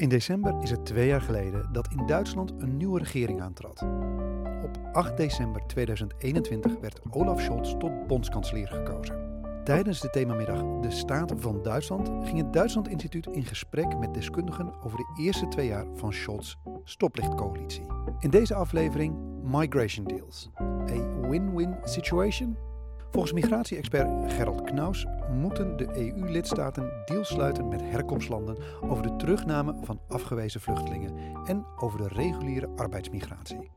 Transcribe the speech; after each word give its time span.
In 0.00 0.08
december 0.08 0.62
is 0.62 0.70
het 0.70 0.86
twee 0.86 1.06
jaar 1.06 1.20
geleden 1.20 1.68
dat 1.72 1.88
in 1.90 2.06
Duitsland 2.06 2.52
een 2.58 2.76
nieuwe 2.76 2.98
regering 2.98 3.40
aantrad. 3.40 3.82
Op 4.64 4.78
8 4.92 5.16
december 5.16 5.66
2021 5.66 6.78
werd 6.80 7.00
Olaf 7.10 7.40
Scholz 7.40 7.74
tot 7.78 8.06
bondskanselier 8.06 8.68
gekozen. 8.68 9.42
Tijdens 9.64 10.00
de 10.00 10.10
themamiddag 10.10 10.80
De 10.80 10.90
Staat 10.90 11.32
van 11.36 11.62
Duitsland 11.62 12.10
ging 12.26 12.38
het 12.38 12.52
Duitsland 12.52 12.88
Instituut 12.88 13.26
in 13.26 13.44
gesprek 13.44 13.98
met 13.98 14.14
deskundigen 14.14 14.74
over 14.82 14.98
de 14.98 15.22
eerste 15.22 15.48
twee 15.48 15.66
jaar 15.66 15.86
van 15.94 16.12
Scholz' 16.12 16.56
stoplichtcoalitie. 16.84 17.86
In 18.18 18.30
deze 18.30 18.54
aflevering 18.54 19.14
Migration 19.42 20.04
Deals. 20.04 20.50
A 20.60 21.28
win-win 21.28 21.76
situation? 21.82 22.56
Volgens 23.10 23.32
migratie-expert 23.32 24.32
Gerald 24.32 24.62
Knaus 24.62 25.06
moeten 25.32 25.76
de 25.76 25.88
EU-lidstaten 25.96 26.92
deals 27.04 27.28
sluiten 27.28 27.68
met 27.68 27.80
herkomstlanden 27.82 28.56
over 28.80 29.02
de 29.02 29.16
terugname 29.16 29.74
van 29.82 30.00
afgewezen 30.08 30.60
vluchtelingen 30.60 31.16
en 31.44 31.66
over 31.76 31.98
de 31.98 32.08
reguliere 32.08 32.68
arbeidsmigratie. 32.76 33.70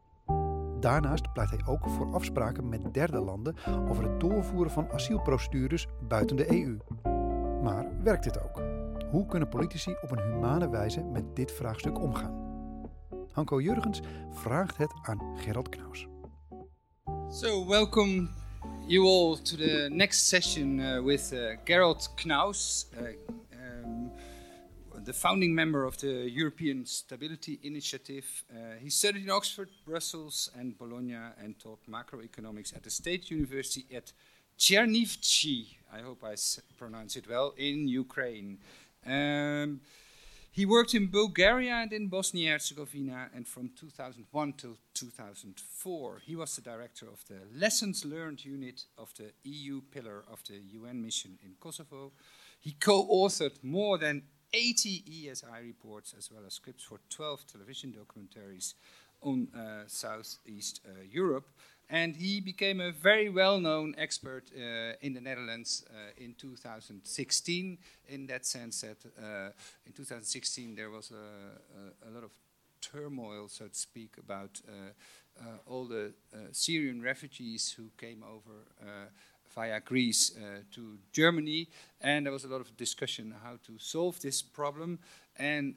Daarnaast 0.80 1.34
pleit 1.34 1.50
hij 1.50 1.62
ook 1.66 1.90
voor 1.90 2.14
afspraken 2.14 2.70
met 2.70 2.94
derde 2.94 3.20
landen 3.20 3.56
over 3.90 4.04
het 4.04 4.20
doorvoeren 4.20 4.72
van 4.72 4.92
asielprocedures 4.92 5.88
buiten 6.08 6.36
de 6.36 6.52
EU. 6.52 6.78
Maar 7.62 7.86
werkt 8.04 8.24
dit 8.24 8.44
ook? 8.44 8.62
Hoe 9.10 9.26
kunnen 9.26 9.50
politici 9.50 9.96
op 10.02 10.12
een 10.12 10.32
humane 10.32 10.70
wijze 10.70 11.04
met 11.04 11.36
dit 11.36 11.52
vraagstuk 11.52 12.02
omgaan? 12.02 12.44
Hanko 13.32 13.62
Jurgens 13.62 14.02
vraagt 14.30 14.78
het 14.78 14.94
aan 15.02 15.20
Gerald 15.36 15.70
Knaus. 15.70 16.08
So, 17.30 17.68
welcome 17.68 18.28
you 18.88 19.06
all 19.06 19.38
to 19.38 19.56
the 19.56 19.90
next 19.90 20.24
session 20.24 20.80
uh, 20.80 21.02
with 21.02 21.34
uh, 21.34 21.56
Gerald 21.66 22.08
Knaus, 22.18 22.86
uh, 22.98 23.14
um, 23.54 24.12
the 25.06 25.14
founding 25.14 25.56
member 25.56 25.86
of 25.86 25.98
the 26.00 26.30
European 26.30 26.86
Stability 26.86 27.60
Initiative. 27.64 28.44
Uh, 28.52 28.76
he 28.82 28.90
studied 28.90 29.24
in 29.24 29.30
Oxford, 29.30 29.70
Brussels, 29.86 30.50
and 30.58 30.78
Bologna 30.78 31.18
and 31.42 31.58
taught 31.60 31.80
macroeconomics 31.90 32.76
at 32.76 32.84
the 32.84 32.90
State 32.90 33.32
University 33.32 33.86
at 33.96 34.12
Chernivtsi. 34.60 35.66
I 35.94 36.00
hope 36.00 36.24
I 36.24 36.36
pronounce 36.78 37.16
it 37.16 37.28
well, 37.30 37.54
in 37.58 37.88
Ukraine. 37.88 38.58
Um, 39.06 39.80
he 40.54 40.68
worked 40.68 40.94
in 40.94 41.08
Bulgaria 41.08 41.74
and 41.82 41.92
in 41.92 42.10
Bosnia 42.10 42.52
Herzegovina, 42.52 43.30
and 43.34 43.48
from 43.48 43.72
2001 43.76 44.54
till 44.54 44.78
2004, 44.94 46.22
he 46.28 46.36
was 46.36 46.56
the 46.56 46.62
director 46.62 47.08
of 47.08 47.26
the 47.28 47.40
Lessons 47.60 48.06
Learned 48.06 48.46
unit 48.46 48.86
of 49.00 49.12
the 49.18 49.32
EU 49.50 49.82
pillar 49.82 50.24
of 50.32 50.44
the 50.48 50.60
UN 50.80 51.02
mission 51.02 51.40
in 51.44 51.56
Kosovo. 51.60 52.12
He 52.60 52.74
co 52.74 53.04
authored 53.08 53.64
more 53.64 53.98
than 53.98 54.22
80 54.54 55.04
ESI 55.10 55.64
reports, 55.64 56.14
as 56.16 56.30
well 56.32 56.44
as 56.46 56.54
scripts 56.54 56.84
for 56.84 57.00
12 57.10 57.48
television 57.48 57.92
documentaries 57.92 58.76
on 59.24 59.48
uh, 59.58 59.88
Southeast 59.88 60.82
uh, 60.88 61.02
Europe 61.10 61.50
and 61.90 62.16
he 62.16 62.40
became 62.40 62.80
a 62.80 62.92
very 62.92 63.30
well-known 63.30 63.96
expert 63.98 64.50
uh, 64.56 64.94
in 65.02 65.14
the 65.14 65.22
Netherlands 65.22 65.86
uh, 65.90 66.24
in 66.24 66.34
2016. 66.36 67.78
In 68.10 68.28
that 68.28 68.46
sense, 68.46 68.82
that 68.82 68.98
uh, 69.18 69.52
in 69.86 69.94
2016 69.94 70.76
there 70.76 70.90
was 70.90 71.12
a, 71.12 72.08
a, 72.08 72.10
a, 72.10 72.12
lot 72.12 72.24
of 72.24 72.32
turmoil, 72.82 73.48
so 73.48 73.68
to 73.68 73.76
speak, 73.78 74.16
about 74.18 74.62
uh, 74.68 74.72
uh, 75.40 75.46
all 75.66 75.86
the 75.86 76.14
uh, 76.34 76.38
Syrian 76.52 77.02
refugees 77.02 77.74
who 77.76 77.90
came 77.98 78.24
over 78.24 79.10
via 79.56 79.80
Greece 79.80 80.32
to 80.72 80.98
Germany, 81.12 81.68
and 82.02 82.26
there 82.26 82.34
was 82.34 82.44
a 82.44 82.48
lot 82.48 82.62
of 82.62 82.76
discussion 82.76 83.36
how 83.44 83.60
to 83.68 83.78
solve 83.78 84.20
this 84.20 84.42
problem. 84.42 84.98
And 85.38 85.76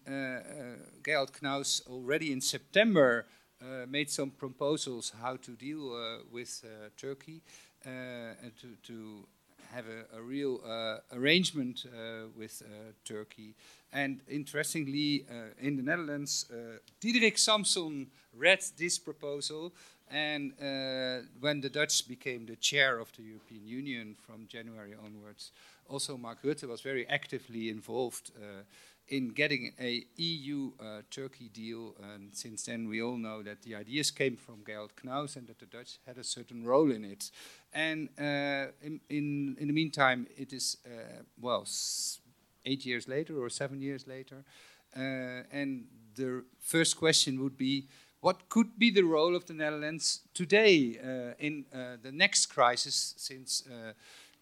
Gerald 1.04 1.32
Knaus 1.32 1.86
already 1.86 2.32
in 2.32 2.40
September 2.40 3.26
made 3.88 4.10
some 4.10 4.30
proposals 4.30 5.12
how 5.20 5.36
to 5.36 5.52
deal 5.52 5.92
uh, 5.92 6.22
with 6.30 6.64
uh, 6.64 6.88
Turkey 6.96 7.40
and 7.84 8.52
to, 8.60 8.68
to 8.82 9.26
have 9.72 9.84
a, 9.86 10.18
a 10.18 10.22
real 10.22 10.60
arrangement 11.12 11.86
with 12.36 12.62
Turkey. 13.04 13.54
And 13.92 14.20
interestingly, 14.28 15.24
in 15.60 15.76
the 15.76 15.82
Netherlands, 15.82 16.46
Diederik 17.00 17.36
Samsom 17.36 18.06
read 18.34 18.62
this 18.76 18.98
proposal 18.98 19.72
and 20.08 20.52
uh, 20.60 21.26
when 21.40 21.60
the 21.60 21.68
Dutch 21.68 22.06
became 22.06 22.46
the 22.46 22.56
chair 22.56 22.98
of 22.98 23.10
the 23.16 23.22
European 23.22 23.66
Union 23.66 24.16
from 24.24 24.46
January 24.46 24.94
onwards, 24.94 25.50
also 25.88 26.16
Mark 26.16 26.42
Rutte 26.42 26.68
was 26.68 26.80
very 26.80 27.06
actively 27.08 27.68
involved 27.70 28.30
uh, 28.36 28.62
in 29.08 29.28
getting 29.28 29.72
a 29.80 30.04
EU 30.16 30.72
uh, 30.80 31.02
Turkey 31.10 31.48
deal. 31.48 31.94
And 32.02 32.34
since 32.34 32.64
then, 32.64 32.88
we 32.88 33.02
all 33.02 33.16
know 33.16 33.42
that 33.42 33.62
the 33.62 33.74
ideas 33.76 34.10
came 34.10 34.36
from 34.36 34.64
Gerald 34.66 34.92
Knaus 34.96 35.36
and 35.36 35.46
that 35.46 35.58
the 35.58 35.66
Dutch 35.66 35.98
had 36.06 36.18
a 36.18 36.24
certain 36.24 36.64
role 36.64 36.90
in 36.90 37.04
it. 37.04 37.30
And 37.72 38.08
uh, 38.18 38.72
in, 38.82 39.00
in, 39.08 39.56
in 39.60 39.68
the 39.68 39.72
meantime, 39.72 40.26
it 40.36 40.52
is 40.52 40.78
uh, 40.86 41.22
well 41.40 41.66
eight 42.64 42.84
years 42.84 43.06
later 43.06 43.38
or 43.38 43.48
seven 43.48 43.80
years 43.80 44.06
later, 44.06 44.44
uh, 44.96 45.42
and 45.52 45.84
the 46.14 46.44
first 46.60 46.96
question 46.96 47.42
would 47.42 47.56
be. 47.56 47.86
What 48.22 48.48
could 48.48 48.76
be 48.76 48.90
the 48.90 49.02
role 49.02 49.36
of 49.36 49.44
the 49.44 49.52
Netherlands 49.52 50.22
today 50.34 50.98
uh, 50.98 51.34
in 51.38 51.64
uh, 51.72 51.96
the 52.02 52.10
next 52.10 52.46
crisis? 52.46 53.14
Since 53.16 53.62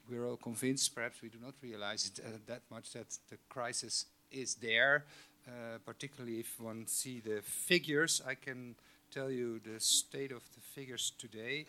we're 0.09 0.27
all 0.27 0.37
convinced, 0.37 0.95
perhaps 0.95 1.21
we 1.21 1.29
do 1.29 1.39
not 1.43 1.55
realize 1.61 2.07
it 2.07 2.47
that 2.47 2.63
much, 2.71 2.93
that 2.93 3.19
the 3.29 3.37
crisis 3.51 4.07
is 4.34 4.56
there, 4.56 5.05
uh, 5.47 5.78
particularly 5.84 6.41
if 6.41 6.59
one 6.61 6.87
see 6.87 7.21
the 7.21 7.41
figures. 7.43 8.21
I 8.27 8.34
can 8.34 8.75
tell 9.11 9.31
you 9.31 9.61
the 9.61 9.78
state 9.81 10.33
of 10.33 10.43
the 10.55 10.61
figures 10.61 11.12
today. 11.19 11.67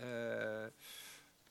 Uh, 0.00 0.70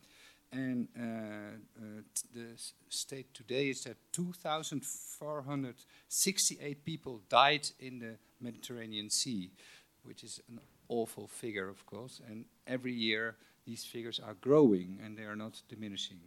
And 0.52 0.88
uh, 0.98 1.58
uh, 1.78 2.02
the 2.34 2.58
state 2.88 3.32
today 3.34 3.70
is 3.70 3.84
that 3.84 3.98
2,468 4.12 6.84
people 6.84 7.20
died 7.28 7.68
in 7.78 8.00
the 8.00 8.16
Mediterranean 8.40 9.10
Sea, 9.10 9.52
which 10.02 10.24
is 10.24 10.40
an 10.48 10.58
awful 10.88 11.28
figure, 11.28 11.68
of 11.68 11.86
course. 11.86 12.20
And 12.28 12.46
every 12.66 12.92
year 12.92 13.36
these 13.64 13.84
figures 13.84 14.18
are 14.18 14.34
growing 14.34 14.98
and 15.04 15.16
they 15.16 15.22
are 15.22 15.36
not 15.36 15.62
diminishing. 15.68 16.18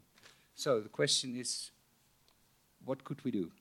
So 0.56 0.80
the 0.80 0.90
question 0.90 1.36
is, 1.36 1.72
what 2.86 3.04
could 3.04 3.22
we 3.26 3.32
do? 3.32 3.52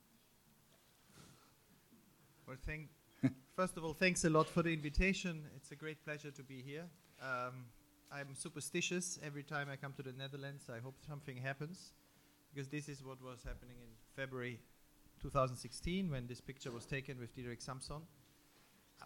Well, 2.46 2.56
thank, 2.64 2.88
first 3.56 3.76
of 3.76 3.84
all, 3.84 3.94
thanks 3.94 4.24
a 4.24 4.30
lot 4.30 4.48
for 4.48 4.62
the 4.62 4.72
invitation. 4.72 5.44
It's 5.56 5.72
a 5.72 5.76
great 5.76 6.04
pleasure 6.04 6.30
to 6.30 6.42
be 6.42 6.62
here. 6.62 6.84
Um, 7.20 7.66
I'm 8.14 8.34
superstitious. 8.34 9.18
Every 9.24 9.42
time 9.42 9.68
I 9.72 9.76
come 9.76 9.94
to 9.94 10.02
the 10.02 10.12
Netherlands, 10.12 10.64
I 10.68 10.80
hope 10.80 10.96
something 11.08 11.38
happens, 11.38 11.92
because 12.52 12.68
this 12.68 12.88
is 12.88 13.02
what 13.02 13.22
was 13.22 13.42
happening 13.42 13.76
in 13.80 13.88
February 14.14 14.60
2016 15.22 16.10
when 16.10 16.26
this 16.26 16.40
picture 16.40 16.70
was 16.70 16.84
taken 16.84 17.18
with 17.18 17.34
Diederik 17.34 17.64
Samsom. 17.64 18.02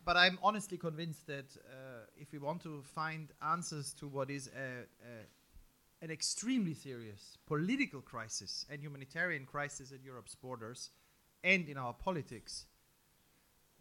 But 0.05 0.17
I'm 0.17 0.41
honestly 0.43 0.77
convinced 0.77 1.27
that 1.29 1.57
uh, 1.57 2.07
if 2.17 2.33
we 2.33 2.39
want 2.39 2.63
to 2.63 2.83
find 2.83 3.29
answers 3.43 3.95
to 3.95 4.09
what 4.09 4.29
is 4.29 4.49
a, 4.49 4.83
a, 5.07 6.05
an 6.05 6.11
extremely 6.11 6.75
serious 6.75 7.39
political 7.47 8.01
crisis 8.01 8.67
and 8.69 8.83
humanitarian 8.83 9.47
crisis 9.47 9.93
at 9.93 10.03
Europe's 10.03 10.35
borders 10.35 10.91
and 11.45 11.69
in 11.69 11.79
our 11.79 11.93
politics, 11.93 12.67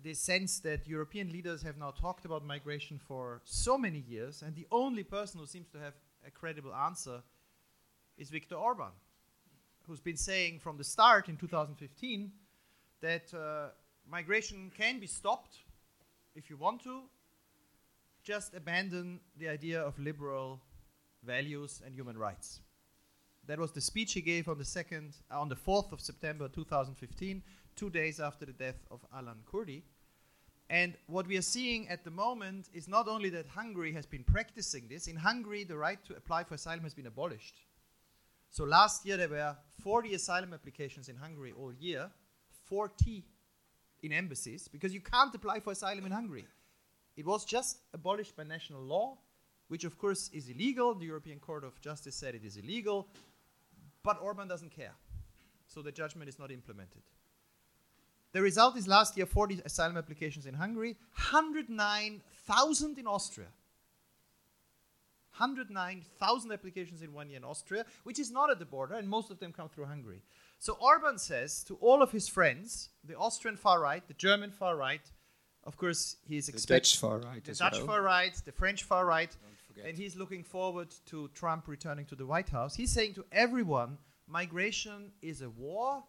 this 0.03 0.19
sense 0.19 0.59
that 0.59 0.87
European 0.87 1.31
leaders 1.31 1.61
have 1.63 1.77
now 1.77 1.91
talked 1.91 2.25
about 2.25 2.45
migration 2.45 2.99
for 2.99 3.41
so 3.43 3.77
many 3.77 3.99
years, 3.99 4.41
and 4.41 4.55
the 4.55 4.67
only 4.71 5.03
person 5.03 5.39
who 5.39 5.47
seems 5.47 5.67
to 5.69 5.79
have 5.79 5.93
a 6.25 6.31
credible 6.31 6.73
answer 6.73 7.21
is 8.17 8.29
Viktor 8.29 8.55
Orban, 8.55 8.91
who's 9.87 9.99
been 9.99 10.17
saying 10.17 10.59
from 10.59 10.77
the 10.77 10.83
start 10.83 11.29
in 11.29 11.37
2015 11.37 12.31
that 13.01 13.33
uh, 13.33 13.69
migration 14.09 14.71
can 14.77 14.99
be 14.99 15.07
stopped 15.07 15.57
if 16.35 16.49
you 16.49 16.57
want 16.57 16.83
to, 16.83 17.01
just 18.23 18.53
abandon 18.53 19.19
the 19.37 19.47
idea 19.47 19.81
of 19.81 19.97
liberal 19.99 20.59
values 21.23 21.81
and 21.85 21.93
human 21.93 22.17
rights. 22.17 22.61
That 23.47 23.59
was 23.59 23.71
the 23.71 23.81
speech 23.81 24.13
he 24.13 24.21
gave 24.21 24.49
on 24.49 24.57
the 24.57 24.65
second, 24.65 25.15
uh, 25.31 25.39
on 25.39 25.49
the 25.49 25.55
4th 25.55 25.91
of 25.91 26.01
September 26.01 26.47
2015, 26.47 27.43
two 27.75 27.89
days 27.89 28.19
after 28.19 28.45
the 28.45 28.53
death 28.53 28.85
of 28.91 29.05
Alan 29.13 29.39
Kurdi. 29.51 29.83
And 30.69 30.95
what 31.07 31.27
we 31.27 31.37
are 31.37 31.43
seeing 31.43 31.87
at 31.89 32.03
the 32.03 32.11
moment 32.11 32.69
is 32.73 32.87
not 32.87 33.07
only 33.07 33.29
that 33.29 33.47
Hungary 33.47 33.93
has 33.93 34.05
been 34.05 34.23
practicing 34.23 34.87
this, 34.87 35.07
in 35.07 35.15
Hungary, 35.15 35.63
the 35.63 35.77
right 35.77 36.03
to 36.05 36.15
apply 36.15 36.43
for 36.43 36.55
asylum 36.55 36.83
has 36.83 36.93
been 36.93 37.05
abolished. 37.05 37.61
So 38.49 38.63
last 38.63 39.05
year 39.05 39.17
there 39.17 39.29
were 39.29 39.55
40 39.83 40.13
asylum 40.15 40.53
applications 40.53 41.09
in 41.09 41.17
Hungary 41.17 41.53
all 41.59 41.73
year, 41.73 42.09
40 42.65 43.23
in 44.01 44.11
embassies, 44.11 44.67
because 44.67 44.93
you 44.93 45.01
can't 45.01 45.35
apply 45.35 45.59
for 45.59 45.71
asylum 45.71 46.05
in 46.05 46.11
Hungary. 46.11 46.47
It 47.15 47.25
was 47.25 47.45
just 47.45 47.79
abolished 47.93 48.35
by 48.35 48.43
national 48.43 48.81
law, 48.81 49.17
which 49.67 49.83
of 49.83 49.97
course 49.97 50.29
is 50.33 50.49
illegal. 50.49 50.95
The 50.95 51.05
European 51.05 51.39
Court 51.39 51.63
of 51.63 51.79
Justice 51.81 52.15
said 52.15 52.35
it 52.35 52.43
is 52.43 52.57
illegal, 52.57 53.07
but 54.03 54.19
Orban 54.21 54.47
doesn't 54.47 54.71
care. 54.71 54.93
So 55.67 55.81
the 55.81 55.91
judgment 55.91 56.29
is 56.29 56.39
not 56.39 56.51
implemented. 56.51 57.01
The 58.35 58.41
result 58.41 58.75
is 58.75 58.85
last 58.85 59.15
year 59.15 59.25
40 59.25 59.61
asylum 59.63 59.95
applications 59.95 60.45
in 60.45 60.55
Hungary, 60.55 60.97
109,000 61.13 62.97
in 62.99 63.07
Austria. 63.07 63.47
109,000 65.37 66.51
applications 66.51 67.01
in 67.01 67.13
one 67.13 67.29
year 67.29 67.37
in 67.37 67.45
Austria, 67.45 67.85
which 68.03 68.19
is 68.19 68.31
not 68.31 68.51
at 68.51 68.59
the 68.59 68.65
border, 68.65 68.95
and 68.95 69.07
most 69.07 69.31
of 69.31 69.39
them 69.39 69.53
come 69.53 69.69
through 69.69 69.85
Hungary. 69.85 70.21
So 70.59 70.73
Orban 70.81 71.17
says 71.17 71.63
to 71.63 71.75
all 71.75 72.01
of 72.01 72.11
his 72.11 72.27
friends, 72.27 72.89
the 73.05 73.17
Austrian 73.17 73.55
far 73.55 73.79
right, 73.79 74.05
the 74.05 74.13
German 74.15 74.51
far 74.51 74.75
right, 74.75 75.09
of 75.63 75.77
course, 75.77 76.17
he's 76.27 76.47
The 76.47 76.53
expecting 76.55 76.79
Dutch 76.79 76.97
far 76.97 77.19
right 77.19 77.41
the 77.41 77.53
Dutch 77.53 77.77
well. 77.77 77.85
far 77.85 78.01
right, 78.01 78.35
the 78.43 78.51
French 78.51 78.83
far 78.83 79.05
right, 79.05 79.33
and 79.85 79.97
he's 79.97 80.17
looking 80.17 80.43
forward 80.43 80.93
to 81.05 81.29
Trump 81.29 81.69
returning 81.69 82.05
to 82.07 82.15
the 82.15 82.25
White 82.25 82.49
House. 82.49 82.75
He's 82.75 82.91
saying 82.91 83.13
to 83.13 83.23
everyone, 83.31 83.97
migration 84.27 85.13
is 85.21 85.41
a 85.41 85.49
war, 85.49 86.03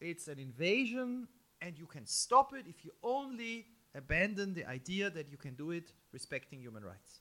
it's 0.00 0.28
an 0.28 0.38
invasion, 0.38 1.28
and 1.60 1.78
you 1.78 1.86
can 1.86 2.06
stop 2.06 2.54
it 2.54 2.66
if 2.68 2.84
you 2.84 2.92
only 3.02 3.66
abandon 3.94 4.54
the 4.54 4.64
idea 4.66 5.10
that 5.10 5.30
you 5.30 5.36
can 5.36 5.54
do 5.54 5.70
it 5.70 5.92
respecting 6.12 6.60
human 6.60 6.84
rights. 6.84 7.20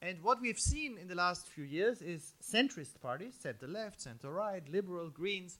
And 0.00 0.22
what 0.22 0.40
we've 0.40 0.60
seen 0.60 0.96
in 0.98 1.08
the 1.08 1.14
last 1.14 1.46
few 1.46 1.64
years 1.64 2.02
is 2.02 2.34
centrist 2.42 3.00
parties, 3.00 3.34
center 3.40 3.66
left, 3.66 4.00
center 4.00 4.30
right, 4.30 4.62
liberal, 4.70 5.10
greens, 5.10 5.58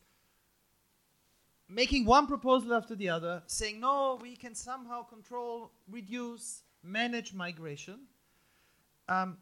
making 1.68 2.04
one 2.04 2.26
proposal 2.26 2.72
after 2.72 2.94
the 2.94 3.08
other, 3.08 3.42
saying, 3.46 3.80
no, 3.80 4.18
we 4.22 4.36
can 4.36 4.54
somehow 4.54 5.02
control, 5.02 5.72
reduce, 5.90 6.62
manage 6.82 7.34
migration. 7.34 8.00
Um, 9.08 9.38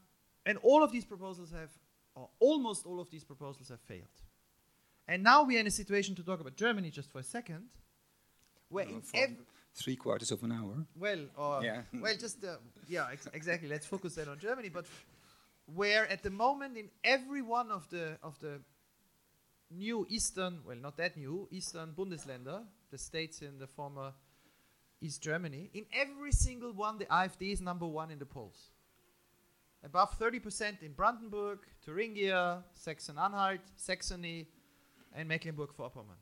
and 0.47 0.59
all 0.63 0.83
of 0.83 0.93
these 0.93 1.05
proposals 1.05 1.51
have, 1.51 1.71
or 2.15 2.29
almost 2.41 2.87
all 2.87 3.01
of 3.01 3.11
these 3.11 3.25
proposals 3.25 3.69
have 3.69 3.81
failed. 3.81 4.05
And 5.09 5.23
now 5.23 5.45
we 5.45 5.57
are 5.57 5.61
in 5.61 5.67
a 5.67 5.71
situation 5.71 6.15
to 6.17 6.23
talk 6.23 6.41
about 6.41 6.57
Germany 6.57 6.91
just 6.91 7.11
for 7.11 7.19
a 7.19 7.23
second, 7.25 7.69
Uh, 8.73 9.01
ev- 9.15 9.37
three 9.75 9.97
quarters 9.97 10.31
of 10.33 10.43
an 10.43 10.53
hour. 10.53 10.87
well, 10.99 11.27
or 11.37 11.63
Yeah. 11.63 11.83
well, 12.01 12.17
just 12.17 12.45
uh, 12.45 12.57
yeah, 12.89 13.09
ex- 13.13 13.29
exactly. 13.33 13.69
Let's 13.69 13.87
focus 13.87 14.15
then 14.15 14.29
on 14.29 14.39
Germany, 14.39 14.69
but 14.71 14.87
where 15.75 16.07
at 16.11 16.23
the 16.23 16.31
moment 16.31 16.77
in 16.77 16.89
every 17.05 17.43
one 17.43 17.71
of 17.71 17.89
the 17.91 18.19
of 18.23 18.39
the 18.41 18.61
new 19.71 20.07
Eastern, 20.09 20.61
well, 20.67 20.77
not 20.77 20.97
that 20.97 21.17
new 21.17 21.49
Eastern 21.51 21.93
Bundesländer, 21.93 22.63
the 22.91 22.99
states 22.99 23.43
in 23.43 23.59
the 23.59 23.67
former 23.67 24.13
East 25.01 25.23
Germany, 25.23 25.71
in 25.75 25.85
every 25.93 26.33
single 26.33 26.73
one, 26.73 26.99
the 26.99 27.07
AfD 27.07 27.53
is 27.53 27.61
number 27.61 27.87
one 27.87 28.11
in 28.13 28.19
the 28.19 28.27
polls. 28.27 28.71
Above 29.85 30.19
30% 30.19 30.83
in 30.83 30.93
Brandenburg, 30.93 31.59
Thuringia, 31.85 32.63
Saxon-Anhalt, 32.73 33.61
Saxony, 33.77 34.47
and 35.15 35.29
Mecklenburg-Vorpommern. 35.29 36.19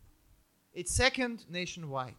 It's 0.72 0.92
second 0.94 1.44
nationwide. 1.48 2.16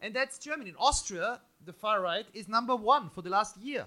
And 0.00 0.14
that's 0.14 0.38
Germany. 0.38 0.70
In 0.70 0.76
Austria, 0.76 1.40
the 1.64 1.72
far 1.72 2.00
right 2.00 2.26
is 2.32 2.48
number 2.48 2.74
one 2.74 3.10
for 3.10 3.22
the 3.22 3.30
last 3.30 3.56
year. 3.58 3.86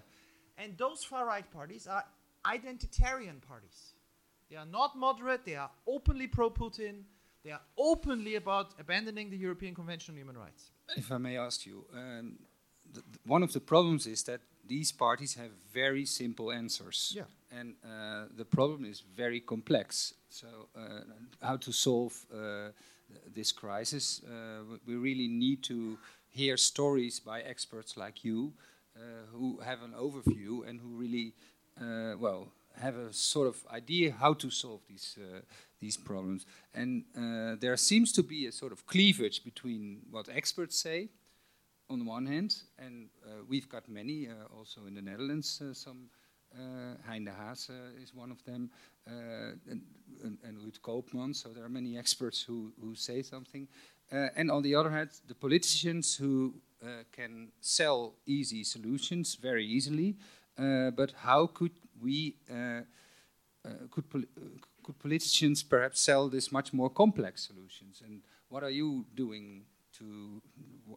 And 0.58 0.78
those 0.78 1.04
far 1.04 1.26
right 1.26 1.50
parties 1.52 1.88
are 1.88 2.04
identitarian 2.46 3.42
parties. 3.42 3.94
They 4.50 4.56
are 4.58 4.66
not 4.66 4.96
moderate, 4.96 5.46
they 5.46 5.56
are 5.56 5.72
openly 5.88 6.28
pro 6.28 6.50
Putin, 6.50 7.04
they 7.44 7.52
are 7.52 7.62
openly 7.78 8.36
about 8.36 8.74
abandoning 8.80 9.30
the 9.30 9.38
European 9.38 9.74
Convention 9.74 10.14
on 10.14 10.18
Human 10.18 10.38
Rights. 10.38 10.72
If 10.96 11.12
I 11.12 11.18
may 11.18 11.38
ask 11.38 11.66
you, 11.66 11.86
um, 11.94 12.38
one 13.26 13.42
of 13.42 13.52
the 13.54 13.60
problems 13.60 14.06
is 14.06 14.24
that 14.24 14.42
these 14.66 14.92
parties 14.92 15.34
have 15.36 15.52
very 15.74 16.06
simple 16.06 16.52
answers. 16.52 17.14
Yeah. 17.16 17.24
And 17.52 17.76
uh, 17.84 18.26
the 18.36 18.46
problem 18.46 18.86
is 18.86 19.02
very 19.02 19.40
complex. 19.40 20.14
So, 20.30 20.48
uh, 20.76 21.02
how 21.42 21.58
to 21.58 21.72
solve 21.72 22.26
uh, 22.34 22.70
this 23.34 23.52
crisis? 23.52 24.22
Uh, 24.26 24.78
we 24.86 24.96
really 24.96 25.28
need 25.28 25.64
to 25.64 25.98
hear 26.30 26.58
stories 26.58 27.20
by 27.20 27.42
experts 27.42 27.96
like 27.96 28.24
you 28.24 28.54
uh, 28.96 29.26
who 29.32 29.60
have 29.60 29.82
an 29.82 29.94
overview 29.94 30.68
and 30.68 30.80
who 30.80 30.90
really, 30.90 31.34
uh, 31.82 32.16
well, 32.20 32.48
have 32.80 32.96
a 32.96 33.14
sort 33.14 33.48
of 33.48 33.58
idea 33.72 34.12
how 34.12 34.34
to 34.34 34.50
solve 34.50 34.82
these 34.88 35.18
uh, 35.20 35.40
these 35.80 35.98
problems. 35.98 36.46
And 36.74 37.04
uh, 37.18 37.56
there 37.60 37.78
seems 37.78 38.12
to 38.14 38.24
be 38.24 38.48
a 38.48 38.52
sort 38.52 38.72
of 38.72 38.86
cleavage 38.86 39.44
between 39.44 40.02
what 40.12 40.30
experts 40.30 40.78
say 40.78 41.10
on 41.90 42.00
the 42.00 42.06
one 42.06 42.26
hand, 42.26 42.56
and 42.80 43.10
uh, 43.26 43.44
we've 43.50 43.68
got 43.68 43.90
many 43.90 44.30
also 44.58 44.82
in 44.88 44.96
the 44.96 45.02
Netherlands. 45.02 45.62
Some 45.74 46.10
uh, 46.58 46.96
Hein 47.08 47.28
Haas 47.28 47.70
is 48.02 48.14
one 48.14 48.32
of 48.32 48.44
them, 48.44 48.70
and, 49.06 49.82
and, 50.24 50.38
and 50.44 50.58
Ruud 50.58 50.80
Koopman. 50.82 51.36
So 51.36 51.50
there 51.50 51.64
are 51.64 51.70
many 51.70 51.98
experts 51.98 52.42
who, 52.42 52.72
who 52.82 52.96
say 52.96 53.22
something. 53.22 53.68
Eh, 54.12 54.30
and 54.36 54.52
on 54.52 54.62
the 54.62 54.76
other 54.76 54.90
hand, 54.90 55.10
the 55.28 55.36
politicians 55.36 56.16
who 56.16 56.54
uh, 56.84 57.04
can 57.12 57.52
sell 57.62 58.16
easy 58.26 58.64
solutions 58.64 59.36
very 59.36 59.66
easily. 59.66 60.16
But 60.56 61.14
how 61.18 61.48
could 61.48 61.72
we, 62.00 62.36
could, 63.90 64.10
poli- 64.10 64.28
could 64.84 65.00
politicians 65.00 65.64
perhaps 65.64 66.00
sell 66.00 66.30
this 66.30 66.52
much 66.52 66.74
more 66.74 66.90
complex 66.90 67.48
solutions? 67.48 68.04
And 68.06 68.22
what 68.50 68.64
are 68.64 68.70
you 68.70 69.06
doing 69.16 69.66
to 70.00 70.42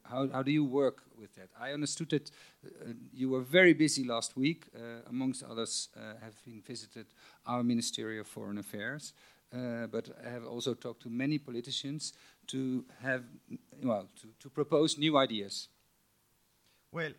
how, 0.05 0.29
how 0.33 0.43
do 0.43 0.51
you 0.51 0.65
work 0.65 1.03
with 1.19 1.35
that? 1.35 1.49
I 1.61 1.73
understood 1.73 2.11
that 2.11 2.31
uh, 2.65 2.93
you 3.13 3.31
were 3.31 3.41
very 3.41 3.75
busy 3.75 4.05
last 4.05 4.37
week, 4.37 4.67
uh, 4.75 5.09
amongst 5.09 5.43
others, 5.43 5.89
uh, 5.97 6.15
having 6.21 6.63
visited 6.63 7.07
our 7.47 7.63
Ministry 7.63 8.19
of 8.19 8.27
Foreign 8.27 8.59
Affairs, 8.59 9.13
uh, 9.53 9.87
but 9.87 10.11
I 10.25 10.31
have 10.31 10.45
also 10.45 10.75
talked 10.75 11.03
to 11.03 11.11
many 11.11 11.39
politicians 11.39 12.13
to 12.49 12.85
have, 13.03 13.25
well, 13.83 14.09
to, 14.21 14.29
to 14.41 14.51
propose 14.51 14.99
new 14.99 15.17
ideas. 15.17 15.69
Well, 16.93 17.13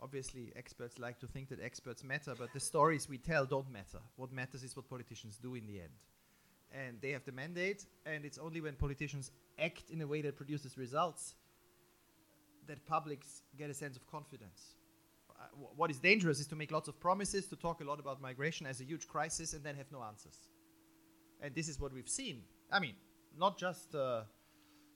obviously, 0.00 0.52
experts 0.56 0.98
like 0.98 1.18
to 1.20 1.26
think 1.26 1.48
that 1.48 1.60
experts 1.62 2.02
matter, 2.04 2.34
but 2.38 2.52
the 2.52 2.60
stories 2.60 3.08
we 3.08 3.18
tell 3.18 3.46
don't 3.46 3.70
matter. 3.70 3.98
What 4.16 4.32
matters 4.32 4.62
is 4.62 4.76
what 4.76 4.88
politicians 4.88 5.38
do 5.38 5.54
in 5.54 5.66
the 5.66 5.80
end. 5.80 5.92
And 6.72 7.00
they 7.00 7.10
have 7.10 7.24
the 7.24 7.32
mandate, 7.32 7.84
and 8.06 8.24
it's 8.24 8.38
only 8.38 8.60
when 8.60 8.74
politicians 8.74 9.32
act 9.58 9.90
in 9.90 10.00
a 10.02 10.06
way 10.06 10.22
that 10.22 10.36
produces 10.36 10.78
results 10.78 11.34
that 12.68 12.86
publics 12.86 13.42
get 13.58 13.70
a 13.70 13.74
sense 13.74 13.96
of 13.96 14.06
confidence. 14.06 14.76
Uh, 15.28 15.46
wh- 15.56 15.76
what 15.76 15.90
is 15.90 15.98
dangerous 15.98 16.38
is 16.38 16.46
to 16.46 16.54
make 16.54 16.70
lots 16.70 16.86
of 16.86 17.00
promises, 17.00 17.46
to 17.46 17.56
talk 17.56 17.80
a 17.80 17.84
lot 17.84 17.98
about 17.98 18.20
migration 18.20 18.66
as 18.66 18.80
a 18.80 18.84
huge 18.84 19.08
crisis, 19.08 19.52
and 19.52 19.64
then 19.64 19.74
have 19.74 19.90
no 19.90 20.02
answers. 20.04 20.36
And 21.40 21.52
this 21.54 21.68
is 21.68 21.80
what 21.80 21.92
we've 21.92 22.08
seen. 22.08 22.42
I 22.70 22.78
mean, 22.78 22.94
not 23.36 23.58
just 23.58 23.94
uh, 23.94 24.22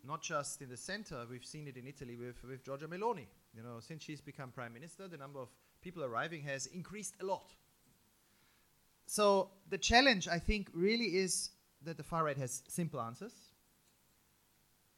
not 0.06 0.22
just 0.22 0.62
in 0.62 0.68
the 0.68 0.76
center. 0.76 1.24
We've 1.28 1.44
seen 1.44 1.66
it 1.66 1.76
in 1.76 1.86
Italy 1.86 2.16
with 2.16 2.42
with 2.44 2.64
Giorgia 2.64 2.86
Meloni. 2.86 3.26
You 3.56 3.62
know, 3.62 3.80
since 3.80 4.02
she's 4.02 4.20
become 4.20 4.50
prime 4.50 4.72
minister, 4.72 5.08
the 5.08 5.16
number 5.16 5.40
of 5.40 5.48
people 5.80 6.04
arriving 6.04 6.42
has 6.42 6.66
increased 6.66 7.14
a 7.20 7.24
lot. 7.24 7.54
So 9.06 9.50
the 9.68 9.78
challenge, 9.78 10.28
I 10.28 10.38
think, 10.38 10.70
really 10.72 11.16
is 11.16 11.50
that 11.84 11.96
the 11.96 12.02
far 12.02 12.24
right 12.24 12.36
has 12.36 12.62
simple 12.68 13.00
answers. 13.00 13.32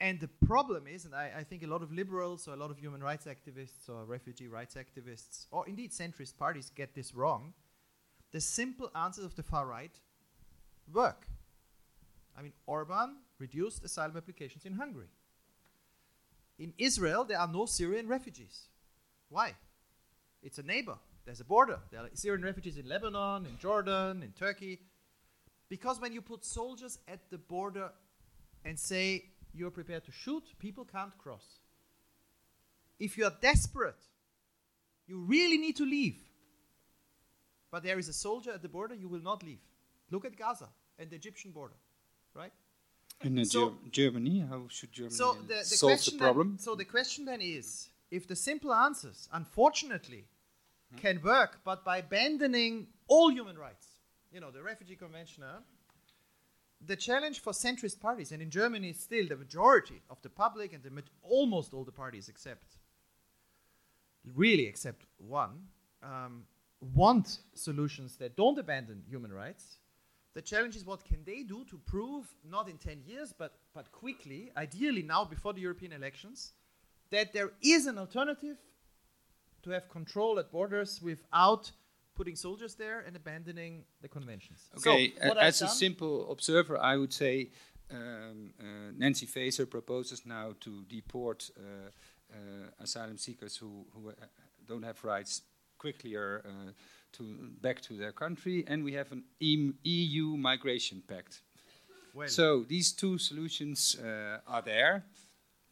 And 0.00 0.20
the 0.20 0.28
problem 0.46 0.86
is, 0.86 1.06
and 1.06 1.14
I, 1.14 1.30
I 1.38 1.44
think 1.44 1.62
a 1.62 1.66
lot 1.66 1.82
of 1.82 1.90
liberals 1.90 2.46
or 2.46 2.54
a 2.54 2.56
lot 2.56 2.70
of 2.70 2.78
human 2.78 3.02
rights 3.02 3.26
activists 3.26 3.88
or 3.88 4.04
refugee 4.04 4.48
rights 4.48 4.74
activists, 4.74 5.46
or 5.50 5.66
indeed 5.66 5.90
centrist 5.90 6.36
parties, 6.36 6.70
get 6.74 6.94
this 6.94 7.14
wrong. 7.14 7.54
The 8.32 8.40
simple 8.40 8.90
answers 8.94 9.24
of 9.24 9.34
the 9.36 9.42
far 9.42 9.66
right 9.66 9.98
work. 10.92 11.26
I 12.36 12.42
mean, 12.42 12.52
Orban 12.66 13.16
reduced 13.38 13.84
asylum 13.84 14.16
applications 14.16 14.66
in 14.66 14.74
Hungary. 14.74 15.08
In 16.58 16.74
Israel, 16.76 17.24
there 17.24 17.38
are 17.38 17.48
no 17.48 17.64
Syrian 17.66 18.06
refugees. 18.08 18.68
Why? 19.30 19.54
It's 20.42 20.58
a 20.58 20.62
neighbor. 20.62 20.96
There's 21.24 21.40
a 21.40 21.44
border. 21.44 21.78
There 21.90 22.00
are 22.00 22.08
Syrian 22.14 22.44
refugees 22.44 22.76
in 22.76 22.88
Lebanon, 22.88 23.46
in 23.46 23.58
Jordan, 23.58 24.22
in 24.22 24.32
Turkey. 24.32 24.80
Because 25.68 26.00
when 26.00 26.12
you 26.12 26.22
put 26.22 26.44
soldiers 26.44 26.98
at 27.08 27.30
the 27.30 27.38
border 27.38 27.90
and 28.64 28.78
say 28.78 29.24
you're 29.52 29.70
prepared 29.70 30.04
to 30.04 30.12
shoot, 30.12 30.44
people 30.58 30.84
can't 30.84 31.16
cross. 31.18 31.44
If 32.98 33.18
you 33.18 33.24
are 33.24 33.32
desperate, 33.40 34.02
you 35.06 35.18
really 35.18 35.58
need 35.58 35.76
to 35.76 35.84
leave. 35.84 36.16
But 37.70 37.82
there 37.82 37.98
is 37.98 38.08
a 38.08 38.12
soldier 38.12 38.52
at 38.52 38.62
the 38.62 38.68
border, 38.68 38.94
you 38.94 39.08
will 39.08 39.22
not 39.22 39.42
leave. 39.42 39.60
Look 40.10 40.24
at 40.24 40.36
Gaza 40.36 40.68
and 40.98 41.10
the 41.10 41.16
Egyptian 41.16 41.50
border, 41.50 41.74
right? 42.34 42.52
In 43.22 43.44
So- 43.44 43.70
Ger- 43.70 43.90
Germany, 43.90 44.40
how 44.40 44.68
should 44.68 44.92
Germany 44.92 45.14
So 45.14 45.34
the, 45.46 45.54
the 45.54 45.64
solve 45.64 46.04
the 46.04 46.18
problem? 46.18 46.50
Then, 46.50 46.58
so 46.58 46.74
the 46.74 46.84
question 46.84 47.24
then 47.24 47.40
is, 47.40 47.88
if 48.10 48.26
the 48.26 48.36
simple 48.36 48.72
answers, 48.72 49.28
unfortunately, 49.32 50.26
hmm? 50.92 50.98
can 50.98 51.20
work, 51.22 51.60
but 51.64 51.84
by 51.84 51.98
abandoning 51.98 52.86
all 53.08 53.30
human 53.30 53.58
rights, 53.58 53.86
you 54.36 54.40
know, 54.42 54.50
the 54.50 54.62
Refugee 54.62 54.96
Convention, 54.96 55.44
the 56.86 56.94
challenge 56.94 57.40
for 57.40 57.54
centrist 57.54 57.98
parties, 57.98 58.32
and 58.32 58.42
in 58.42 58.50
Germany, 58.50 58.92
still 58.92 59.26
the 59.26 59.34
majority 59.34 60.02
of 60.10 60.20
the 60.20 60.28
public 60.28 60.74
and 60.74 60.82
the 60.82 60.90
almost 61.22 61.72
all 61.72 61.84
the 61.84 61.90
parties, 61.90 62.28
except 62.28 62.76
really 64.34 64.66
except 64.66 65.06
one, 65.16 65.68
um, 66.02 66.42
want 66.94 67.38
solutions 67.54 68.18
that 68.18 68.36
don't 68.36 68.58
abandon 68.58 69.02
human 69.08 69.32
rights. 69.32 69.78
The 70.34 70.42
challenge 70.42 70.76
is 70.76 70.84
what 70.84 71.02
can 71.02 71.24
they 71.24 71.42
do 71.42 71.64
to 71.70 71.78
prove, 71.86 72.26
not 72.44 72.68
in 72.68 72.76
10 72.76 73.04
years, 73.06 73.32
but, 73.32 73.54
but 73.72 73.90
quickly, 73.90 74.50
ideally 74.54 75.02
now 75.02 75.24
before 75.24 75.54
the 75.54 75.62
European 75.62 75.92
elections, 75.92 76.52
that 77.08 77.32
there 77.32 77.52
is 77.62 77.86
an 77.86 77.96
alternative 77.96 78.58
to 79.62 79.70
have 79.70 79.88
control 79.88 80.38
at 80.38 80.52
borders 80.52 81.00
without 81.00 81.72
putting 82.16 82.36
soldiers 82.36 82.74
there 82.74 83.00
and 83.06 83.14
abandoning 83.16 83.84
the 84.02 84.08
conventions. 84.08 84.68
Okay, 84.78 85.12
so, 85.22 85.32
a- 85.32 85.42
as 85.44 85.62
a 85.62 85.68
simple 85.68 86.30
observer, 86.32 86.78
I 86.78 86.96
would 86.96 87.12
say 87.12 87.50
um, 87.90 88.52
uh, 88.60 88.64
Nancy 88.96 89.26
Faeser 89.26 89.66
proposes 89.70 90.24
now 90.26 90.54
to 90.60 90.70
deport 90.88 91.50
uh, 91.56 91.62
uh, 92.32 92.36
asylum 92.80 93.16
seekers 93.18 93.56
who, 93.56 93.86
who 93.94 94.08
uh, 94.08 94.12
don't 94.66 94.82
have 94.84 95.02
rights 95.04 95.42
quickly 95.78 96.14
or 96.16 96.42
uh, 96.44 96.70
to 97.12 97.22
back 97.62 97.80
to 97.82 97.96
their 97.96 98.12
country, 98.12 98.64
and 98.66 98.82
we 98.84 98.92
have 98.94 99.12
an 99.12 99.22
EU 99.84 100.36
migration 100.36 101.02
pact. 101.06 101.42
well, 102.14 102.28
So 102.28 102.64
these 102.68 102.92
two 102.92 103.18
solutions 103.18 103.96
uh, 104.02 104.38
are 104.48 104.62
there, 104.62 105.04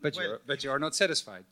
but 0.01 0.15
Well- 0.17 0.27
you're 0.29 0.41
but 0.47 0.63
you 0.65 0.71
are 0.71 0.79
not 0.79 0.95
satisfied. 0.95 1.45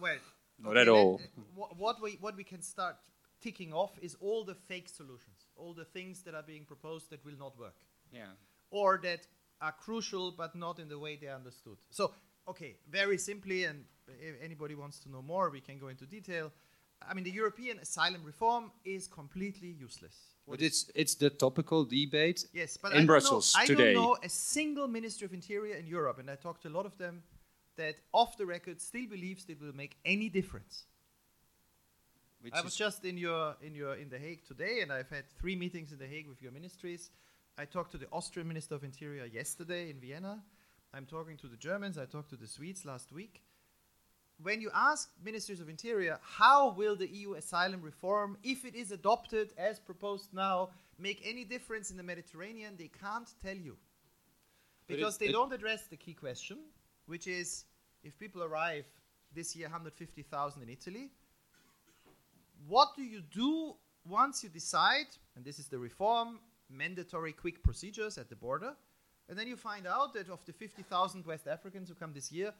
well, 0.00 0.18
Not 0.58 0.70
okay, 0.72 0.80
at 0.82 0.88
all. 0.88 1.20
wha- 1.56 1.74
what 1.78 2.00
we 2.02 2.10
what 2.20 2.34
we 2.36 2.44
can 2.44 2.62
start 2.62 2.96
ticking 3.40 3.72
off 3.72 3.98
is 4.00 4.16
all 4.20 4.44
the 4.44 4.54
fake 4.54 4.88
solutions, 4.88 5.46
all 5.56 5.74
the 5.74 5.84
things 5.84 6.22
that 6.22 6.34
are 6.34 6.42
being 6.42 6.64
proposed 6.64 7.10
that 7.10 7.24
will 7.24 7.38
not 7.38 7.58
work. 7.58 7.76
Yeah. 8.12 8.32
or 8.70 8.98
that 9.02 9.26
are 9.60 9.72
crucial 9.72 10.32
but 10.32 10.54
not 10.54 10.78
in 10.78 10.88
the 10.88 10.98
way 10.98 11.16
they 11.16 11.26
are 11.26 11.36
understood. 11.36 11.78
So, 11.90 12.12
okay, 12.46 12.76
very 12.90 13.18
simply, 13.18 13.64
and 13.64 13.84
if 14.08 14.34
anybody 14.42 14.74
wants 14.74 14.98
to 15.00 15.10
know 15.10 15.22
more, 15.22 15.50
we 15.50 15.60
can 15.60 15.78
go 15.78 15.88
into 15.88 16.06
detail. 16.06 16.52
I 17.08 17.14
mean, 17.14 17.24
the 17.24 17.30
European 17.30 17.78
asylum 17.78 18.24
reform 18.24 18.72
is 18.84 19.06
completely 19.06 19.68
useless. 19.68 20.16
What 20.44 20.58
But 20.58 20.66
it's 20.66 20.90
it's 20.94 21.14
the 21.16 21.30
topical 21.30 21.84
debate 21.84 22.46
yes, 22.52 22.76
but 22.76 22.92
in 22.92 23.02
I 23.02 23.06
Brussels 23.06 23.54
know, 23.54 23.62
I 23.62 23.66
today. 23.66 23.92
don't 23.94 24.02
know 24.02 24.16
a 24.22 24.28
single 24.28 24.88
minister 24.88 25.26
of 25.26 25.32
interior 25.32 25.76
in 25.76 25.86
Europe, 25.86 26.18
and 26.18 26.30
I 26.30 26.36
talked 26.36 26.62
to 26.62 26.68
a 26.68 26.74
lot 26.78 26.86
of 26.86 26.96
them, 26.96 27.22
that 27.76 27.94
off 28.12 28.36
the 28.36 28.46
record 28.46 28.80
still 28.80 29.06
believes 29.06 29.44
it 29.48 29.60
will 29.60 29.74
make 29.74 29.96
any 30.04 30.28
difference. 30.28 30.86
Which 32.40 32.54
I 32.54 32.60
was 32.62 32.76
just 32.76 33.04
in 33.04 33.16
your 33.18 33.56
in 33.62 33.74
your 33.74 33.94
in 33.94 34.08
the 34.08 34.18
Hague 34.18 34.44
today, 34.46 34.80
and 34.82 34.92
I've 34.92 35.10
had 35.10 35.24
three 35.38 35.56
meetings 35.56 35.92
in 35.92 35.98
the 35.98 36.06
Hague 36.06 36.28
with 36.28 36.40
your 36.42 36.52
ministries. 36.52 37.10
I 37.56 37.64
talked 37.64 37.90
to 37.92 37.98
the 37.98 38.08
Austrian 38.12 38.46
Minister 38.46 38.74
of 38.76 38.84
Interior 38.84 39.24
yesterday 39.26 39.90
in 39.90 39.98
Vienna. 40.00 40.42
I'm 40.94 41.06
talking 41.06 41.36
to 41.38 41.48
the 41.48 41.56
Germans. 41.56 41.98
I 41.98 42.06
talked 42.06 42.30
to 42.30 42.36
the 42.36 42.46
Swedes 42.46 42.84
last 42.84 43.12
week. 43.12 43.42
When 44.40 44.60
you 44.60 44.70
ask 44.72 45.10
ministers 45.24 45.58
of 45.58 45.68
interior 45.68 46.20
how 46.22 46.70
will 46.70 46.94
the 46.94 47.08
EU 47.08 47.34
asylum 47.34 47.82
reform, 47.82 48.38
if 48.44 48.64
it 48.64 48.76
is 48.76 48.92
adopted 48.92 49.52
as 49.58 49.80
proposed 49.80 50.32
now, 50.32 50.70
make 50.96 51.20
any 51.24 51.44
difference 51.44 51.90
in 51.90 51.96
the 51.96 52.04
Mediterranean, 52.04 52.76
they 52.76 52.86
can't 52.86 53.28
tell 53.42 53.56
you 53.56 53.76
because 54.86 55.16
it- 55.16 55.18
they 55.18 55.26
it- 55.26 55.32
don't 55.32 55.52
address 55.52 55.88
the 55.88 55.96
key 55.96 56.14
question, 56.14 56.58
which 57.06 57.26
is 57.26 57.64
if 58.04 58.16
people 58.16 58.44
arrive 58.44 58.86
this 59.32 59.56
year 59.56 59.66
150,000 59.66 60.62
in 60.62 60.68
Italy, 60.68 61.10
what 62.66 62.96
do 62.96 63.02
you 63.02 63.22
do 63.22 63.74
once 64.08 64.42
you 64.42 64.48
decide, 64.48 65.06
and 65.36 65.44
this 65.44 65.58
is 65.58 65.68
the 65.68 65.78
reform, 65.78 66.40
mandatory 66.70 67.32
quick 67.32 67.62
procedures 67.62 68.18
at 68.18 68.28
the 68.28 68.36
border, 68.36 68.74
and 69.28 69.38
then 69.38 69.46
you 69.46 69.56
find 69.56 69.86
out 69.86 70.14
that 70.14 70.30
of 70.30 70.44
the 70.46 70.52
50,000 70.52 71.26
West 71.26 71.46
Africans 71.46 71.88
who 71.88 71.94
come 71.94 72.12
this 72.12 72.32
year, 72.32 72.52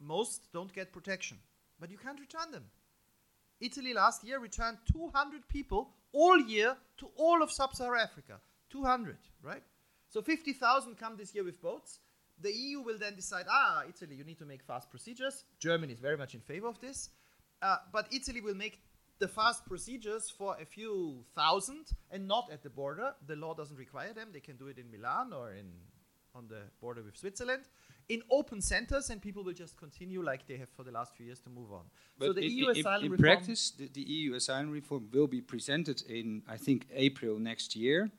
most 0.00 0.52
don't 0.52 0.72
get 0.72 0.92
protection, 0.92 1.38
but 1.78 1.90
you 1.90 1.98
can't 1.98 2.18
return 2.18 2.50
them. 2.50 2.64
Italy 3.60 3.92
last 3.92 4.24
year 4.24 4.38
returned 4.38 4.78
200 4.90 5.46
people 5.48 5.90
all 6.12 6.40
year 6.40 6.76
to 6.96 7.10
all 7.16 7.42
of 7.42 7.52
sub-Saharan 7.52 8.00
Africa. 8.00 8.40
200, 8.70 9.18
right? 9.42 9.62
So 10.08 10.22
50,000 10.22 10.96
come 10.96 11.16
this 11.16 11.34
year 11.34 11.44
with 11.44 11.60
boats. 11.60 11.98
The 12.40 12.52
EU 12.52 12.80
will 12.80 12.98
then 12.98 13.14
decide, 13.14 13.44
ah, 13.50 13.82
Italy, 13.86 14.16
you 14.16 14.24
need 14.24 14.38
to 14.38 14.46
make 14.46 14.62
fast 14.62 14.90
procedures. 14.90 15.44
Germany 15.58 15.92
is 15.92 16.00
very 16.00 16.16
much 16.16 16.34
in 16.34 16.40
favor 16.40 16.68
of 16.68 16.80
this. 16.80 17.10
Uh, 17.60 17.76
but 17.92 18.08
Italy 18.10 18.40
will 18.40 18.54
make 18.54 18.80
the 19.20 19.28
fast 19.28 19.64
procedures 19.66 20.30
for 20.30 20.56
a 20.60 20.64
few 20.64 21.24
thousand 21.34 21.84
and 22.10 22.26
not 22.26 22.50
at 22.52 22.62
the 22.62 22.70
border. 22.70 23.14
The 23.26 23.36
law 23.36 23.54
doesn't 23.54 23.76
require 23.76 24.12
them. 24.12 24.28
They 24.32 24.40
can 24.40 24.56
do 24.56 24.66
it 24.68 24.78
in 24.78 24.90
Milan 24.90 25.32
or 25.32 25.52
in 25.52 25.66
on 26.34 26.46
the 26.48 26.62
border 26.80 27.02
with 27.02 27.16
Switzerland 27.16 27.64
in 28.08 28.22
open 28.30 28.60
centers, 28.60 29.10
and 29.10 29.20
people 29.20 29.42
will 29.44 29.52
just 29.64 29.76
continue 29.76 30.22
like 30.22 30.46
they 30.46 30.56
have 30.56 30.68
for 30.76 30.84
the 30.84 30.90
last 30.92 31.14
few 31.16 31.26
years 31.26 31.40
to 31.40 31.50
move 31.50 31.72
on. 31.72 31.84
But 32.18 32.26
so 32.26 32.32
the 32.34 32.44
in, 32.44 32.50
EU 32.52 32.68
in- 32.70 32.76
asylum 32.78 33.04
in 33.06 33.10
reform, 33.12 33.26
practice, 33.36 33.70
the, 33.72 33.88
the 33.92 34.00
EU 34.02 34.34
asylum 34.34 34.70
reform 34.70 35.08
will 35.12 35.26
be 35.26 35.40
presented 35.40 36.02
in, 36.08 36.42
I 36.48 36.56
think, 36.56 36.86
April 36.94 37.38
next 37.38 37.74
year 37.76 38.10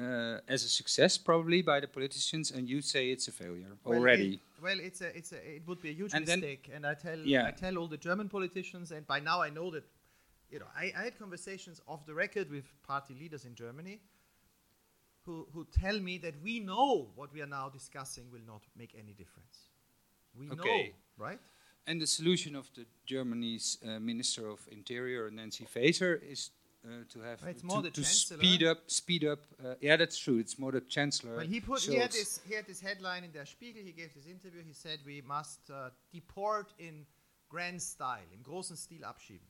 uh, 0.00 0.38
as 0.48 0.64
a 0.64 0.68
success, 0.68 1.18
probably 1.18 1.60
by 1.62 1.80
the 1.80 1.88
politicians, 1.88 2.50
and 2.52 2.68
you 2.68 2.80
say 2.82 3.10
it's 3.10 3.28
a 3.28 3.32
failure 3.32 3.72
Well, 3.84 3.98
already. 3.98 4.34
It, 4.34 4.40
well, 4.62 4.78
it's 4.80 5.00
a, 5.00 5.16
it's 5.16 5.32
a, 5.32 5.56
it 5.56 5.62
would 5.66 5.80
be 5.80 5.90
a 5.90 5.92
huge 5.92 6.14
And 6.14 6.24
then- 6.26 6.40
mistake, 6.40 6.70
and 6.74 6.86
I 6.86 6.94
tell, 6.94 7.18
Yeah. 7.18 7.46
I 7.46 7.50
tell 7.50 7.76
all 7.78 7.88
the 7.88 7.98
German 7.98 8.28
politicians, 8.28 8.90
and 8.92 9.06
by 9.06 9.18
now 9.20 9.40
I 9.42 9.50
know 9.50 9.70
that, 9.72 9.84
you 10.50 10.58
know, 10.58 10.66
I, 10.76 10.92
I 10.96 11.04
had 11.04 11.18
conversations 11.18 11.80
off 11.86 12.06
the 12.06 12.14
record 12.14 12.50
with 12.50 12.64
party 12.82 13.14
leaders 13.14 13.44
in 13.44 13.54
Germany, 13.54 14.00
who 15.24 15.46
who 15.52 15.64
tell 15.64 15.98
me 16.00 16.18
that 16.18 16.34
we 16.42 16.60
know 16.60 17.10
what 17.16 17.32
we 17.32 17.42
are 17.42 17.48
now 17.48 17.68
discussing 17.68 18.30
will 18.30 18.46
not 18.46 18.62
make 18.76 18.94
any 18.98 19.12
difference. 19.12 19.70
We 20.38 20.48
Okay. 20.50 20.88
know, 21.18 21.24
right? 21.24 21.40
And 21.86 22.00
the 22.00 22.06
solution 22.06 22.56
of 22.56 22.70
the 22.74 22.84
Germany's 23.04 23.78
uh, 23.82 24.00
Minister 24.00 24.48
of 24.48 24.68
Interior, 24.70 25.30
Nancy 25.30 25.64
Faeser, 25.64 26.20
is 26.22 26.50
uh, 26.84 27.04
to 27.08 27.20
have 27.20 27.42
Well, 27.64 27.82
to, 27.82 27.90
to 27.90 28.04
speed 28.04 28.62
up, 28.62 28.78
speed 28.90 29.24
up. 29.24 29.40
Uh, 29.64 29.74
yeah, 29.80 29.96
that's 29.96 30.18
true. 30.18 30.38
It's 30.38 30.58
more 30.58 30.72
the 30.72 30.80
chancellor. 30.80 31.36
Well, 31.36 31.46
he 31.46 31.60
put 31.60 31.82
he 31.82 31.96
had 31.96 32.12
this 32.12 32.40
he 32.48 32.54
had 32.54 32.66
this 32.66 32.80
headline 32.80 33.24
in 33.24 33.32
Der 33.32 33.46
Spiegel. 33.46 33.82
He 33.82 33.92
gave 33.92 34.12
this 34.14 34.26
interview. 34.26 34.62
He 34.62 34.72
said 34.72 34.98
we 35.04 35.22
must 35.22 35.70
uh, 35.70 35.90
deport 36.12 36.72
in 36.78 37.06
grand 37.48 37.80
style, 37.80 38.26
in 38.32 38.42
großen 38.42 38.76
Stil 38.76 39.04
abschieben. 39.04 39.46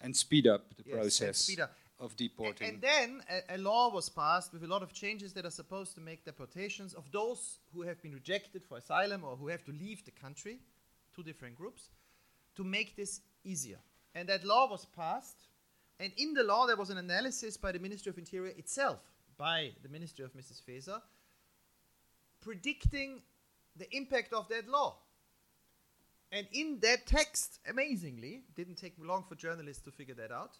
And 0.00 0.16
speed 0.16 0.46
up 0.46 0.74
the 0.76 0.84
Yes, 0.86 0.94
process 0.94 1.58
up. 1.58 1.72
of 1.98 2.16
deporting. 2.16 2.68
And 2.68 2.80
then 2.80 3.22
a, 3.28 3.56
a 3.56 3.58
law 3.58 3.90
was 3.92 4.08
passed 4.08 4.52
with 4.52 4.62
a 4.62 4.66
lot 4.66 4.82
of 4.82 4.92
changes 4.92 5.32
that 5.34 5.44
are 5.44 5.50
supposed 5.50 5.94
to 5.96 6.00
make 6.00 6.24
deportations 6.24 6.94
of 6.94 7.10
those 7.12 7.58
who 7.74 7.82
have 7.82 8.00
been 8.02 8.12
rejected 8.12 8.64
for 8.64 8.78
asylum 8.78 9.24
or 9.24 9.36
who 9.36 9.48
have 9.48 9.64
to 9.64 9.72
leave 9.72 10.04
the 10.04 10.12
country, 10.12 10.58
two 11.14 11.22
different 11.22 11.56
groups, 11.56 11.90
to 12.56 12.64
make 12.64 12.96
this 12.96 13.20
easier. 13.44 13.78
And 14.14 14.28
that 14.28 14.44
law 14.44 14.68
was 14.70 14.84
passed. 14.84 15.36
And 16.00 16.12
in 16.16 16.32
the 16.34 16.44
law, 16.44 16.66
there 16.66 16.76
was 16.76 16.90
an 16.90 16.98
analysis 16.98 17.56
by 17.56 17.72
the 17.72 17.78
Ministry 17.80 18.10
of 18.10 18.18
Interior 18.18 18.52
itself, 18.56 19.00
by 19.36 19.72
the 19.82 19.88
Ministry 19.88 20.24
of 20.24 20.32
Mrs. 20.34 20.62
Faeser, 20.62 21.00
predicting 22.40 23.20
the 23.76 23.94
impact 23.96 24.32
of 24.32 24.48
that 24.48 24.68
law. 24.68 24.96
And 26.30 26.46
in 26.52 26.78
that 26.80 27.06
text, 27.06 27.58
amazingly, 27.68 28.42
didn't 28.54 28.76
take 28.76 28.94
long 28.98 29.24
for 29.28 29.34
journalists 29.34 29.82
to 29.84 29.90
figure 29.90 30.14
that 30.14 30.30
out. 30.30 30.56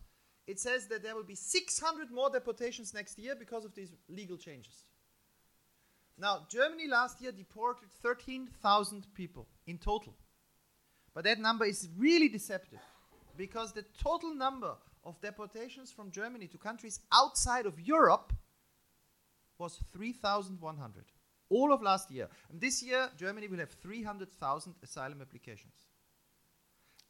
It 0.46 0.58
says 0.58 0.86
that 0.86 1.02
there 1.02 1.14
will 1.14 1.24
be 1.24 1.34
600 1.34 2.10
more 2.10 2.30
deportations 2.30 2.94
next 2.94 3.18
year 3.18 3.34
because 3.34 3.66
of 3.66 3.74
these 3.74 3.92
legal 4.08 4.38
changes. 4.38 4.84
Now, 6.16 6.46
Germany 6.48 6.88
last 6.88 7.20
year 7.20 7.32
deported 7.32 7.90
13,000 8.02 9.06
people 9.14 9.46
in 9.66 9.78
total. 9.78 10.14
But 11.14 11.24
that 11.24 11.38
number 11.38 11.64
is 11.64 11.88
really 11.96 12.28
deceptive 12.28 12.80
because 13.36 13.72
the 13.72 13.84
total 14.02 14.34
number 14.34 14.74
of 15.04 15.20
deportations 15.20 15.92
from 15.92 16.10
Germany 16.10 16.46
to 16.48 16.58
countries 16.58 17.00
outside 17.12 17.66
of 17.66 17.78
Europe 17.78 18.32
was 19.58 19.82
3,100. 19.92 21.04
All 21.50 21.72
of 21.72 21.82
last 21.82 22.10
year. 22.10 22.28
And 22.50 22.60
this 22.60 22.82
year, 22.82 23.08
Germany 23.16 23.48
will 23.48 23.58
have 23.58 23.70
300,000 23.70 24.74
asylum 24.82 25.20
applications. 25.20 25.84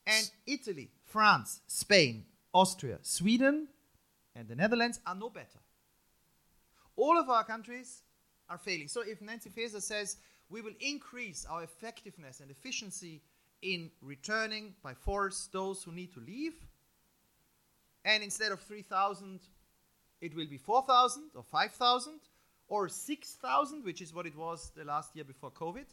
And 0.06 0.30
Italy, 0.46 0.90
France, 1.04 1.60
Spain, 1.66 2.24
Austria, 2.54 2.98
Sweden, 3.02 3.68
and 4.34 4.48
the 4.48 4.54
Netherlands 4.54 5.00
are 5.06 5.14
no 5.14 5.28
better. 5.28 5.58
All 6.96 7.18
of 7.18 7.28
our 7.28 7.44
countries 7.44 8.02
are 8.48 8.58
failing. 8.58 8.88
So 8.88 9.02
if 9.02 9.20
Nancy 9.20 9.50
Faeser 9.50 9.82
says 9.82 10.16
we 10.48 10.62
will 10.62 10.74
increase 10.80 11.46
our 11.48 11.62
effectiveness 11.62 12.40
and 12.40 12.50
efficiency 12.50 13.22
in 13.60 13.90
returning 14.00 14.74
by 14.82 14.94
force 14.94 15.48
those 15.52 15.82
who 15.82 15.92
need 15.92 16.12
to 16.14 16.20
leave, 16.20 16.54
and 18.04 18.22
instead 18.22 18.52
of 18.52 18.60
3,000, 18.60 19.40
it 20.20 20.34
will 20.34 20.46
be 20.46 20.56
4,000 20.56 21.30
or 21.34 21.42
5,000 21.42 22.20
or 22.68 22.88
6,000, 22.88 23.84
which 23.84 24.00
is 24.00 24.14
what 24.14 24.26
it 24.26 24.36
was 24.36 24.70
the 24.76 24.84
last 24.84 25.16
year 25.16 25.24
before 25.24 25.50
COVID, 25.50 25.86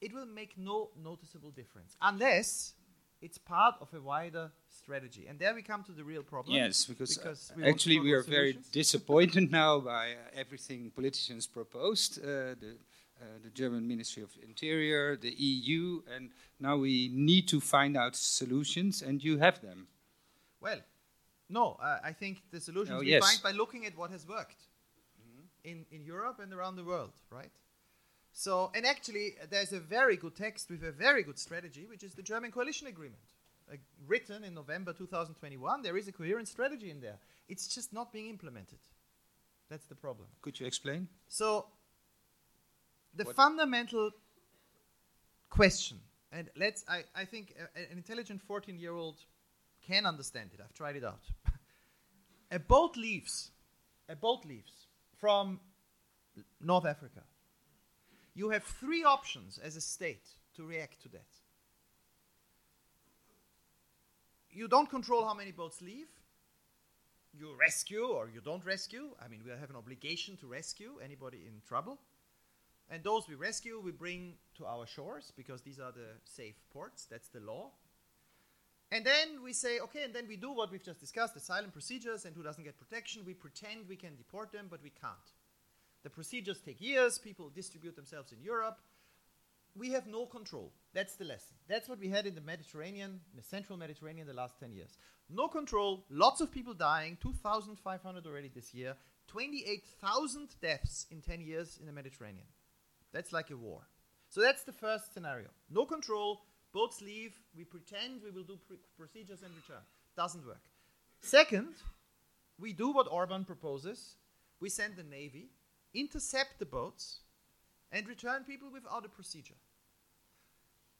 it 0.00 0.12
will 0.12 0.26
make 0.26 0.58
no 0.58 0.90
noticeable 0.96 1.50
difference 1.50 1.96
unless 2.00 2.74
It's 3.20 3.38
part 3.38 3.76
of 3.80 3.92
a 3.94 4.00
wider 4.00 4.52
strategy. 4.68 5.26
And 5.26 5.38
there 5.38 5.54
we 5.54 5.62
come 5.62 5.82
to 5.84 5.92
the 5.92 6.04
real 6.04 6.22
problem. 6.22 6.54
Yes, 6.54 6.84
because, 6.84 7.16
Because 7.16 7.50
uh, 7.50 7.54
we 7.56 7.64
actually 7.64 7.98
we 7.98 8.12
are 8.12 8.22
forward 8.22 8.36
very 8.36 8.58
disappointed 8.72 9.50
now 9.62 9.80
by 9.80 10.12
uh, 10.12 10.40
everything 10.40 10.90
politicians 10.90 11.46
proposed. 11.46 12.18
Uh, 12.18 12.54
the, 12.60 12.76
uh, 13.18 13.24
the 13.42 13.48
German 13.48 13.88
Ministry 13.88 14.22
of 14.22 14.30
Interior, 14.42 15.16
the 15.16 15.30
EU, 15.30 16.02
and 16.14 16.30
now 16.60 16.76
we 16.76 17.10
need 17.14 17.48
to 17.48 17.60
find 17.60 17.96
out 17.96 18.14
solutions, 18.14 19.00
and 19.00 19.24
you 19.24 19.38
have 19.38 19.62
them. 19.62 19.86
Well, 20.60 20.80
no, 21.48 21.78
uh, 21.80 21.98
I 22.04 22.12
think 22.12 22.42
the 22.50 22.60
solutions 22.60 22.96
Oh, 22.96 23.00
we 23.00 23.12
yes. 23.12 23.24
find 23.24 23.42
by 23.42 23.52
looking 23.52 23.86
at 23.86 23.96
what 23.96 24.10
has 24.10 24.28
worked 24.28 24.68
in, 25.66 25.84
in 25.90 26.04
Europe 26.04 26.38
and 26.40 26.52
around 26.52 26.76
the 26.76 26.84
world, 26.84 27.12
right? 27.30 27.50
So, 28.32 28.70
and 28.74 28.86
actually, 28.86 29.34
there's 29.50 29.72
a 29.72 29.80
very 29.80 30.16
good 30.16 30.36
text 30.36 30.70
with 30.70 30.84
a 30.84 30.92
very 30.92 31.22
good 31.22 31.38
strategy, 31.38 31.86
which 31.88 32.04
is 32.04 32.14
the 32.14 32.22
German 32.22 32.52
Coalition 32.52 32.86
Agreement, 32.86 33.22
uh, 33.70 33.76
written 34.06 34.44
in 34.44 34.54
November 34.54 34.92
2021. 34.92 35.82
There 35.82 35.96
is 35.96 36.06
a 36.06 36.12
coherent 36.12 36.46
strategy 36.48 36.90
in 36.90 37.00
there. 37.00 37.18
It's 37.48 37.74
just 37.74 37.92
not 37.92 38.12
being 38.12 38.28
implemented. 38.28 38.78
That's 39.68 39.86
the 39.86 39.94
problem. 39.96 40.28
Could 40.42 40.60
you 40.60 40.66
explain? 40.66 41.08
So, 41.28 41.66
the 43.14 43.24
What- 43.24 43.36
fundamental 43.36 44.10
question, 45.50 45.98
and 46.30 46.48
let's, 46.56 46.84
I, 46.88 47.04
I 47.14 47.24
think 47.24 47.54
a- 47.58 47.90
an 47.90 47.98
intelligent 47.98 48.42
14 48.42 48.78
year 48.78 48.94
old 48.94 49.16
can 49.86 50.06
understand 50.06 50.50
it. 50.52 50.60
I've 50.60 50.74
tried 50.74 50.96
it 50.96 51.04
out. 51.04 51.22
a 52.52 52.58
boat 52.58 52.96
leaves, 52.96 53.50
a 54.08 54.14
boat 54.14 54.44
leaves 54.44 54.85
from 55.18 55.60
North 56.60 56.86
Africa. 56.86 57.22
You 58.34 58.50
have 58.50 58.64
three 58.64 59.02
options 59.04 59.58
as 59.58 59.76
a 59.76 59.80
state 59.80 60.28
to 60.56 60.64
react 60.64 61.02
to 61.02 61.08
that. 61.10 61.26
You 64.50 64.68
don't 64.68 64.88
control 64.88 65.26
how 65.26 65.34
many 65.34 65.52
boats 65.52 65.82
leave. 65.82 66.08
You 67.38 67.54
rescue 67.58 68.06
or 68.06 68.30
you 68.32 68.40
don't 68.40 68.64
rescue. 68.64 69.10
I 69.22 69.28
mean, 69.28 69.42
we 69.44 69.50
have 69.50 69.70
an 69.70 69.76
obligation 69.76 70.36
to 70.38 70.46
rescue 70.46 70.92
anybody 71.04 71.44
in 71.46 71.60
trouble. 71.68 71.98
And 72.90 73.02
those 73.02 73.28
we 73.28 73.34
rescue, 73.34 73.80
we 73.84 73.90
bring 73.90 74.34
to 74.56 74.64
our 74.64 74.86
shores 74.86 75.32
because 75.36 75.60
these 75.62 75.78
are 75.78 75.92
the 75.92 76.08
safe 76.24 76.54
ports. 76.72 77.06
That's 77.10 77.28
the 77.28 77.40
law. 77.40 77.72
And 78.92 79.04
then 79.04 79.42
we 79.42 79.52
say, 79.52 79.80
okay, 79.80 80.04
and 80.04 80.14
then 80.14 80.28
we 80.28 80.36
do 80.36 80.52
what 80.52 80.70
we've 80.70 80.84
just 80.84 81.00
discussed 81.00 81.36
asylum 81.36 81.70
procedures, 81.70 82.24
and 82.24 82.36
who 82.36 82.42
doesn't 82.42 82.62
get 82.62 82.78
protection, 82.78 83.24
we 83.26 83.34
pretend 83.34 83.88
we 83.88 83.96
can 83.96 84.16
deport 84.16 84.52
them, 84.52 84.66
but 84.70 84.82
we 84.82 84.90
can't. 84.90 85.16
The 86.04 86.10
procedures 86.10 86.60
take 86.64 86.80
years, 86.80 87.18
people 87.18 87.50
distribute 87.52 87.96
themselves 87.96 88.30
in 88.30 88.40
Europe. 88.40 88.78
We 89.74 89.90
have 89.90 90.06
no 90.06 90.24
control. 90.24 90.72
That's 90.94 91.16
the 91.16 91.24
lesson. 91.24 91.56
That's 91.68 91.88
what 91.88 91.98
we 91.98 92.08
had 92.08 92.26
in 92.26 92.36
the 92.36 92.40
Mediterranean, 92.40 93.20
in 93.32 93.36
the 93.36 93.42
central 93.42 93.76
Mediterranean, 93.76 94.26
the 94.26 94.32
last 94.32 94.58
10 94.60 94.72
years. 94.72 94.96
No 95.28 95.48
control, 95.48 96.04
lots 96.08 96.40
of 96.40 96.52
people 96.52 96.72
dying, 96.72 97.18
2,500 97.20 98.24
already 98.24 98.50
this 98.54 98.72
year, 98.72 98.94
28,000 99.26 100.48
deaths 100.62 101.06
in 101.10 101.20
10 101.20 101.40
years 101.40 101.78
in 101.80 101.86
the 101.86 101.92
Mediterranean. 101.92 102.46
That's 103.12 103.32
like 103.32 103.50
a 103.50 103.56
war. 103.56 103.80
So 104.28 104.40
that's 104.40 104.62
the 104.62 104.72
first 104.72 105.12
scenario. 105.12 105.48
No 105.68 105.84
control, 105.86 106.42
boats 106.72 107.00
leave, 107.00 107.32
we 107.56 107.64
pretend 107.64 108.22
we 108.22 108.30
will 108.30 108.42
do 108.44 108.58
pr- 108.66 108.74
procedures 108.98 109.42
and 109.42 109.52
return. 109.54 109.82
Doesn't 110.16 110.46
work. 110.46 110.62
Second, 111.20 111.74
we 112.58 112.72
do 112.72 112.92
what 112.92 113.08
Orban 113.10 113.44
proposes. 113.44 114.16
We 114.60 114.68
send 114.68 114.96
the 114.96 115.02
navy, 115.02 115.48
intercept 115.94 116.58
the 116.58 116.66
boats, 116.66 117.20
and 117.92 118.08
return 118.08 118.44
people 118.44 118.70
without 118.72 119.04
a 119.04 119.08
procedure. 119.08 119.54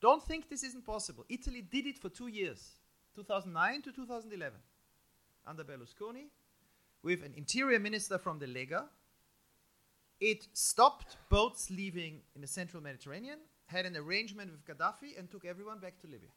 Don't 0.01 0.23
think 0.23 0.49
this 0.49 0.63
isn't 0.63 0.85
possible. 0.85 1.25
Italy 1.29 1.63
did 1.63 1.87
it 1.87 1.99
for 1.99 2.09
two 2.09 2.27
years, 2.27 2.73
2009 3.15 3.83
to 3.83 3.93
2011, 3.93 4.59
under 5.47 5.65
Berlusconi, 5.65 6.27
with 7.03 7.25
an 7.25 7.33
interior 7.37 7.79
minister 7.79 8.19
from 8.19 8.39
the 8.39 8.47
Lega. 8.47 8.85
It 10.21 10.47
stopped 10.53 11.17
boats 11.31 11.71
leaving 11.71 12.21
in 12.35 12.41
the 12.41 12.47
central 12.47 12.83
Mediterranean, 12.83 13.39
had 13.67 13.87
an 13.87 13.97
arrangement 13.97 14.51
with 14.51 14.65
Gaddafi, 14.65 15.19
and 15.19 15.31
took 15.31 15.45
everyone 15.45 15.79
back 15.79 15.99
to 16.01 16.07
Libya. 16.07 16.31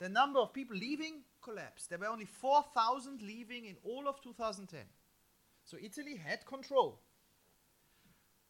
The 0.00 0.08
number 0.08 0.40
of 0.40 0.52
people 0.52 0.76
leaving 0.76 1.22
collapsed. 1.42 1.88
There 1.88 1.98
were 1.98 2.06
only 2.06 2.24
4,000 2.24 3.22
leaving 3.22 3.66
in 3.66 3.76
all 3.84 4.08
of 4.08 4.20
2010. 4.20 4.80
So 5.64 5.76
Italy 5.80 6.16
had 6.16 6.44
control. 6.44 7.00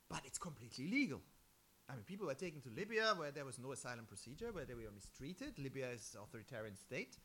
But 0.08 0.22
it's 0.24 0.38
completely 0.38 0.88
legal. 0.88 1.20
I 1.88 1.94
mean, 1.94 2.04
people 2.04 2.26
were 2.26 2.34
taken 2.34 2.60
to 2.62 2.70
Libya 2.70 3.14
where 3.16 3.30
there 3.30 3.44
was 3.44 3.58
no 3.58 3.72
asylum 3.72 4.06
procedure, 4.06 4.52
where 4.52 4.64
they 4.64 4.74
were 4.74 4.90
mistreated. 4.94 5.58
Libya 5.58 5.90
is 5.90 6.14
an 6.14 6.22
authoritarian 6.22 6.76
state. 6.76 7.18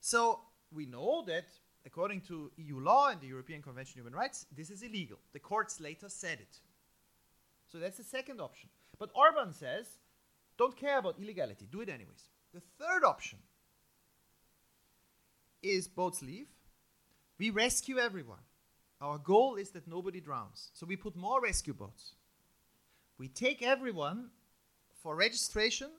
So 0.00 0.40
we 0.70 0.84
know 0.84 1.24
that, 1.26 1.46
according 1.86 2.20
to 2.22 2.50
EU 2.56 2.80
law 2.80 3.08
and 3.08 3.20
the 3.20 3.28
European 3.28 3.62
Convention 3.62 4.00
on 4.00 4.04
Human 4.04 4.18
Rights, 4.18 4.46
this 4.54 4.70
is 4.70 4.82
illegal. 4.82 5.18
The 5.32 5.38
courts 5.38 5.80
later 5.80 6.08
said 6.08 6.40
it. 6.40 6.60
So 7.72 7.78
that's 7.78 7.96
the 7.96 8.04
second 8.04 8.40
option. 8.40 8.68
But 8.98 9.10
Orban 9.14 9.52
says, 9.52 9.86
don't 10.56 10.76
care 10.76 10.98
about 10.98 11.18
illegality, 11.20 11.68
do 11.70 11.80
it 11.80 11.88
anyways. 11.88 12.24
The 12.52 12.62
third 12.78 13.04
option 13.04 13.38
is 15.62 15.86
boats 15.86 16.22
leave. 16.22 16.48
We 17.38 17.50
rescue 17.50 17.98
everyone. 17.98 18.38
Our 19.00 19.18
goal 19.18 19.56
is 19.56 19.70
that 19.70 19.86
nobody 19.86 20.20
drowns. 20.20 20.70
So 20.74 20.86
we 20.86 20.96
put 20.96 21.14
more 21.14 21.40
rescue 21.40 21.74
boats. 21.74 22.14
We 23.18 23.28
take 23.28 23.62
everyone 23.62 24.30
for 25.02 25.14
registration 25.14 25.90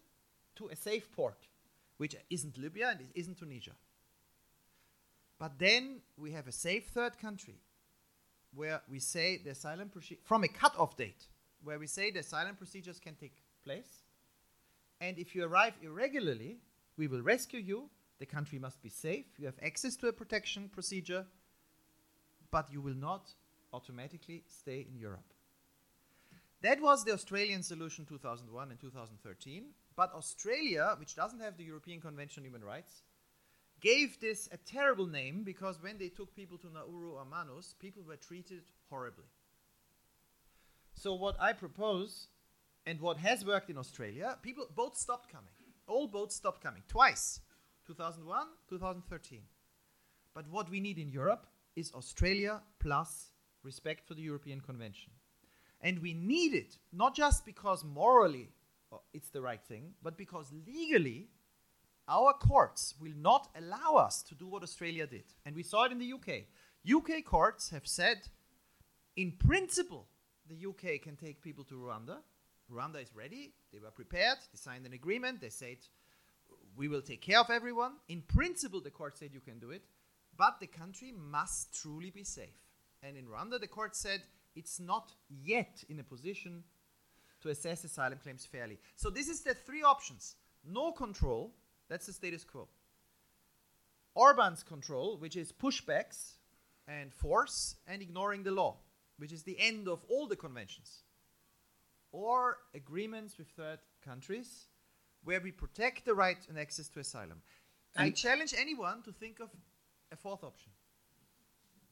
to 0.55 0.67
a 0.67 0.75
safe 0.75 1.09
port, 1.11 1.47
which 1.97 2.15
isn't 2.29 2.57
Libya 2.57 2.89
and 2.89 3.01
it 3.01 3.11
isn't 3.15 3.37
Tunisia. 3.37 3.71
But 5.37 5.57
then 5.57 6.01
we 6.17 6.31
have 6.33 6.47
a 6.47 6.51
safe 6.51 6.87
third 6.87 7.17
country 7.17 7.61
where 8.53 8.81
we 8.89 8.99
say 8.99 9.37
the 9.37 9.51
asylum 9.51 9.89
procedure 9.89 10.21
from 10.25 10.43
a 10.43 10.47
cut-off 10.49 10.97
date, 10.97 11.27
where 11.63 11.79
we 11.79 11.87
say 11.87 12.11
the 12.11 12.19
asylum 12.19 12.55
procedures 12.55 12.99
can 12.99 13.15
take 13.15 13.35
place. 13.63 14.03
And 15.01 15.17
if 15.17 15.35
you 15.35 15.45
arrive 15.45 15.73
irregularly, 15.81 16.57
we 16.97 17.07
will 17.07 17.21
rescue 17.21 17.59
you. 17.59 17.89
The 18.19 18.25
country 18.25 18.59
must 18.59 18.81
be 18.81 18.89
safe. 18.89 19.25
You 19.37 19.45
have 19.45 19.59
access 19.63 19.95
to 19.97 20.07
a 20.07 20.13
protection 20.13 20.69
procedure, 20.69 21.25
but 22.51 22.71
you 22.71 22.81
will 22.81 22.95
not 22.95 23.33
automatically 23.71 24.43
stay 24.47 24.85
in 24.89 24.97
Europe. 24.97 25.33
That 26.61 26.81
was 26.81 27.05
the 27.05 27.13
Australian 27.13 27.63
solution 27.63 28.05
2001 28.05 28.71
and 28.71 28.79
2013. 28.79 29.63
But 29.95 30.13
Australia, 30.13 30.95
which 30.99 31.15
doesn't 31.15 31.39
have 31.39 31.57
the 31.57 31.63
European 31.63 32.01
Convention 32.01 32.41
on 32.41 32.45
Human 32.45 32.63
Rights, 32.63 33.03
gave 33.79 34.19
this 34.19 34.49
a 34.51 34.57
terrible 34.57 35.07
name 35.07 35.43
because 35.43 35.81
when 35.81 35.97
they 35.97 36.09
took 36.09 36.35
people 36.35 36.57
to 36.57 36.67
Nauru 36.67 37.11
or 37.11 37.25
Manus, 37.25 37.75
people 37.79 38.03
were 38.03 38.17
treated 38.17 38.63
horribly. 38.89 39.25
So 40.99 41.13
what 41.13 41.37
I 41.39 41.53
propose, 41.53 42.27
and 42.85 42.99
what 42.99 43.15
has 43.19 43.45
worked 43.45 43.69
in 43.69 43.77
Australia, 43.77 44.37
people 44.41 44.67
boats 44.75 44.99
stopped 44.99 45.31
coming. 45.31 45.53
All 45.87 46.07
boats 46.07 46.35
stopped 46.35 46.61
coming 46.61 46.83
twice, 46.89 47.39
2001, 47.87 48.45
2013. 48.67 49.39
But 50.35 50.49
what 50.49 50.69
we 50.69 50.81
need 50.81 50.97
in 50.97 51.07
Europe 51.07 51.47
is 51.77 51.93
Australia 51.93 52.61
plus 52.81 53.31
respect 53.63 54.05
for 54.05 54.13
the 54.13 54.21
European 54.21 54.59
Convention. 54.59 55.13
And 55.79 55.99
we 55.99 56.13
need 56.13 56.53
it 56.53 56.77
not 56.91 57.15
just 57.15 57.45
because 57.45 57.85
morally 57.85 58.49
uh, 58.91 58.97
it's 59.13 59.29
the 59.29 59.41
right 59.41 59.63
thing, 59.63 59.93
but 60.03 60.17
because 60.17 60.51
legally 60.67 61.29
our 62.09 62.33
courts 62.33 62.95
will 62.99 63.15
not 63.15 63.47
allow 63.57 63.95
us 63.95 64.21
to 64.23 64.35
do 64.35 64.47
what 64.47 64.63
Australia 64.63 65.07
did. 65.07 65.23
And 65.45 65.55
we 65.55 65.63
saw 65.63 65.85
it 65.85 65.93
in 65.93 65.99
the 65.99 66.11
UK. 66.11 66.43
UK 66.93 67.23
courts 67.23 67.69
have 67.69 67.87
said, 67.87 68.27
in 69.15 69.31
principle, 69.31 70.09
the 70.49 70.67
UK 70.67 71.01
can 71.01 71.15
take 71.15 71.41
people 71.41 71.63
to 71.65 71.75
Rwanda. 71.75 72.17
Rwanda 72.71 73.01
is 73.01 73.15
ready. 73.15 73.53
They 73.71 73.79
were 73.79 73.91
prepared. 73.91 74.37
They 74.51 74.57
signed 74.57 74.85
an 74.85 74.93
agreement. 74.93 75.41
They 75.41 75.49
said, 75.49 75.77
we 76.75 76.87
will 76.87 77.01
take 77.01 77.21
care 77.21 77.39
of 77.39 77.49
everyone. 77.49 77.93
In 78.07 78.21
principle, 78.21 78.81
the 78.81 78.91
court 78.91 79.17
said 79.17 79.29
you 79.33 79.39
can 79.39 79.59
do 79.59 79.71
it. 79.71 79.83
But 80.37 80.59
the 80.59 80.67
country 80.67 81.13
must 81.17 81.73
truly 81.81 82.09
be 82.09 82.23
safe. 82.23 82.59
And 83.03 83.17
in 83.17 83.25
Rwanda, 83.25 83.59
the 83.59 83.67
court 83.67 83.95
said 83.95 84.21
it's 84.55 84.79
not 84.79 85.11
yet 85.43 85.83
in 85.89 85.99
a 85.99 86.03
position 86.03 86.63
to 87.41 87.49
assess 87.49 87.83
asylum 87.83 88.19
claims 88.21 88.45
fairly. 88.45 88.79
So 88.95 89.09
this 89.09 89.29
is 89.29 89.41
the 89.41 89.53
three 89.53 89.83
options. 89.83 90.35
No 90.65 90.91
control, 90.91 91.53
that's 91.89 92.07
the 92.07 92.13
status 92.13 92.43
quo. 92.43 92.67
Orban's 94.15 94.63
control, 94.63 95.17
which 95.17 95.35
is 95.35 95.51
pushbacks 95.51 96.33
and 96.87 97.13
force 97.13 97.75
and 97.87 98.01
ignoring 98.01 98.43
the 98.43 98.51
law, 98.51 98.77
which 99.19 99.31
is 99.31 99.43
the 99.43 99.57
end 99.59 99.87
of 99.87 100.03
all 100.09 100.27
the 100.27 100.35
conventions. 100.35 101.03
Or 102.11 102.57
agreements 102.73 103.37
with 103.37 103.47
third 103.49 103.79
countries 104.03 104.65
where 105.23 105.39
we 105.41 105.51
protect 105.51 106.05
the 106.05 106.13
right 106.15 106.37
and 106.49 106.57
access 106.57 106.87
to 106.89 106.99
asylum. 106.99 107.41
I 107.95 108.09
challenge 108.11 108.53
anyone 108.57 109.01
to 109.03 109.11
think 109.11 109.39
of 109.39 109.49
a 110.11 110.15
fourth 110.15 110.43
option. 110.43 110.71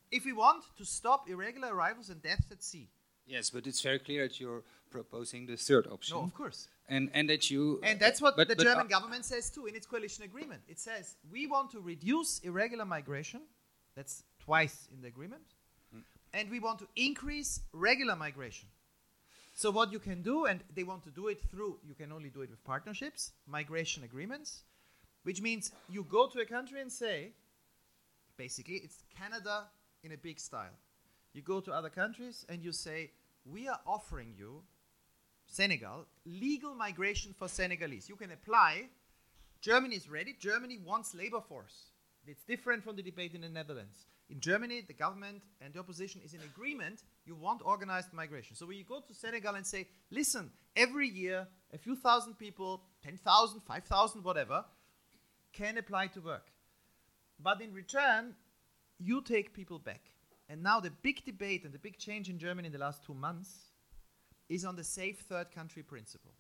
If 0.10 0.24
we 0.26 0.32
want 0.34 0.64
to 0.78 0.86
stop 0.86 1.30
irregular 1.30 1.76
arrivals 1.76 2.10
and 2.10 2.22
deaths 2.22 2.52
at 2.52 2.64
sea, 2.64 2.90
Yes, 3.30 3.50
but 3.50 3.68
it's 3.68 3.82
very 3.82 4.00
clear 4.00 4.26
that 4.26 4.40
you're 4.40 4.64
proposing 4.90 5.46
the 5.48 5.58
third 5.58 5.86
option. 5.88 6.16
no, 6.16 6.24
of 6.24 6.34
course. 6.34 6.70
and 6.88 7.10
and 7.14 7.30
that 7.30 7.52
you 7.52 7.82
And 7.84 8.00
that's 8.00 8.22
what 8.22 8.38
but- 8.38 8.48
the 8.48 8.56
but, 8.56 8.64
German 8.64 8.86
uh, 8.86 8.90
government 9.00 9.26
says 9.26 9.50
too 9.52 9.66
in 9.68 9.76
its 9.76 9.86
coalition 9.86 10.24
agreement. 10.24 10.62
It 10.70 10.80
says 10.80 11.18
we 11.30 11.46
want 11.46 11.72
to 11.72 11.82
reduce 11.82 12.40
irregular 12.40 12.86
migration. 12.86 13.42
That's 13.96 14.24
twice 14.40 14.88
in 14.94 15.02
the 15.02 15.10
agreement. 15.10 15.44
And 16.38 16.52
we 16.52 16.60
want 16.60 16.78
to 16.80 16.88
increase 16.96 17.62
regular 17.74 18.16
migration. 18.16 18.70
So 19.56 19.72
what 19.72 19.92
you 19.92 19.98
can 19.98 20.22
do, 20.22 20.46
and 20.46 20.64
they 20.76 20.84
want 20.84 21.04
to 21.06 21.10
do 21.10 21.30
it 21.30 21.42
through, 21.50 21.80
you 21.84 21.96
can 21.96 22.12
only 22.12 22.30
do 22.30 22.42
it 22.42 22.52
with 22.52 22.64
partnerships, 22.64 23.32
migration 23.48 24.04
agreements, 24.04 24.62
which 25.24 25.42
means 25.42 25.72
you 25.90 26.04
go 26.04 26.28
to 26.28 26.40
a 26.40 26.46
country 26.46 26.80
and 26.80 26.92
say, 26.92 27.32
basically, 28.38 28.76
it's 28.76 29.04
Canada 29.18 29.64
in 30.04 30.12
a 30.12 30.18
big 30.18 30.40
style. 30.40 30.78
You 31.34 31.42
go 31.42 31.60
to 31.60 31.72
other 31.72 31.90
countries 31.90 32.46
and 32.50 32.64
you 32.64 32.72
say, 32.72 33.10
we 33.44 33.68
are 33.68 33.80
offering 33.88 34.36
you 34.38 34.62
Senegal, 35.48 36.06
legal 36.24 36.76
migration 36.76 37.34
for 37.34 37.48
Senegalese. 37.48 38.10
You 38.10 38.16
can 38.16 38.32
apply. 38.32 38.90
Germany 39.62 39.96
is 39.96 40.08
ready. 40.08 40.36
Germany 40.40 40.78
wants 40.86 41.16
labor 41.16 41.42
force. 41.42 41.94
It's 42.28 42.44
different 42.44 42.84
from 42.84 42.96
the 42.96 43.02
debate 43.02 43.34
in 43.34 43.42
the 43.42 43.50
Netherlands. 43.50 44.06
In 44.30 44.42
Germany, 44.42 44.84
the 44.86 44.94
government 44.94 45.42
and 45.62 45.74
the 45.74 45.80
opposition 45.80 46.22
is 46.24 46.34
in 46.34 46.42
agreement. 46.42 47.04
You 47.26 47.36
want 47.36 47.62
organized 47.64 48.12
migration. 48.14 48.56
So 48.56 48.66
when 48.66 48.78
you 48.78 48.84
go 48.84 49.00
to 49.00 49.14
Senegal 49.14 49.56
and 49.56 49.66
say, 49.66 49.88
listen, 50.12 50.52
every 50.76 51.08
year 51.08 51.48
a 51.74 51.78
few 51.78 51.96
thousand 51.96 52.38
people, 52.38 52.84
10,000, 53.04 53.62
5,000, 53.62 54.24
whatever, 54.24 54.66
can 55.54 55.78
apply 55.78 56.08
to 56.08 56.22
work. 56.22 56.52
But 57.40 57.62
in 57.62 57.74
return, 57.74 58.36
you 59.00 59.22
take 59.22 59.54
people 59.54 59.80
back. 59.80 60.02
And 60.50 60.62
now 60.64 60.80
the 60.80 60.92
big 60.92 61.24
debate 61.26 61.64
and 61.64 61.74
the 61.74 61.80
big 61.80 61.98
change 61.98 62.30
in 62.30 62.40
Germany 62.40 62.68
in 62.68 62.74
the 62.74 62.80
last 62.80 63.04
two 63.06 63.14
months 63.14 63.50
is 64.50 64.66
on 64.66 64.76
the 64.76 64.84
safe 64.84 65.20
third 65.20 65.52
country 65.52 65.84
principle. 65.84 66.32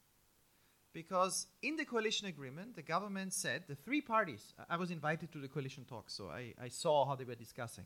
Because 0.97 1.45
in 1.61 1.75
the 1.75 1.85
coalition 1.85 2.25
agreement, 2.25 2.75
the 2.75 2.81
government 2.81 3.31
said, 3.31 3.65
the 3.67 3.75
three 3.75 4.01
parties, 4.01 4.55
I- 4.67 4.77
was 4.77 4.89
invited 4.89 5.31
to 5.31 5.37
the 5.37 5.47
coalition 5.47 5.85
talk, 5.85 6.09
so 6.09 6.29
I, 6.29 6.55
I 6.59 6.69
saw 6.69 7.05
how 7.05 7.13
they 7.15 7.23
were 7.23 7.35
discussing. 7.35 7.85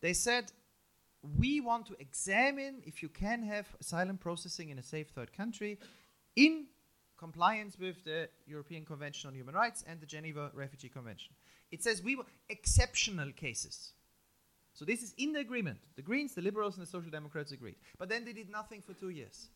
They 0.00 0.12
said, 0.12 0.52
we 1.40 1.60
want 1.60 1.86
to 1.86 1.96
examine 1.98 2.82
if 2.86 3.02
you 3.02 3.08
can 3.08 3.42
have 3.42 3.66
asylum 3.80 4.16
processing 4.16 4.70
in 4.70 4.78
a 4.78 4.82
safe 4.84 5.08
third 5.08 5.32
country 5.32 5.80
in 6.36 6.66
compliance 7.18 7.76
with 7.76 8.04
the 8.04 8.28
European 8.46 8.84
Convention 8.84 9.26
on 9.26 9.34
Human 9.34 9.56
Rights 9.56 9.82
and 9.88 10.00
the 10.00 10.06
Geneva 10.06 10.52
Refugee 10.54 10.88
Convention. 10.88 11.34
It 11.72 11.82
says 11.82 12.00
we 12.00 12.14
want 12.14 12.28
exceptional 12.48 13.32
cases. 13.32 13.90
So 14.74 14.84
this 14.84 15.02
is 15.02 15.14
in 15.18 15.32
the 15.32 15.40
agreement. 15.40 15.80
The 15.96 16.02
Greens, 16.02 16.34
the 16.34 16.42
Liberals, 16.42 16.76
and 16.76 16.86
the 16.86 16.90
Social 16.90 17.10
Democrats 17.10 17.50
agreed. 17.50 17.78
But 17.98 18.08
then 18.08 18.24
they 18.24 18.32
did 18.32 18.48
nothing 18.48 18.82
for 18.82 18.94
two 18.94 19.08
years. 19.08 19.48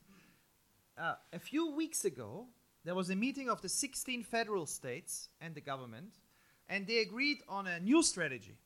Uh, 0.96 1.14
a 1.32 1.38
few 1.38 1.72
weeks 1.72 2.04
ago, 2.04 2.48
there 2.84 2.94
was 2.94 3.10
a 3.10 3.16
meeting 3.16 3.48
of 3.48 3.62
the 3.62 3.68
16 3.68 4.22
federal 4.24 4.66
states 4.66 5.28
and 5.40 5.54
the 5.54 5.60
government, 5.60 6.14
and 6.68 6.86
they 6.86 6.98
agreed 6.98 7.38
on 7.48 7.66
a 7.66 7.80
new 7.80 8.02
strategy 8.02 8.58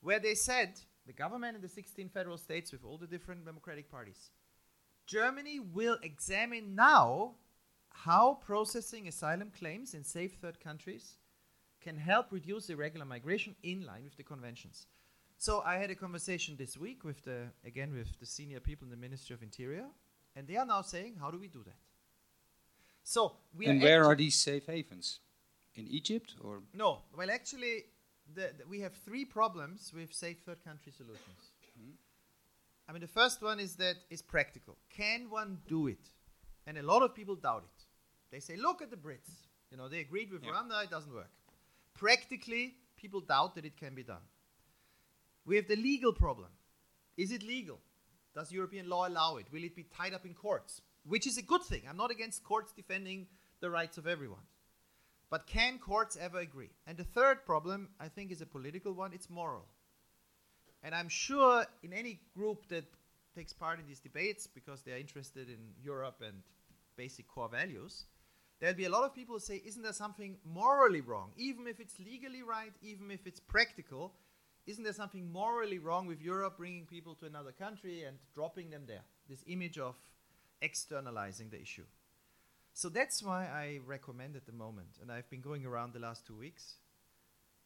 where 0.00 0.18
they 0.18 0.34
said, 0.34 0.80
the 1.06 1.12
government 1.12 1.54
and 1.54 1.62
the 1.62 1.68
16 1.68 2.08
federal 2.08 2.36
states 2.36 2.72
with 2.72 2.84
all 2.84 2.98
the 2.98 3.06
different 3.06 3.44
democratic 3.44 3.90
parties, 3.90 4.30
Germany 5.06 5.60
will 5.60 5.98
examine 6.02 6.74
now 6.74 7.34
how 7.90 8.38
processing 8.44 9.06
asylum 9.06 9.52
claims 9.56 9.94
in 9.94 10.02
safe 10.02 10.34
third 10.40 10.58
countries 10.60 11.16
can 11.80 11.96
help 11.96 12.32
reduce 12.32 12.68
irregular 12.68 13.06
migration 13.06 13.54
in 13.62 13.86
line 13.86 14.02
with 14.02 14.16
the 14.16 14.24
conventions. 14.24 14.86
So 15.38 15.62
I 15.64 15.76
had 15.76 15.90
a 15.90 15.94
conversation 15.94 16.56
this 16.56 16.76
week 16.76 17.04
with 17.04 17.22
the 17.24 17.48
again 17.64 17.92
with 17.92 18.18
the 18.18 18.26
senior 18.26 18.58
people 18.58 18.86
in 18.86 18.90
the 18.90 18.96
Ministry 18.96 19.34
of 19.34 19.42
Interior, 19.42 19.86
and 20.34 20.48
they 20.48 20.56
are 20.56 20.66
now 20.66 20.82
saying, 20.82 21.16
how 21.20 21.30
do 21.30 21.38
we 21.38 21.46
do 21.46 21.62
that? 21.64 21.85
So 23.08 23.36
we 23.56 23.66
and 23.66 23.80
where 23.80 24.04
are 24.04 24.16
these 24.16 24.34
safe 24.34 24.66
havens? 24.66 25.20
In 25.76 25.86
Egypt 25.86 26.34
or 26.42 26.62
no, 26.74 27.02
well, 27.16 27.30
actually, 27.30 27.84
the, 28.34 28.50
the- 28.58 28.66
we 28.68 28.80
have 28.80 28.94
three 28.94 29.24
problems 29.24 29.92
with 29.94 30.12
safe 30.12 30.38
third 30.44 30.64
country 30.64 30.90
solutions. 30.90 31.52
Mm-hmm. 31.78 31.92
I 32.88 32.92
mean, 32.92 33.02
the 33.02 33.06
first 33.20 33.42
one 33.42 33.60
is 33.60 33.76
that 33.76 33.96
it's 34.10 34.22
practical. 34.22 34.76
Can 34.90 35.30
one 35.30 35.58
do 35.68 35.86
it? 35.86 36.10
And 36.66 36.78
a 36.78 36.82
lot 36.82 37.02
of 37.02 37.14
people 37.14 37.36
doubt 37.36 37.62
it. 37.64 37.84
They 38.32 38.40
say, 38.40 38.56
look 38.56 38.82
at 38.82 38.90
the 38.90 38.96
Brits. 38.96 39.30
You 39.70 39.76
know, 39.76 39.88
they 39.88 40.00
agreed 40.00 40.32
with 40.32 40.42
Yeah. 40.42 40.50
Rwanda, 40.50 40.82
it 40.82 40.90
doesn't 40.90 41.14
work. 41.14 41.30
Practically, 41.94 42.74
people 42.96 43.20
doubt 43.20 43.54
that 43.54 43.64
it 43.64 43.76
can 43.76 43.94
be 43.94 44.02
done. 44.02 44.26
We 45.44 45.54
have 45.56 45.68
the 45.68 45.76
legal 45.76 46.12
problem. 46.12 46.48
Is 47.16 47.30
it 47.30 47.44
legal? 47.44 47.78
Does 48.34 48.50
European 48.50 48.88
law 48.88 49.06
allow 49.06 49.36
it? 49.36 49.46
Will 49.52 49.62
it 49.62 49.76
be 49.76 49.84
tied 49.84 50.12
up 50.12 50.26
in 50.26 50.34
courts? 50.34 50.80
Which 51.06 51.26
is 51.26 51.38
a 51.38 51.42
good 51.42 51.62
thing. 51.62 51.82
I'm 51.88 51.96
not 51.96 52.10
against 52.10 52.42
courts 52.44 52.72
defending 52.72 53.26
the 53.60 53.70
rights 53.70 53.96
of 53.98 54.06
everyone. 54.06 54.46
But 55.30 55.46
can 55.46 55.78
courts 55.78 56.16
ever 56.20 56.38
agree? 56.38 56.70
And 56.86 56.96
the 56.96 57.04
third 57.04 57.44
problem, 57.44 57.88
I 58.00 58.08
think, 58.08 58.30
is 58.30 58.40
a 58.40 58.46
political 58.46 58.92
one 58.92 59.12
it's 59.12 59.28
moral. 59.28 59.66
And 60.82 60.94
I'm 60.94 61.08
sure 61.08 61.66
in 61.82 61.92
any 61.92 62.20
group 62.36 62.68
that 62.68 62.84
takes 63.34 63.52
part 63.52 63.80
in 63.80 63.86
these 63.86 64.00
debates 64.00 64.46
because 64.46 64.82
they 64.82 64.92
are 64.92 64.98
interested 64.98 65.48
in 65.48 65.58
Europe 65.82 66.22
and 66.26 66.42
basic 66.96 67.28
core 67.28 67.48
values, 67.48 68.04
there'll 68.60 68.76
be 68.76 68.84
a 68.84 68.90
lot 68.90 69.04
of 69.04 69.14
people 69.14 69.34
who 69.34 69.40
say, 69.40 69.62
Isn't 69.64 69.82
there 69.82 69.92
something 69.92 70.36
morally 70.44 71.00
wrong? 71.00 71.30
Even 71.36 71.66
if 71.66 71.80
it's 71.80 71.98
legally 71.98 72.42
right, 72.42 72.72
even 72.82 73.10
if 73.10 73.26
it's 73.26 73.40
practical, 73.40 74.14
isn't 74.66 74.82
there 74.82 74.92
something 74.92 75.30
morally 75.32 75.78
wrong 75.78 76.06
with 76.06 76.20
Europe 76.20 76.56
bringing 76.56 76.86
people 76.86 77.14
to 77.16 77.26
another 77.26 77.52
country 77.52 78.04
and 78.04 78.16
dropping 78.34 78.70
them 78.70 78.82
there? 78.86 79.02
This 79.28 79.44
image 79.46 79.78
of 79.78 79.96
externalizing 80.62 81.50
the 81.50 81.60
issue. 81.60 81.84
So 82.72 82.88
that's 82.88 83.22
why 83.22 83.46
I 83.46 83.80
recommend 83.86 84.36
at 84.36 84.44
the 84.46 84.52
moment, 84.52 84.98
and 85.00 85.10
I've 85.10 85.28
been 85.30 85.40
going 85.40 85.64
around 85.64 85.94
the 85.94 85.98
last 85.98 86.26
two 86.26 86.36
weeks, 86.36 86.74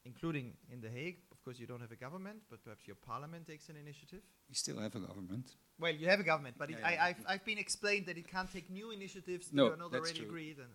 including 0.05 0.53
in 0.73 0.81
The 0.81 0.89
Hague. 0.89 1.19
Of 1.33 1.43
course, 1.45 1.59
you 1.59 1.67
don't 1.67 1.81
have 1.81 1.91
a 1.91 1.97
government, 1.97 2.43
but 2.49 2.63
perhaps 2.63 2.87
your 2.87 2.97
parliament 2.97 3.47
takes 3.49 3.69
an 3.69 3.77
initiative. 3.77 4.21
you 4.49 4.55
still 4.55 4.79
have 4.79 4.95
a 4.95 5.01
government? 5.01 5.57
Well, 5.81 5.93
you 5.93 6.07
have 6.09 6.21
a 6.21 6.23
government, 6.23 6.57
but 6.59 6.71
it, 6.71 6.77
Yeah, 6.81 6.91
yeah. 6.91 7.03
I, 7.03 7.09
I've, 7.09 7.25
I've 7.27 7.45
been 7.45 7.59
explained 7.59 8.07
that 8.07 8.17
it 8.19 8.29
can't 8.31 8.53
take 8.53 8.71
new 8.71 8.93
initiatives 8.93 9.49
that 9.49 9.57
No, 9.57 9.73
are 9.73 9.77
not 9.77 9.93
already 9.95 10.21
true. 10.21 10.29
agreed. 10.29 10.59
And 10.59 10.69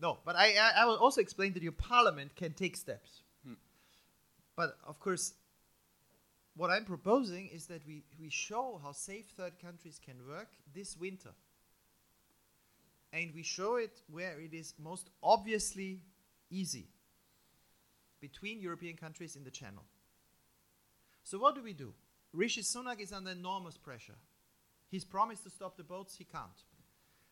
no, 0.00 0.18
but 0.24 0.36
I, 0.36 0.54
I, 0.56 0.82
I 0.82 0.84
will 0.86 0.96
also 0.96 1.20
explain 1.20 1.52
that 1.54 1.62
your 1.62 1.72
parliament 1.72 2.34
can 2.34 2.52
take 2.54 2.76
steps. 2.76 3.22
Hmm. 3.44 3.54
But 4.56 4.78
of 4.86 5.00
course, 5.00 5.34
what 6.56 6.70
I'm 6.70 6.84
proposing 6.86 7.48
is 7.48 7.66
that 7.66 7.86
we, 7.86 8.04
we 8.18 8.30
show 8.30 8.80
how 8.82 8.92
safe 8.92 9.26
third 9.36 9.58
countries 9.60 10.00
can 10.02 10.16
work 10.26 10.48
this 10.74 10.96
winter. 10.96 11.30
And 13.16 13.32
we 13.34 13.42
show 13.42 13.76
it 13.76 14.02
where 14.10 14.38
it 14.38 14.52
is 14.52 14.74
most 14.78 15.08
obviously 15.22 16.02
easy 16.50 16.88
between 18.20 18.60
European 18.60 18.94
countries 18.96 19.36
in 19.36 19.44
the 19.44 19.50
channel. 19.50 19.84
So 21.24 21.38
what 21.38 21.54
do 21.54 21.62
we 21.62 21.72
do? 21.72 21.94
Rishi 22.34 22.60
Sunak 22.60 23.00
is 23.00 23.14
under 23.14 23.30
enormous 23.30 23.78
pressure. 23.78 24.18
He's 24.90 25.04
promised 25.04 25.44
to 25.44 25.50
stop 25.50 25.78
the 25.78 25.82
boats, 25.82 26.14
he 26.14 26.24
can't. 26.24 26.62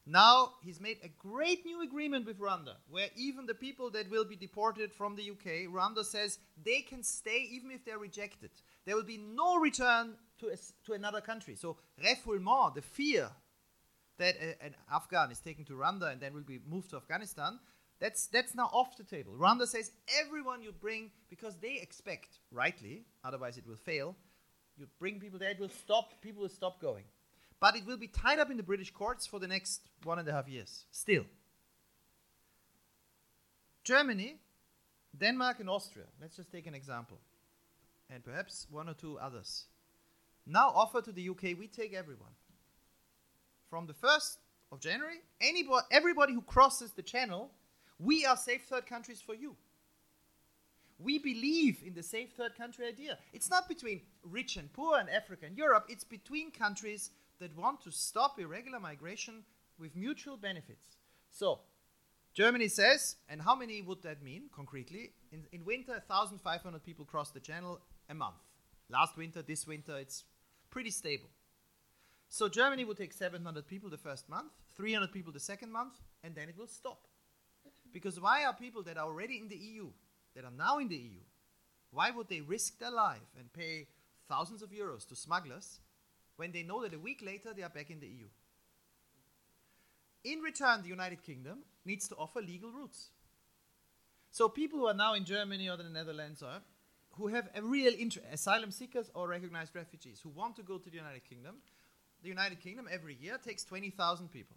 Now 0.06 0.54
he's 0.62 0.80
made 0.80 0.98
a 1.02 1.08
great 1.08 1.66
new 1.66 1.82
agreement 1.82 2.24
with 2.24 2.38
Rwanda, 2.38 2.76
where 2.88 3.08
even 3.14 3.44
the 3.44 3.54
people 3.54 3.90
that 3.90 4.10
will 4.10 4.24
be 4.24 4.36
deported 4.36 4.90
from 4.90 5.16
the 5.16 5.30
UK, 5.30 5.70
Rwanda 5.70 6.02
says 6.02 6.38
they 6.62 6.80
can 6.80 7.02
stay 7.02 7.46
even 7.50 7.70
if 7.70 7.84
they're 7.84 7.98
rejected. 7.98 8.50
There 8.86 8.96
will 8.96 9.04
be 9.04 9.18
no 9.18 9.58
return 9.58 10.14
to, 10.40 10.48
a 10.48 10.56
to 10.86 10.94
another 10.94 11.20
country. 11.20 11.56
So 11.56 11.76
refoulement, 12.02 12.74
the 12.74 12.82
fear 12.82 13.30
that 14.18 14.36
a, 14.36 14.64
an 14.64 14.74
Afghan 14.92 15.30
is 15.30 15.40
taken 15.40 15.64
to 15.66 15.72
Rwanda 15.72 16.12
and 16.12 16.20
then 16.20 16.34
will 16.34 16.42
be 16.42 16.60
moved 16.68 16.90
to 16.90 16.96
Afghanistan, 16.96 17.58
that's, 18.00 18.26
that's 18.26 18.54
now 18.54 18.70
off 18.72 18.96
the 18.96 19.04
table. 19.04 19.32
Rwanda 19.38 19.66
says 19.66 19.92
everyone 20.20 20.62
you 20.62 20.72
bring, 20.72 21.10
because 21.30 21.56
they 21.56 21.78
expect, 21.80 22.38
rightly, 22.50 23.04
otherwise 23.24 23.56
it 23.56 23.66
will 23.66 23.76
fail, 23.76 24.16
you 24.76 24.86
bring 24.98 25.20
people 25.20 25.38
there, 25.38 25.50
it 25.50 25.60
will 25.60 25.68
stop, 25.68 26.20
people 26.20 26.42
will 26.42 26.48
stop 26.48 26.80
going. 26.80 27.04
But 27.60 27.76
it 27.76 27.86
will 27.86 27.96
be 27.96 28.08
tied 28.08 28.38
up 28.38 28.50
in 28.50 28.56
the 28.56 28.62
British 28.62 28.90
courts 28.90 29.26
for 29.26 29.38
the 29.38 29.46
next 29.46 29.88
one 30.02 30.18
and 30.18 30.28
a 30.28 30.32
half 30.32 30.48
years, 30.48 30.84
still. 30.90 31.24
Germany, 33.84 34.36
Denmark, 35.16 35.60
and 35.60 35.70
Austria, 35.70 36.06
let's 36.20 36.36
just 36.36 36.50
take 36.50 36.66
an 36.66 36.74
example, 36.74 37.18
and 38.10 38.24
perhaps 38.24 38.66
one 38.70 38.88
or 38.88 38.94
two 38.94 39.18
others, 39.18 39.66
now 40.46 40.72
offer 40.74 41.00
to 41.00 41.12
the 41.12 41.28
UK, 41.28 41.58
we 41.58 41.68
take 41.68 41.94
everyone 41.94 42.32
from 43.68 43.86
the 43.86 43.94
1st 43.94 44.36
of 44.72 44.80
January, 44.80 45.20
anybody, 45.40 45.86
everybody 45.90 46.32
who 46.32 46.42
crosses 46.42 46.92
the 46.92 47.02
channel, 47.02 47.50
we 47.98 48.24
are 48.24 48.36
safe 48.36 48.62
third 48.68 48.86
countries 48.86 49.20
for 49.20 49.34
you. 49.34 49.56
We 50.98 51.18
believe 51.18 51.82
in 51.84 51.94
the 51.94 52.02
safe 52.02 52.30
third 52.36 52.56
country 52.56 52.86
idea. 52.86 53.18
It's 53.32 53.50
not 53.50 53.68
between 53.68 54.00
rich 54.22 54.56
and 54.56 54.72
poor 54.72 54.98
and 54.98 55.10
Africa 55.10 55.46
and 55.46 55.56
Europe, 55.56 55.86
it's 55.88 56.04
between 56.04 56.50
countries 56.50 57.10
that 57.40 57.56
want 57.56 57.82
to 57.82 57.90
stop 57.90 58.38
irregular 58.38 58.80
migration 58.80 59.44
with 59.78 59.96
mutual 59.96 60.36
benefits. 60.36 60.96
So, 61.30 61.60
Germany 62.32 62.68
says, 62.68 63.16
and 63.28 63.40
how 63.42 63.54
many 63.54 63.82
would 63.82 64.02
that 64.02 64.22
mean 64.22 64.44
concretely? 64.54 65.12
In, 65.32 65.44
in 65.52 65.64
winter, 65.64 66.02
1,500 66.06 66.82
people 66.82 67.04
cross 67.04 67.30
the 67.30 67.40
channel 67.40 67.80
a 68.08 68.14
month. 68.14 68.36
Last 68.88 69.16
winter, 69.16 69.42
this 69.42 69.66
winter, 69.66 69.96
it's 69.98 70.24
pretty 70.70 70.90
stable. 70.90 71.28
So 72.34 72.48
Germany 72.48 72.84
will 72.84 72.96
take 72.96 73.12
700 73.12 73.64
people 73.68 73.88
the 73.88 73.96
first 73.96 74.28
month, 74.28 74.50
300 74.74 75.12
people 75.12 75.32
the 75.32 75.38
second 75.38 75.70
month, 75.70 76.00
and 76.24 76.34
then 76.34 76.48
it 76.48 76.58
will 76.58 76.66
stop. 76.66 77.06
Because 77.92 78.18
why 78.18 78.44
are 78.44 78.52
people 78.52 78.82
that 78.82 78.98
are 78.98 79.06
already 79.06 79.38
in 79.38 79.46
the 79.46 79.54
EU, 79.54 79.86
that 80.34 80.44
are 80.44 80.50
now 80.50 80.78
in 80.78 80.88
the 80.88 80.96
EU, 80.96 81.20
why 81.92 82.10
would 82.10 82.28
they 82.28 82.40
risk 82.40 82.80
their 82.80 82.90
life 82.90 83.30
and 83.38 83.52
pay 83.52 83.86
thousands 84.28 84.62
of 84.62 84.70
euros 84.70 85.06
to 85.06 85.14
smugglers 85.14 85.78
when 86.34 86.50
they 86.50 86.64
know 86.64 86.82
that 86.82 86.92
a 86.92 86.98
week 86.98 87.22
later 87.24 87.54
they 87.54 87.62
are 87.62 87.68
back 87.68 87.88
in 87.88 88.00
the 88.00 88.08
EU? 88.08 88.26
In 90.24 90.40
return, 90.40 90.82
the 90.82 90.88
United 90.88 91.22
Kingdom 91.22 91.58
needs 91.84 92.08
to 92.08 92.16
offer 92.16 92.40
legal 92.40 92.72
routes. 92.72 93.10
So 94.32 94.48
people 94.48 94.80
who 94.80 94.86
are 94.86 94.94
now 94.94 95.14
in 95.14 95.24
Germany 95.24 95.70
or 95.70 95.76
the 95.76 95.84
Netherlands 95.84 96.42
or 96.42 96.62
who 97.12 97.28
have 97.28 97.48
a 97.54 97.62
real 97.62 97.92
interest, 97.96 98.26
asylum 98.32 98.72
seekers 98.72 99.08
or 99.14 99.28
recognized 99.28 99.76
refugees 99.76 100.18
who 100.20 100.30
want 100.30 100.56
to 100.56 100.64
go 100.64 100.78
to 100.78 100.90
the 100.90 100.96
United 100.96 101.22
Kingdom, 101.22 101.58
the 102.24 102.30
United 102.30 102.58
Kingdom 102.60 102.88
every 102.90 103.14
year 103.20 103.38
takes 103.38 103.64
20,000 103.64 104.32
people. 104.32 104.56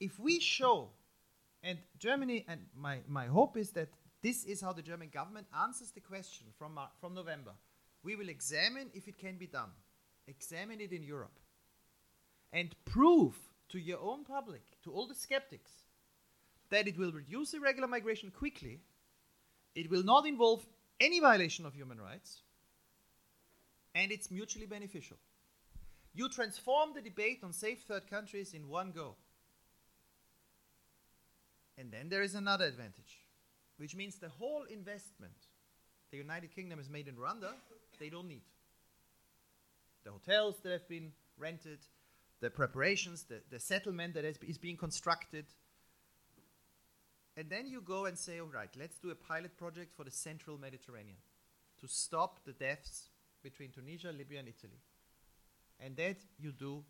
If 0.00 0.18
we 0.18 0.40
show, 0.40 0.88
and 1.62 1.78
Germany, 1.98 2.46
and 2.48 2.62
my, 2.74 3.00
my 3.06 3.26
hope 3.26 3.56
is 3.56 3.70
that 3.72 3.88
this 4.22 4.44
is 4.44 4.62
how 4.62 4.72
the 4.72 4.82
German 4.82 5.10
government 5.12 5.46
answers 5.62 5.90
the 5.90 6.00
question 6.00 6.46
from, 6.58 6.74
Mar- 6.74 6.90
from 7.00 7.14
November. 7.14 7.52
We 8.02 8.16
will 8.16 8.30
examine 8.30 8.88
if 8.94 9.08
it 9.08 9.18
can 9.18 9.36
be 9.36 9.46
done, 9.46 9.70
examine 10.26 10.80
it 10.80 10.92
in 10.92 11.02
Europe, 11.02 11.38
and 12.52 12.74
prove 12.86 13.34
to 13.68 13.78
your 13.78 14.00
own 14.00 14.24
public, 14.24 14.62
to 14.84 14.90
all 14.90 15.06
the 15.06 15.14
skeptics, 15.14 15.70
that 16.70 16.88
it 16.88 16.96
will 16.96 17.12
reduce 17.12 17.52
irregular 17.52 17.88
migration 17.88 18.30
quickly, 18.30 18.80
it 19.74 19.90
will 19.90 20.02
not 20.02 20.26
involve 20.26 20.64
any 20.98 21.20
violation 21.20 21.66
of 21.66 21.74
human 21.74 22.00
rights, 22.00 22.40
and 23.94 24.10
it's 24.10 24.30
mutually 24.30 24.66
beneficial. 24.66 25.18
You 26.18 26.28
transform 26.28 26.94
the 26.94 27.00
debate 27.00 27.44
on 27.44 27.52
safe 27.52 27.84
third 27.86 28.10
countries 28.10 28.52
in 28.52 28.68
one 28.68 28.90
go. 28.90 29.14
And 31.78 31.92
then 31.92 32.08
there 32.08 32.22
is 32.22 32.34
another 32.34 32.64
advantage, 32.64 33.20
which 33.76 33.94
means 33.94 34.16
the 34.16 34.28
whole 34.28 34.64
investment 34.68 35.36
the 36.10 36.16
United 36.16 36.52
Kingdom 36.52 36.78
has 36.78 36.90
made 36.90 37.06
in 37.06 37.14
Rwanda, 37.14 37.52
they 38.00 38.08
don't 38.08 38.26
need. 38.26 38.42
The 40.02 40.10
hotels 40.10 40.56
that 40.64 40.72
have 40.72 40.88
been 40.88 41.12
rented, 41.38 41.78
the 42.40 42.50
preparations, 42.50 43.22
the, 43.22 43.40
the 43.48 43.60
settlement 43.60 44.14
that 44.14 44.24
is, 44.24 44.38
is 44.38 44.58
being 44.58 44.76
constructed. 44.76 45.44
And 47.36 47.48
then 47.48 47.68
you 47.68 47.80
go 47.80 48.06
and 48.06 48.18
say, 48.18 48.40
all 48.40 48.50
right, 48.52 48.70
let's 48.76 48.98
do 48.98 49.10
a 49.10 49.14
pilot 49.14 49.56
project 49.56 49.94
for 49.96 50.02
the 50.02 50.10
central 50.10 50.58
Mediterranean 50.58 51.18
to 51.80 51.86
stop 51.86 52.40
the 52.44 52.54
deaths 52.54 53.10
between 53.44 53.70
Tunisia, 53.70 54.10
Libya, 54.10 54.40
and 54.40 54.48
Italy. 54.48 54.80
And 55.80 55.96
that 55.96 56.16
you 56.38 56.52
do 56.52 56.84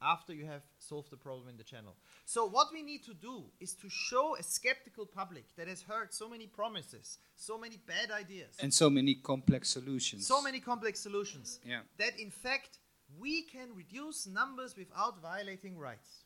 after 0.00 0.32
you 0.34 0.46
have 0.46 0.62
solved 0.78 1.10
the 1.10 1.16
problem 1.16 1.48
in 1.48 1.56
the 1.56 1.62
channel. 1.64 1.96
So, 2.24 2.46
what 2.46 2.68
we 2.72 2.82
need 2.82 3.04
to 3.04 3.14
do 3.14 3.44
is 3.60 3.74
to 3.76 3.88
show 3.88 4.36
a 4.36 4.42
skeptical 4.42 5.06
public 5.06 5.44
that 5.56 5.68
has 5.68 5.82
heard 5.82 6.12
so 6.12 6.28
many 6.28 6.46
promises, 6.46 7.18
so 7.36 7.56
many 7.56 7.76
bad 7.86 8.10
ideas, 8.10 8.56
And 8.60 8.72
so 8.74 8.90
many 8.90 9.14
complex 9.14 9.68
solutions. 9.70 10.26
so 10.26 10.42
many 10.42 10.60
complex 10.60 11.00
solutions, 11.00 11.60
Yeah. 11.64 11.82
that 11.98 12.18
in 12.18 12.30
fact 12.30 12.78
we 13.18 13.42
can 13.42 13.74
reduce 13.76 14.26
numbers 14.26 14.76
without 14.76 15.20
violating 15.20 15.78
rights. 15.78 16.24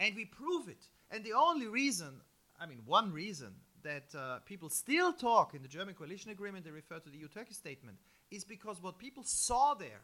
And 0.00 0.14
we 0.16 0.24
prove 0.26 0.68
it. 0.68 0.88
And 1.10 1.24
the 1.24 1.32
only 1.32 1.66
reason, 1.66 2.20
I 2.60 2.66
mean, 2.66 2.82
one 2.84 3.12
reason 3.12 3.54
that 3.82 4.14
uh, 4.14 4.38
people 4.40 4.68
still 4.70 5.12
talk 5.12 5.54
in 5.54 5.62
the 5.62 5.68
German 5.68 5.94
coalition 5.94 6.30
agreement, 6.30 6.64
they 6.64 6.70
refer 6.70 6.98
to 6.98 7.10
the 7.10 7.18
EU 7.18 7.28
Turkey 7.28 7.54
statement, 7.54 7.98
is 8.30 8.44
because 8.44 8.82
what 8.82 8.98
people 8.98 9.22
saw 9.24 9.74
there 9.74 10.02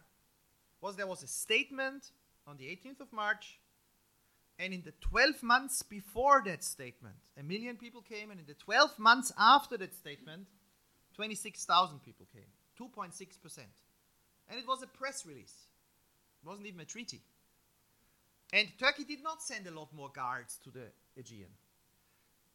was 0.80 0.96
there 0.96 1.06
was 1.06 1.22
a 1.22 1.28
statement 1.28 2.10
on 2.46 2.56
the 2.56 2.64
18th 2.64 3.00
of 3.00 3.12
March, 3.12 3.58
and 4.58 4.72
in 4.72 4.82
the 4.82 4.92
12 5.00 5.42
months 5.42 5.82
before 5.82 6.42
that 6.46 6.64
statement, 6.64 7.16
a 7.38 7.42
million 7.42 7.76
people 7.76 8.02
came, 8.02 8.30
and 8.30 8.40
in 8.40 8.46
the 8.46 8.54
12 8.54 8.98
months 8.98 9.32
after 9.38 9.76
that 9.76 9.94
statement, 9.94 10.46
26,000 11.14 12.00
people 12.04 12.26
came, 12.32 12.42
2.6%. 12.80 13.58
And 14.48 14.58
it 14.58 14.66
was 14.66 14.82
a 14.82 14.86
press 14.86 15.26
release, 15.26 15.54
it 16.42 16.48
wasn't 16.48 16.66
even 16.66 16.80
a 16.80 16.84
treaty. 16.84 17.22
And 18.52 18.68
Turkey 18.78 19.04
did 19.04 19.22
not 19.22 19.42
send 19.42 19.66
a 19.66 19.70
lot 19.70 19.92
more 19.92 20.10
guards 20.14 20.58
to 20.64 20.70
the 20.70 20.86
Aegean. 21.18 21.52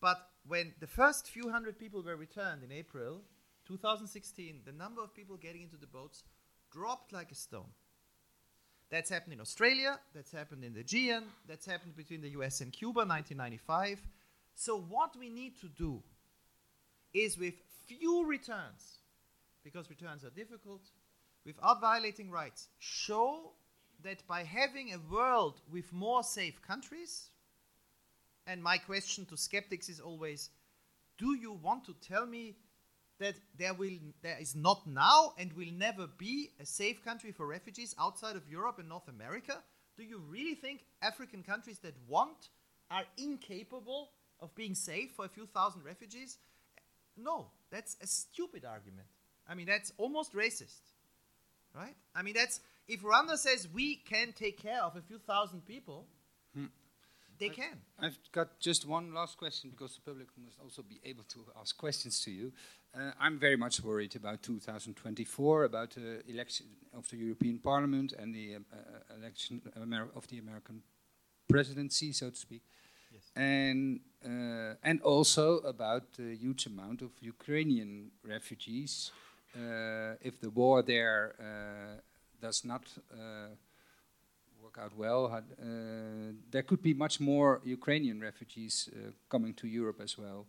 But 0.02 0.18
when 0.48 0.74
the 0.80 0.88
first 0.88 1.30
few 1.30 1.50
hundred 1.50 1.78
people 1.78 2.02
were 2.02 2.16
returned 2.16 2.64
in 2.64 2.72
April 2.72 3.22
2016, 3.68 4.62
the 4.66 4.72
number 4.72 5.02
of 5.02 5.14
people 5.14 5.38
getting 5.38 5.62
into 5.62 5.78
the 5.78 5.88
boats 5.88 6.24
dropped 6.72 7.14
like 7.14 7.32
a 7.32 7.36
stone. 7.36 7.70
That's 8.90 9.10
happened 9.10 9.34
in 9.34 9.42
Australia, 9.42 10.00
that's 10.14 10.32
happened 10.32 10.64
in 10.64 10.74
the 10.74 10.82
Aegean, 10.82 11.24
that's 11.48 11.66
happened 11.66 11.96
between 11.96 12.22
the 12.22 12.30
US 12.30 12.62
and 12.62 12.72
Cuba 12.72 13.00
1995. 13.00 14.00
So, 14.56 14.80
what 14.80 15.16
we 15.18 15.30
need 15.30 15.60
to 15.62 15.68
do 15.68 16.04
is 17.14 17.38
with 17.38 17.56
few 17.88 18.26
returns, 18.26 19.00
because 19.64 19.90
returns 19.90 20.24
are 20.24 20.30
difficult, 20.30 20.82
without 21.46 21.82
violating 21.82 22.30
rights, 22.30 22.68
show 22.80 23.52
that 24.04 24.26
by 24.28 24.44
having 24.44 24.94
a 24.94 25.14
world 25.14 25.62
with 25.72 25.92
more 25.92 26.24
safe 26.24 26.62
countries, 26.62 27.30
and 28.46 28.62
my 28.62 28.78
question 28.78 29.26
to 29.26 29.38
skeptics 29.38 29.90
is 29.90 30.00
always 30.00 30.50
do 31.18 31.36
you 31.36 31.54
want 31.54 31.86
to 31.86 31.94
tell 32.02 32.26
me 32.26 32.56
that 33.20 33.36
there 33.58 33.74
will 33.74 33.98
there 34.22 34.38
is 34.40 34.56
not 34.56 34.86
now 34.88 35.34
and 35.38 35.54
will 35.54 35.72
never 35.72 36.08
be 36.08 36.50
a 36.60 36.66
safe 36.66 37.04
country 37.04 37.32
for 37.32 37.46
refugees 37.46 37.96
outside 38.00 38.36
of 38.36 38.48
Europe 38.50 38.80
and 38.80 38.90
North 38.90 39.08
America? 39.08 39.64
Do 39.98 40.04
you 40.04 40.22
really 40.28 40.56
think 40.56 40.86
African 41.02 41.44
countries 41.44 41.80
that 41.80 41.94
want 42.08 42.50
are 42.90 43.04
incapable 43.18 44.10
of 44.40 44.54
being 44.56 44.76
safe 44.76 45.12
for 45.16 45.26
a 45.26 45.30
few 45.30 45.46
thousand 45.46 45.84
refugees? 45.84 46.38
No, 47.16 47.48
that's 47.70 47.98
a 48.02 48.08
stupid 48.08 48.66
argument. 48.66 49.08
I 49.48 49.56
mean, 49.56 49.68
that's 49.68 49.94
almost 49.98 50.34
racist, 50.34 50.82
right? 51.76 51.96
I 52.16 52.24
mean, 52.24 52.34
that's 52.34 52.60
if 52.88 53.02
Rwanda 53.02 53.38
says 53.38 53.68
we 53.74 53.96
can 53.96 54.34
take 54.34 54.62
care 54.62 54.82
of 54.82 54.96
a 54.96 55.02
few 55.02 55.20
thousand 55.20 55.66
people, 55.66 56.08
hmm. 56.56 56.66
They 57.44 57.50
can. 57.50 57.78
I've 58.00 58.18
got 58.32 58.60
just 58.60 58.88
one 58.88 59.14
last 59.14 59.38
question 59.38 59.70
because 59.72 59.96
the 59.96 60.02
public 60.02 60.28
must 60.44 60.58
also 60.60 60.82
be 60.82 61.00
able 61.04 61.24
to 61.24 61.40
ask 61.60 61.78
questions 61.78 62.22
to 62.24 62.32
you. 62.32 62.52
Uh, 62.96 63.12
I'm 63.20 63.40
very 63.40 63.58
much 63.58 63.84
worried 63.84 64.16
about 64.16 64.44
2024, 64.44 65.64
about 65.64 65.92
the 65.92 66.22
election 66.30 66.68
of 66.94 67.10
the 67.10 67.18
European 67.18 67.60
Parliament 67.60 68.14
and 68.18 68.34
the 68.34 68.56
um, 68.56 68.66
uh, 68.72 69.16
election 69.20 69.62
Amer 69.82 70.10
of 70.16 70.28
the 70.28 70.38
American 70.38 70.82
presidency, 71.50 72.12
so 72.12 72.30
to 72.30 72.36
speak. 72.36 72.62
Yes. 73.12 73.32
And 73.36 74.00
uh, 74.26 74.76
and 74.84 75.02
also 75.02 75.58
about 75.60 76.14
the 76.14 76.36
huge 76.36 76.66
amount 76.68 77.02
of 77.02 77.12
Ukrainian 77.22 78.12
refugees. 78.24 79.12
Uh, 79.56 80.16
if 80.22 80.40
the 80.40 80.50
war 80.50 80.82
there 80.82 81.36
uh, 81.40 82.02
does 82.42 82.66
not 82.66 82.84
uh, 83.12 83.50
work 84.74 84.86
out 84.86 84.98
well, 84.98 85.26
uh, 85.28 86.34
there 86.52 86.64
could 86.64 86.82
be 86.82 86.94
much 86.94 87.20
more 87.20 87.62
Ukrainian 87.64 88.20
refugees 88.22 88.90
uh, 88.94 89.12
coming 89.30 89.54
to 89.56 89.68
Europe 89.68 90.02
as 90.02 90.18
well. 90.18 90.46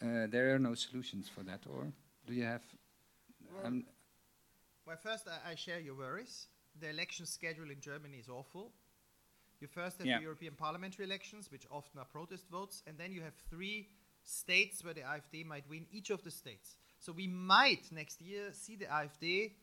Uh, 0.00 0.26
there 0.28 0.54
are 0.54 0.58
no 0.58 0.74
solutions 0.74 1.28
for 1.28 1.42
that, 1.44 1.60
or 1.66 1.92
do 2.26 2.34
you 2.34 2.44
have? 2.44 2.62
Um, 3.64 3.84
Well, 4.86 4.96
first, 5.02 5.26
I, 5.28 5.52
I 5.52 5.54
share 5.56 5.80
your 5.80 5.96
worries. 5.96 6.48
The 6.80 6.90
election 6.90 7.26
schedule 7.26 7.70
in 7.70 7.80
Germany 7.80 8.18
is 8.18 8.28
awful. 8.28 8.72
You 9.60 9.68
first 9.68 9.98
have 9.98 10.06
Yeah. 10.06 10.18
the 10.18 10.24
European 10.24 10.54
parliamentary 10.54 11.04
elections, 11.04 11.50
which 11.50 11.66
often 11.70 11.98
are 11.98 12.06
protest 12.06 12.48
votes, 12.50 12.82
and 12.86 12.98
then 12.98 13.12
you 13.12 13.22
have 13.22 13.34
three 13.50 13.88
states 14.22 14.84
where 14.84 14.94
the 14.94 15.02
AfD 15.02 15.44
might 15.44 15.68
win 15.68 15.86
each 15.90 16.10
of 16.10 16.22
the 16.22 16.30
states. 16.30 16.76
So 16.98 17.12
we 17.12 17.26
might 17.26 17.90
next 17.90 18.20
year 18.20 18.52
see 18.52 18.76
the 18.76 18.86
AfD 18.86 19.54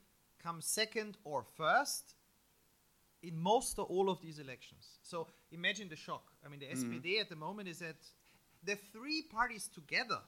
come 0.43 0.61
second 0.61 1.17
or 1.23 1.43
first 1.43 2.15
in 3.23 3.39
most 3.39 3.79
or 3.79 3.85
all 3.85 4.09
of 4.09 4.21
these 4.21 4.37
elections. 4.39 4.99
So 5.01 5.27
imagine 5.51 5.89
the 5.89 5.95
shock. 5.95 6.31
I 6.45 6.49
mean, 6.49 6.59
the 6.59 6.67
mm-hmm. 6.67 6.91
SPD 6.91 7.19
at 7.21 7.29
the 7.29 7.35
moment 7.35 7.67
is 7.69 7.81
at 7.81 7.95
the 8.63 8.75
three 8.91 9.23
parties 9.23 9.69
together, 9.73 10.19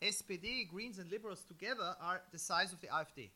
SPD, 0.00 0.68
Greens, 0.68 0.98
and 0.98 1.10
Liberals 1.10 1.44
together, 1.44 1.94
are 2.00 2.22
the 2.32 2.38
size 2.38 2.72
of 2.72 2.80
the 2.80 2.86
AfD 2.86 3.30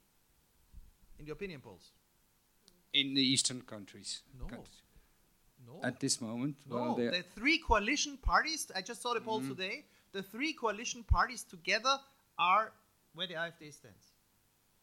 in 1.18 1.26
the 1.26 1.32
opinion 1.32 1.60
polls. 1.60 1.90
in 2.92 3.14
the 3.14 3.22
eastern 3.22 3.60
countries. 3.62 4.22
No. 4.38 4.46
countries. 4.46 4.82
No. 5.66 5.80
At 5.82 6.00
this 6.00 6.20
moment, 6.20 6.56
no. 6.68 6.76
well, 6.76 6.94
the 6.96 7.24
three 7.34 7.58
coalition 7.58 8.18
parties, 8.18 8.70
I 8.74 8.82
just 8.82 9.00
saw 9.00 9.14
the 9.14 9.20
polls 9.20 9.44
mm-hmm. 9.44 9.54
today, 9.54 9.84
the 10.12 10.22
three 10.22 10.52
coalition 10.52 11.04
parties 11.04 11.42
together 11.44 11.98
are 12.38 12.72
where 13.14 13.26
the 13.26 13.34
AfD 13.34 13.72
stands. 13.72 14.06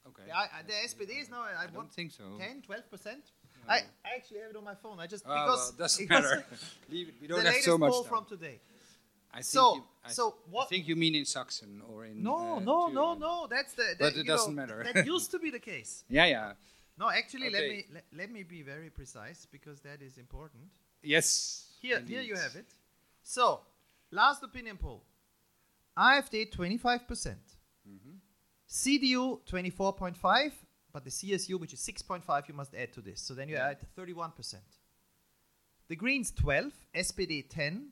okay. 0.08 0.24
The, 0.28 0.36
I, 0.36 0.48
the 0.66 0.74
SPD 0.90 1.22
is 1.22 1.30
now, 1.30 1.42
I, 1.42 1.64
I 1.64 1.68
don't 1.68 1.92
think 1.92 2.12
so. 2.12 2.24
10, 2.40 2.64
12%. 2.68 3.08
I, 3.70 3.78
I 4.06 4.16
actually 4.16 4.40
have 4.40 4.50
it 4.52 4.56
on 4.58 4.64
my 4.64 4.76
phone. 4.76 5.00
I 5.00 5.08
just, 5.08 5.24
Oh, 5.28 5.30
well, 5.30 5.46
because, 5.46 5.72
doesn't 5.72 6.08
because 6.10 6.24
matter. 6.24 6.46
Leave 6.90 7.08
it. 7.10 7.16
We 7.22 7.28
don't 7.28 7.38
have 7.40 7.46
latest 7.48 7.66
so 7.66 7.78
much 7.78 7.92
poll 7.92 8.04
time. 8.04 8.10
from 8.10 8.26
today. 8.26 8.60
I 9.32 9.38
think 9.38 9.46
So- 9.46 9.76
you, 9.76 9.84
I, 10.04 10.12
so 10.12 10.36
I 10.60 10.66
think 10.66 10.88
you 10.88 10.96
mean 10.96 11.14
in 11.16 11.26
Saxon 11.26 11.82
or 11.90 12.06
in. 12.06 12.24
No, 12.24 12.56
uh, 12.58 12.60
no, 12.60 12.88
no, 12.88 13.14
no. 13.14 13.48
That's 13.50 13.74
the. 13.74 13.84
That, 13.84 14.00
But 14.00 14.16
it 14.16 14.26
doesn't 14.26 14.56
know, 14.56 14.62
matter. 14.62 14.86
that 14.94 15.06
used 15.16 15.30
to 15.32 15.40
be 15.40 15.52
the 15.52 15.60
case. 15.60 16.04
Yeah, 16.10 16.26
yeah. 16.26 16.54
No, 16.98 17.10
actually, 17.10 17.50
let 17.50 17.64
me 17.64 17.86
let, 17.94 18.04
let 18.18 18.32
me 18.32 18.44
be 18.44 18.62
very 18.64 18.90
precise 18.90 19.46
because 19.52 19.80
that 19.82 20.02
is 20.02 20.18
important. 20.18 20.64
Yes. 21.04 21.68
Here, 21.82 22.02
here 22.06 22.22
you 22.22 22.36
have 22.36 22.56
it. 22.56 22.66
So, 23.24 23.62
last 24.12 24.42
opinion 24.44 24.78
poll: 24.78 25.04
AfD 25.98 26.52
25 26.52 27.08
percent, 27.08 27.40
CDU 28.68 29.40
24.5, 29.50 30.52
but 30.92 31.04
the 31.04 31.10
CSU, 31.10 31.60
which 31.60 31.74
is 31.74 31.80
6.5, 31.80 32.48
you 32.48 32.54
must 32.54 32.74
add 32.76 32.94
to 32.94 33.02
this. 33.02 33.22
So 33.22 33.34
then 33.34 33.50
you 33.50 33.56
Yeah. 33.56 33.70
add 33.70 33.80
31 33.96 34.32
percent. 34.32 34.64
The 35.88 35.96
Greens 35.96 36.32
12, 36.32 36.72
SPD 36.94 37.50
10, 37.50 37.92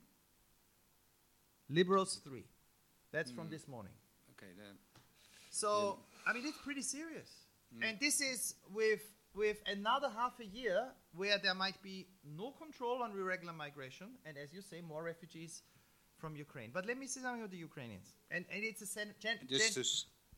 Liberals 1.69 2.15
3. 2.23 2.43
That's 3.11 3.31
from 3.31 3.47
mm. 3.47 3.51
this 3.51 3.67
morning. 3.67 3.93
Okay. 4.31 4.51
Then. 4.57 4.77
So 5.49 5.99
I 6.25 6.33
mean, 6.33 6.45
it's 6.45 6.57
pretty 6.59 6.81
serious, 6.81 7.29
mm. 7.75 7.87
and 7.87 7.99
this 7.99 8.21
is 8.21 8.55
with 8.73 9.01
with 9.33 9.57
another 9.67 10.09
half 10.09 10.39
a 10.39 10.45
year 10.45 10.91
where 11.15 11.37
there 11.37 11.53
might 11.55 11.81
be 11.81 12.07
no 12.23 12.51
control 12.51 13.01
on 13.03 13.11
irregular 13.11 13.53
migration, 13.53 14.07
and 14.25 14.37
as 14.37 14.53
you 14.53 14.61
say, 14.61 14.81
more 14.81 15.03
refugees 15.03 15.61
from 16.17 16.35
Ukraine. 16.35 16.71
But 16.73 16.85
let 16.85 16.97
me 16.97 17.07
say 17.07 17.21
something 17.21 17.41
about 17.41 17.51
the 17.51 17.57
Ukrainians, 17.57 18.13
and 18.29 18.45
and 18.53 18.63
it's 18.63 18.81
a 18.81 18.85
sen- 18.85 19.15
gen- 19.19 19.39
Just 19.47 19.75
gen- 19.75 19.83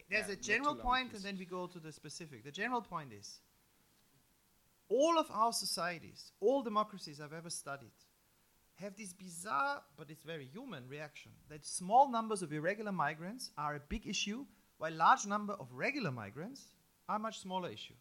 there's 0.10 0.28
yeah, 0.28 0.34
a 0.34 0.38
general 0.38 0.76
point, 0.76 1.14
and 1.14 1.24
then 1.24 1.38
we 1.38 1.46
go 1.46 1.68
to 1.68 1.80
the 1.80 1.92
specific. 1.92 2.44
The 2.44 2.52
general 2.52 2.82
point 2.82 3.14
is 3.14 3.40
all 4.90 5.20
of 5.20 5.28
our 5.32 5.54
societies, 5.54 6.32
all 6.40 6.64
democracies 6.64 7.22
I've 7.22 7.34
ever 7.34 7.50
studied, 7.50 7.92
have 8.76 8.96
this 8.96 9.14
bizarre, 9.14 9.82
but 9.98 10.10
it's 10.10 10.24
very 10.24 10.46
human 10.46 10.88
reaction 10.88 11.32
that 11.50 11.66
small 11.66 12.10
numbers 12.10 12.42
of 12.42 12.52
irregular 12.52 12.92
migrants 12.92 13.52
are 13.58 13.76
a 13.76 13.80
big 13.80 14.08
issue, 14.08 14.46
while 14.78 14.94
large 14.94 15.26
number 15.26 15.54
of 15.54 15.68
regular 15.74 16.12
migrants 16.12 16.64
are 17.08 17.18
a 17.18 17.20
much 17.20 17.40
smaller 17.40 17.70
issue. 17.70 17.94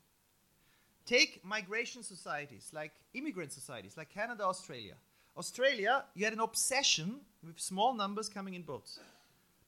Take 1.05 1.45
migration 1.45 2.03
societies 2.03 2.71
like 2.73 2.93
immigrant 3.15 3.53
societies 3.53 3.97
like 3.97 4.11
Canada, 4.11 4.45
Australia. 4.45 4.95
Australia, 5.37 6.05
you 6.15 6.25
had 6.25 6.33
an 6.33 6.41
obsession 6.41 7.21
with 7.45 7.59
small 7.59 7.95
numbers 7.95 8.29
coming 8.29 8.55
in 8.55 8.63
boats. 8.63 9.01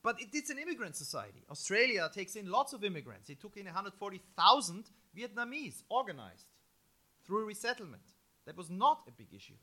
But 0.03 0.21
it, 0.21 0.29
it's 0.33 0.51
an 0.51 0.59
immigrant 0.59 0.97
society. 0.97 1.43
Australia 1.51 2.11
takes 2.13 2.37
in 2.37 2.51
lots 2.51 2.73
of 2.73 2.85
immigrants. 2.85 3.29
It 3.29 3.41
took 3.41 3.57
in 3.57 3.67
140,000 3.67 4.85
Vietnamese 5.17 5.83
organized 5.89 6.47
through 7.27 7.47
resettlement. 7.47 8.03
That 8.47 8.57
was 8.57 8.71
not 8.71 9.03
a 9.07 9.13
big 9.13 9.35
issue. 9.35 9.59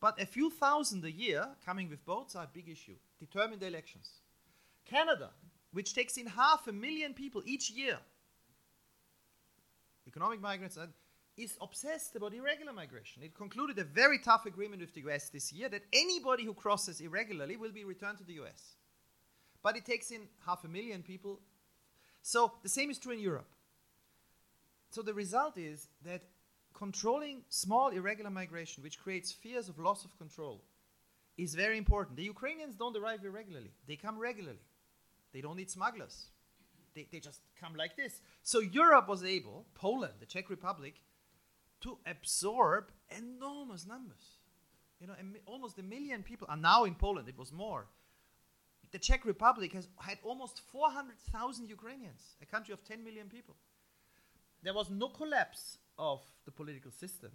But 0.00 0.20
a 0.20 0.26
few 0.26 0.50
thousand 0.50 1.04
a 1.04 1.10
year 1.10 1.46
coming 1.64 1.88
with 1.88 2.04
boats 2.04 2.34
are 2.34 2.44
a 2.44 2.50
big 2.52 2.68
issue. 2.68 2.96
Determine 3.18 3.58
the 3.58 3.66
elections. 3.66 4.10
Canada, 4.86 5.30
which 5.72 5.94
takes 5.94 6.16
in 6.16 6.26
half 6.26 6.66
a 6.66 6.72
million 6.72 7.14
people 7.14 7.42
each 7.44 7.70
year, 7.70 7.98
economic 10.06 10.40
migrants, 10.40 10.78
is 11.36 11.56
obsessed 11.60 12.16
about 12.16 12.34
irregular 12.34 12.72
migration. 12.72 13.22
It 13.22 13.34
concluded 13.34 13.78
a 13.78 13.84
very 13.84 14.18
tough 14.18 14.46
agreement 14.46 14.80
with 14.80 14.94
the 14.94 15.02
US 15.08 15.28
this 15.28 15.52
year 15.52 15.68
that 15.68 15.84
anybody 15.92 16.44
who 16.44 16.54
crosses 16.54 17.00
irregularly 17.00 17.56
will 17.56 17.72
be 17.72 17.84
returned 17.84 18.18
to 18.18 18.24
the 18.24 18.40
US. 18.44 18.76
But 19.62 19.76
it 19.76 19.84
takes 19.84 20.10
in 20.10 20.22
half 20.46 20.64
a 20.64 20.68
million 20.68 21.02
people. 21.02 21.40
So 22.22 22.52
the 22.62 22.68
same 22.68 22.90
is 22.90 22.98
true 22.98 23.12
in 23.12 23.20
Europe. 23.20 23.48
So 24.90 25.02
the 25.02 25.14
result 25.14 25.56
is 25.56 25.88
that 26.04 26.22
controlling 26.74 27.42
small 27.48 27.88
irregular 27.88 28.30
migration, 28.30 28.82
which 28.82 28.98
creates 28.98 29.32
fears 29.32 29.68
of 29.68 29.78
loss 29.78 30.04
of 30.04 30.16
control, 30.18 30.62
is 31.36 31.54
very 31.54 31.78
important. 31.78 32.16
The 32.16 32.24
Ukrainians 32.24 32.74
don't 32.74 32.96
arrive 32.96 33.24
irregularly, 33.24 33.72
they 33.86 33.96
come 33.96 34.18
regularly. 34.18 34.58
They 35.32 35.40
don't 35.40 35.56
need 35.56 35.70
smugglers. 35.70 36.26
They, 36.94 37.06
they 37.12 37.20
just 37.20 37.40
come 37.60 37.76
like 37.76 37.96
this. 37.96 38.20
So 38.42 38.58
Europe 38.58 39.08
was 39.08 39.22
able, 39.22 39.66
Poland, 39.74 40.14
the 40.18 40.26
Czech 40.26 40.50
Republic, 40.50 40.94
to 41.82 41.98
absorb 42.04 42.86
enormous 43.16 43.86
numbers. 43.86 44.38
You 45.00 45.06
know, 45.06 45.14
almost 45.46 45.78
a 45.78 45.82
million 45.82 46.22
people 46.22 46.46
are 46.50 46.56
now 46.56 46.84
in 46.84 46.94
Poland. 46.94 47.28
It 47.28 47.38
was 47.38 47.52
more. 47.52 47.86
The 48.92 48.98
Czech 48.98 49.24
Republic 49.24 49.72
has 49.72 49.88
had 49.98 50.18
almost 50.24 50.60
400,000 50.72 51.68
Ukrainians, 51.68 52.36
a 52.42 52.46
country 52.46 52.72
of 52.72 52.84
10 52.84 53.04
million 53.04 53.28
people. 53.28 53.56
There 54.62 54.74
was 54.74 54.90
no 54.90 55.08
collapse 55.08 55.78
of 55.98 56.20
the 56.44 56.50
political 56.50 56.90
system. 56.90 57.30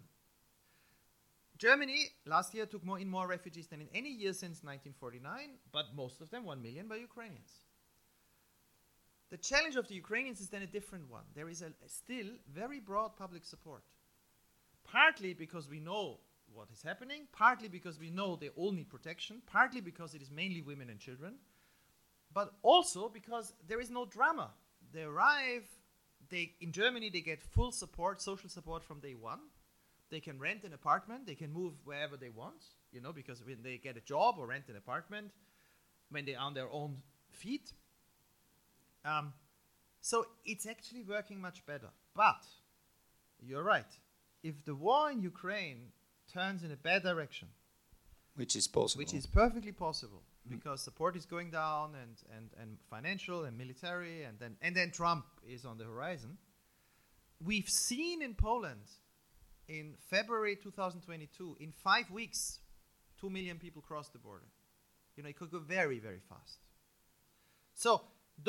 Germany 1.58 2.10
last 2.26 2.54
year 2.54 2.66
took 2.66 2.84
more 2.84 3.00
in 3.00 3.10
more 3.10 3.28
refugees 3.28 3.68
than 3.68 3.80
in 3.80 3.88
any 3.94 4.10
year 4.10 4.34
since 4.34 4.64
1949, 4.64 5.52
but 5.72 5.96
most 5.96 6.20
of 6.20 6.30
them, 6.30 6.44
1 6.44 6.62
million, 6.62 6.88
by 6.88 6.98
Ukrainians. 6.98 7.52
The 9.30 9.38
challenge 9.38 9.78
of 9.78 9.88
the 9.88 9.96
Ukrainians 9.96 10.42
is 10.42 10.50
then 10.50 10.62
a 10.62 10.68
different 10.68 11.10
one. 11.10 11.24
There 11.34 11.50
is 11.50 11.62
a, 11.62 11.68
a 11.68 11.90
still 11.90 12.28
very 12.54 12.80
broad 12.80 13.16
public 13.16 13.46
support. 13.46 13.84
Partly 14.84 15.34
because 15.34 15.70
we 15.70 15.80
know 15.80 16.20
what 16.56 16.70
is 16.72 16.82
happening, 16.82 17.28
partly 17.32 17.68
because 17.68 18.00
we 18.00 18.10
know 18.10 18.36
they 18.36 18.50
all 18.50 18.72
need 18.72 18.90
protection, 18.90 19.42
partly 19.46 19.82
because 19.82 20.16
it 20.16 20.22
is 20.22 20.32
mainly 20.32 20.62
women 20.62 20.90
and 20.90 21.00
children, 21.00 21.36
but 22.34 22.54
also 22.62 23.10
because 23.10 23.54
there 23.68 23.82
is 23.82 23.90
no 23.90 24.06
drama. 24.06 24.52
They 24.94 25.04
arrive, 25.04 25.68
they 26.30 26.54
in 26.62 26.72
Germany 26.72 27.10
they 27.10 27.22
get 27.22 27.42
full 27.42 27.72
support, 27.72 28.22
social 28.22 28.50
support 28.50 28.84
from 28.84 29.00
day 29.00 29.16
one. 29.16 29.40
They 30.10 30.20
can 30.20 30.40
rent 30.40 30.64
an 30.64 30.74
apartment, 30.74 31.26
they 31.26 31.36
can 31.36 31.52
move 31.52 31.74
wherever 31.84 32.16
they 32.16 32.30
want, 32.30 32.64
you 32.92 33.02
know, 33.02 33.12
because 33.12 33.44
when 33.46 33.64
they 33.64 33.78
get 33.78 33.98
a 33.98 34.02
job 34.02 34.36
or 34.38 34.48
rent 34.48 34.70
an 34.70 34.76
apartment, 34.76 35.32
when 36.10 36.26
they 36.26 36.36
are 36.36 36.46
on 36.46 36.54
their 36.54 36.70
own 36.72 36.98
feet, 37.32 37.74
um, 39.04 39.34
so 40.02 40.26
it's 40.46 40.68
actually 40.68 41.04
working 41.04 41.42
much 41.42 41.66
better. 41.66 41.90
But 42.16 42.46
you're 43.40 43.64
right. 43.64 43.92
If 44.44 44.64
the 44.64 44.76
war 44.76 45.10
in 45.12 45.22
Ukraine 45.22 45.92
turns 46.40 46.64
in 46.64 46.72
a 46.72 46.76
bad 46.90 47.02
direction, 47.04 47.48
Which 48.36 48.56
is 48.56 48.68
possible. 48.68 49.00
which 49.02 49.14
is 49.14 49.26
perfectly 49.26 49.72
possible 49.88 50.22
because 50.56 50.82
support 50.90 51.14
is 51.16 51.26
going 51.26 51.50
down 51.52 51.86
and, 52.04 52.16
and, 52.36 52.50
and 52.62 52.78
financial 52.90 53.46
and 53.46 53.58
military 53.58 54.18
and 54.28 54.36
then 54.42 54.54
and 54.66 54.76
then 54.80 54.90
Trump 54.92 55.26
is 55.56 55.66
on 55.66 55.76
the 55.78 55.86
horizon. 55.94 56.38
We've 57.50 57.70
seen 57.70 58.22
in 58.28 58.34
Poland 58.36 58.88
in 59.68 59.96
February 60.10 60.56
2022, 60.56 61.58
in 61.60 61.72
five 61.72 62.08
weeks, 62.12 62.60
two 63.20 63.30
million 63.30 63.58
people 63.58 63.82
crossed 63.82 64.14
the 64.14 64.20
border. 64.20 64.50
You 65.16 65.24
know, 65.24 65.30
it 65.30 65.38
could 65.40 65.52
go 65.52 65.60
very, 65.78 66.00
very 66.00 66.22
fast. 66.30 66.60
So 67.74 68.02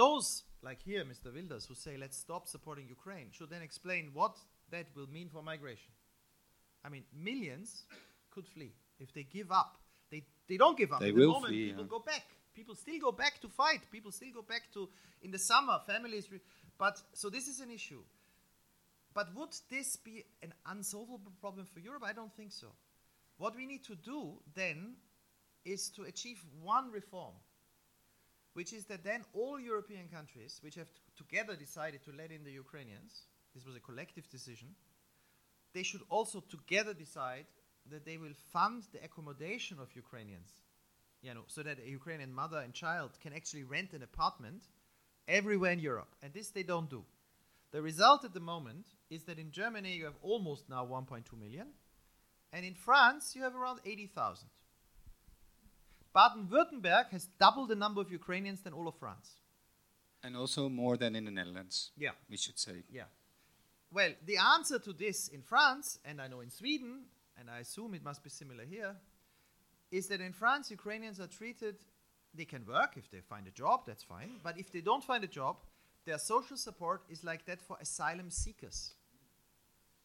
those, 0.03 0.44
like 0.62 0.81
here, 0.83 1.05
Mr. 1.05 1.33
Wilders, 1.33 1.64
who 1.66 1.75
say 1.75 1.96
let's 1.96 2.18
stop 2.18 2.46
supporting 2.49 2.87
Ukraine, 2.88 3.29
should 3.31 3.51
then 3.51 3.62
explain 3.62 4.11
what 4.12 4.35
that 4.70 4.87
will 4.96 5.11
mean 5.16 5.29
for 5.29 5.42
migration. 5.42 5.92
I 6.85 6.89
mean, 6.89 7.05
millions 7.15 7.85
could 8.31 8.47
flee 8.47 8.73
if 8.99 9.12
they 9.12 9.25
give 9.25 9.51
up. 9.51 9.79
They, 10.11 10.25
they 10.49 10.57
don't 10.57 10.79
give 10.79 10.93
up. 10.93 11.01
They 11.01 11.09
At 11.09 11.15
will 11.15 11.33
moment, 11.33 11.47
flee, 11.53 11.69
people 11.69 11.85
yeah. 11.85 11.91
go 11.91 11.99
back. 11.99 12.25
People 12.55 12.75
still 12.75 12.99
go 13.01 13.12
back 13.12 13.41
to 13.43 13.49
fight. 13.49 13.81
People 13.91 14.12
still 14.12 14.33
go 14.33 14.43
back 14.43 14.62
to 14.75 14.89
in 15.23 15.31
the 15.31 15.39
summer. 15.39 15.79
Families, 15.87 16.31
re- 16.31 16.41
but 16.79 17.01
so 17.12 17.29
this 17.29 17.49
is 17.49 17.61
an 17.61 17.71
issue. 17.71 18.03
But 19.12 19.35
would 19.35 19.55
this 19.71 19.97
be 19.97 20.25
an 20.43 20.53
unsolvable 20.67 21.33
problem 21.41 21.67
for 21.67 21.81
Europe? 21.81 22.03
I 22.05 22.12
don't 22.12 22.35
think 22.35 22.53
so. 22.53 22.69
What 23.39 23.57
we 23.57 23.67
need 23.67 23.85
to 23.85 23.95
do 23.95 24.35
then 24.55 24.95
is 25.65 25.91
to 25.91 26.03
achieve 26.03 26.39
one 26.62 26.91
reform, 26.91 27.35
which 28.55 28.73
is 28.73 28.87
that 28.87 29.05
then 29.05 29.25
all 29.35 29.59
European 29.59 30.09
countries, 30.09 30.59
which 30.62 30.75
have 30.77 30.87
t- 30.93 31.01
together 31.17 31.57
decided 31.57 32.03
to 32.05 32.12
let 32.12 32.31
in 32.31 32.45
the 32.45 32.53
Ukrainians, 32.53 33.27
this 33.55 33.65
was 33.67 33.75
a 33.77 33.81
collective 33.81 34.29
decision, 34.31 34.69
they 35.77 35.83
should 35.91 36.05
also 36.17 36.39
together 36.57 36.95
decide 36.95 37.47
that 37.93 38.05
they 38.05 38.19
will 38.25 38.37
fund 38.55 38.81
the 38.93 39.03
accommodation 39.09 39.77
of 39.79 39.95
Ukrainians, 40.05 40.51
you 41.27 41.33
know, 41.35 41.45
so 41.55 41.62
that 41.62 41.79
a 41.79 41.91
Ukrainian 42.01 42.33
mother 42.43 42.61
and 42.65 42.73
child 42.85 43.11
can 43.23 43.33
actually 43.39 43.65
rent 43.75 43.91
an 43.93 44.03
apartment 44.11 44.62
everywhere 45.39 45.73
in 45.77 45.87
Europe. 45.91 46.12
And 46.23 46.33
this 46.33 46.49
they 46.51 46.67
don't 46.73 46.91
do. 46.99 47.03
The 47.75 47.83
result 47.91 48.21
at 48.29 48.35
the 48.35 48.49
moment 48.55 48.87
is 49.17 49.23
that 49.25 49.39
in 49.45 49.51
Germany 49.61 49.93
you 49.99 50.05
have 50.11 50.21
almost 50.31 50.62
now 50.77 50.83
1.2 50.87 51.39
million, 51.45 51.69
and 52.55 52.62
in 52.71 52.75
France 52.75 53.25
you 53.37 53.43
have 53.47 53.57
around 53.61 53.79
80,000. 53.85 54.48
Baden 56.15 56.44
Württemberg 56.55 57.07
has 57.11 57.25
double 57.44 57.67
the 57.67 57.81
number 57.85 58.00
of 58.00 58.11
Ukrainians 58.21 58.61
than 58.65 58.73
all 58.73 58.88
of 58.88 58.96
France. 59.05 59.29
and 60.27 60.37
also 60.37 60.69
more 60.69 60.96
than 60.96 61.15
in 61.15 61.25
the 61.25 61.31
Netherlands. 61.31 61.77
Yeah. 61.96 62.15
We 62.29 62.37
should 62.37 62.59
say. 62.59 62.77
Yeah. 62.90 63.05
Well, 63.93 64.11
the 64.25 64.37
answer 64.37 64.79
to 64.81 64.93
this 64.93 65.29
in 65.29 65.43
France, 65.43 65.99
and 66.05 66.21
I 66.21 66.29
know 66.29 66.41
in 66.41 66.51
Sweden, 66.51 67.05
and 67.39 67.49
I 67.51 67.61
assume 67.61 67.95
it 67.95 68.05
must 68.05 68.23
be 68.23 68.31
similar 68.31 68.65
here, 68.65 68.97
is 69.91 70.09
that 70.09 70.21
in 70.21 70.33
France, 70.33 70.71
Ukrainians 70.71 71.21
are 71.21 71.29
treated, 71.29 71.77
they 72.35 72.45
can 72.45 72.67
work 72.67 72.97
if 72.97 73.11
they 73.11 73.21
find 73.21 73.47
a 73.47 73.51
job, 73.51 73.81
that's 73.87 74.03
fine. 74.03 74.33
But 74.43 74.59
if 74.59 74.73
they 74.73 74.81
don't 74.81 75.05
find 75.05 75.25
a 75.25 75.29
job, 75.29 75.57
their 76.05 76.19
social 76.19 76.57
support 76.57 77.03
is 77.09 77.25
like 77.25 77.47
that 77.47 77.61
for 77.61 77.77
asylum 77.81 78.31
seekers. 78.31 78.95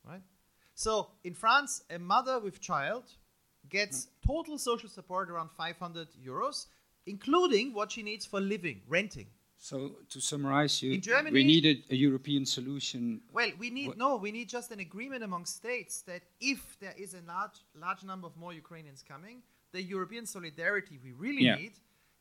Right? 0.08 0.22
So 0.74 1.10
in 1.24 1.34
France, 1.34 1.84
a 1.90 2.00
mother 2.00 2.40
with 2.40 2.60
child 2.60 3.04
gets 3.70 4.06
hmm. 4.06 4.32
total 4.32 4.58
social 4.58 4.90
support 4.90 5.30
around 5.30 5.50
500 5.52 6.08
euros, 6.26 6.68
including 7.06 7.74
what 7.74 7.92
she 7.92 8.04
needs 8.04 8.26
for 8.26 8.40
living, 8.40 8.82
renting. 8.88 9.28
So 9.64 9.92
to 10.10 10.20
summarize, 10.20 10.82
you, 10.82 10.98
Germany- 10.98 11.32
we 11.32 11.44
needed 11.44 11.84
a 11.92 11.96
European 11.96 12.48
solution. 12.48 13.22
Well, 13.32 13.52
we 13.60 13.70
need 13.70 13.96
no, 13.96 14.18
we 14.18 14.32
need 14.32 14.50
just 14.50 14.72
an 14.72 14.80
agreement 14.80 15.24
among 15.24 15.46
states 15.46 16.02
that 16.08 16.24
if 16.40 16.80
there 16.80 16.96
is 16.98 17.14
a 17.14 17.22
large 17.28 17.58
large 17.76 18.04
number 18.04 18.26
of 18.26 18.36
more 18.36 18.54
Ukrainians 18.54 19.04
coming, 19.08 19.44
the 19.72 19.84
European 19.84 20.26
solidarity 20.26 20.98
we 21.04 21.12
really 21.12 21.44
Yeah. 21.46 21.58
need 21.62 21.74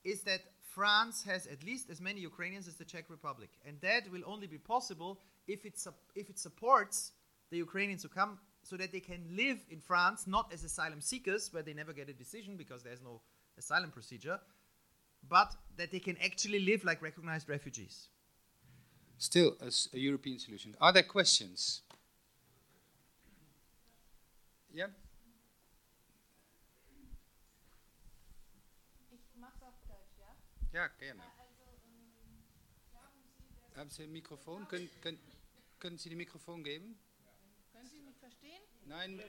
is 0.05 0.23
that 0.25 0.43
France 0.77 1.23
has 1.25 1.47
at 1.47 1.65
least 1.65 1.89
as 1.89 1.99
many 1.99 2.21
Ukrainians 2.21 2.69
as 2.69 2.77
the 2.77 2.85
Czech 2.85 3.07
Republic, 3.09 3.51
and 3.67 3.81
that 3.81 4.03
will 4.13 4.25
only 4.27 4.47
be 4.47 4.59
possible 4.59 5.13
if 5.47 5.65
it 5.65 5.75
if 6.15 6.29
it 6.29 6.39
supports 6.39 7.13
the 7.51 7.57
Ukrainians 7.67 8.03
who 8.03 8.11
come 8.21 8.39
so 8.63 8.77
that 8.77 8.93
they 8.93 9.01
can 9.01 9.23
live 9.35 9.59
in 9.71 9.81
France 9.81 10.27
not 10.27 10.53
as 10.53 10.63
asylum 10.63 11.01
seekers 11.01 11.43
where 11.55 11.63
they 11.63 11.73
never 11.73 11.95
get 11.95 12.11
a 12.11 12.13
decision 12.25 12.59
because 12.59 12.83
there's 12.83 13.01
no 13.11 13.23
asylum 13.57 13.91
procedure, 13.91 14.39
but 15.29 15.57
that 15.77 15.91
they 15.91 16.01
can 16.01 16.17
actually 16.19 16.61
live 16.61 16.85
like 16.85 17.03
recognized 17.03 17.49
refugees. 17.49 18.09
Still 19.19 19.57
a, 19.61 19.71
a 19.95 19.99
European 19.99 20.39
solution. 20.39 20.75
Are 20.81 20.93
there 20.93 21.03
questions? 21.03 21.83
Yeah? 24.73 24.87
Ja? 30.73 30.89
Gerne. 30.99 31.21
Haben 33.77 33.91
Sie 33.91 34.05
ein 34.05 34.13
Mikrofon? 34.13 34.69
Können, 34.69 34.89
können, 35.01 35.19
können 35.79 35.99
Sie 35.99 36.11
die 36.11 36.17
Mikrofon 36.17 36.63
geben? 36.63 36.97
Nein, 38.91 39.21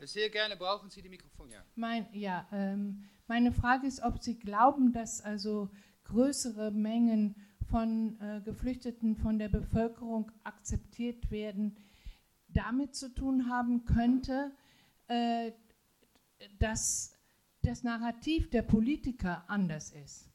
sehr 0.00 0.28
gerne 0.28 0.56
brauchen 0.56 0.90
Sie 0.90 1.00
die 1.00 1.08
Mikrofon, 1.08 1.48
ja. 1.48 1.62
Mein, 1.76 2.08
ja, 2.12 2.48
ähm, 2.50 3.04
meine 3.28 3.52
Frage 3.52 3.86
ist, 3.86 4.02
ob 4.02 4.20
Sie 4.20 4.36
glauben, 4.36 4.92
dass 4.92 5.20
also 5.20 5.70
größere 6.02 6.72
Mengen 6.72 7.36
von 7.70 8.20
äh, 8.20 8.40
Geflüchteten 8.44 9.14
von 9.14 9.38
der 9.38 9.48
Bevölkerung 9.48 10.32
akzeptiert 10.42 11.30
werden, 11.30 11.76
damit 12.48 12.96
zu 12.96 13.14
tun 13.14 13.48
haben 13.48 13.84
könnte, 13.84 14.50
äh, 15.06 15.52
dass 16.58 17.16
das 17.62 17.84
Narrativ 17.84 18.50
der 18.50 18.62
Politiker 18.62 19.44
anders 19.46 19.92
ist. 19.92 20.28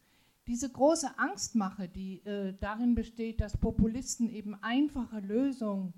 Diese 0.48 0.72
große 0.72 1.20
Angstmache, 1.20 1.90
die 1.90 2.26
äh, 2.26 2.54
darin 2.62 2.96
besteht, 2.96 3.42
dass 3.42 3.58
Populisten 3.58 4.30
eben 4.30 4.56
einfache 4.64 5.20
Lösungen 5.20 5.94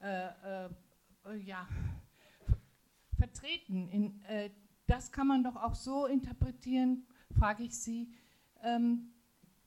äh, 0.00 0.28
äh, 0.64 0.70
äh, 1.26 1.36
ja, 1.38 1.66
vertreten. 3.36 3.88
In, 3.88 4.24
äh, 4.24 4.50
das 4.86 5.12
kann 5.12 5.26
man 5.26 5.44
doch 5.44 5.56
auch 5.56 5.74
so 5.74 6.06
interpretieren, 6.06 7.06
frage 7.36 7.64
ich 7.64 7.78
Sie, 7.78 8.12
ähm, 8.62 9.10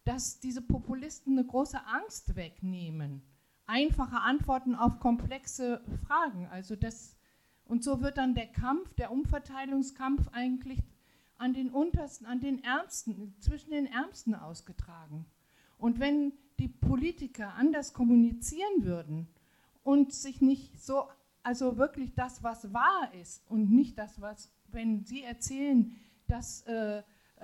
dass 0.06 0.40
diese 0.40 0.62
Populisten 0.62 1.38
eine 1.38 1.46
große 1.46 1.86
Angst 1.86 2.36
wegnehmen. 2.36 3.22
Einfache 3.66 4.22
Antworten 4.22 4.76
auf 4.76 5.00
komplexe 5.00 5.82
Fragen. 6.08 6.48
Also 6.48 6.76
das, 6.76 7.16
und 7.66 7.84
so 7.84 8.02
wird 8.02 8.18
dann 8.18 8.34
der 8.34 8.48
Kampf, 8.48 8.94
der 8.96 9.12
Umverteilungskampf 9.12 10.30
eigentlich 10.32 10.80
an 11.38 11.54
den 11.54 11.70
untersten, 11.70 12.26
an 12.26 12.40
den 12.40 12.64
Ärmsten, 12.64 13.36
zwischen 13.40 13.72
den 13.72 13.86
Ärmsten 13.86 14.36
ausgetragen. 14.36 15.26
Und 15.78 16.00
wenn 16.00 16.34
die 16.58 16.68
Politiker 16.68 17.54
anders 17.54 17.94
kommunizieren 17.94 18.84
würden 18.84 19.28
und 19.84 20.12
sich 20.12 20.42
nicht 20.42 20.82
so, 20.82 21.04
also 21.50 21.80
wirklich 21.80 22.14
das, 22.14 22.44
was 22.44 22.72
wahr 22.76 23.12
ist 23.20 23.44
und 23.50 23.72
nicht 23.72 23.98
das, 23.98 24.22
was, 24.22 24.52
wenn 24.68 25.04
Sie 25.04 25.24
erzählen, 25.24 25.92
dass 26.28 26.62
äh, 26.68 27.02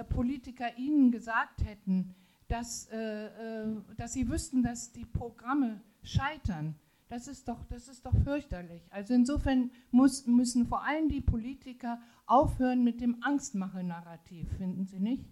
Politiker 0.09 0.77
Ihnen 0.77 1.11
gesagt 1.11 1.65
hätten, 1.65 2.13
dass, 2.47 2.87
äh, 2.91 3.63
äh, 3.63 3.81
dass 3.97 4.13
Sie 4.13 4.29
wüssten, 4.29 4.61
dass 4.61 4.91
die 4.91 5.05
Programme 5.05 5.81
scheitern, 6.03 6.75
das 7.09 7.27
ist 7.27 7.47
doch, 7.47 7.63
das 7.65 7.87
ist 7.87 8.05
doch 8.05 8.13
fürchterlich. 8.23 8.83
Also 8.91 9.15
insofern 9.15 9.71
muss, 9.89 10.27
müssen 10.27 10.67
vor 10.67 10.83
allem 10.83 11.09
die 11.09 11.21
Politiker 11.21 11.99
aufhören 12.27 12.83
mit 12.83 13.01
dem 13.01 13.23
Angstmache-Narrativ, 13.23 14.47
finden 14.55 14.85
Sie 14.85 14.99
nicht? 14.99 15.25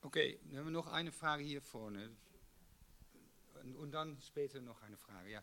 Okay, 0.00 0.40
dann 0.44 0.60
haben 0.60 0.66
wir 0.68 0.72
noch 0.72 0.86
eine 0.86 1.12
Frage 1.12 1.42
hier 1.42 1.60
vorne. 1.60 2.16
Und 3.78 3.92
dann 3.92 4.18
später 4.22 4.62
noch 4.62 4.80
eine 4.80 4.96
Frage, 4.96 5.32
ja. 5.32 5.42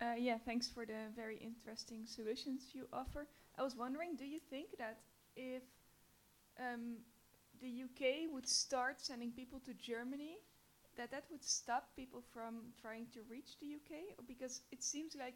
Uh, 0.00 0.14
yeah, 0.18 0.38
thanks 0.38 0.66
for 0.68 0.86
the 0.86 1.12
very 1.14 1.36
interesting 1.36 2.06
solutions 2.06 2.70
you 2.72 2.86
offer. 2.92 3.26
I 3.58 3.62
was 3.62 3.76
wondering, 3.76 4.16
do 4.16 4.24
you 4.24 4.40
think 4.48 4.78
that 4.78 4.98
if 5.36 5.62
um, 6.58 6.96
the 7.60 7.84
UK 7.84 8.32
would 8.32 8.48
start 8.48 9.00
sending 9.00 9.30
people 9.30 9.60
to 9.60 9.74
Germany, 9.74 10.38
that 10.96 11.10
that 11.10 11.24
would 11.30 11.44
stop 11.44 11.88
people 11.96 12.22
from 12.32 12.72
trying 12.80 13.06
to 13.12 13.20
reach 13.28 13.58
the 13.60 13.74
UK? 13.74 14.16
Or 14.18 14.24
because 14.26 14.62
it 14.72 14.82
seems 14.82 15.14
like, 15.14 15.34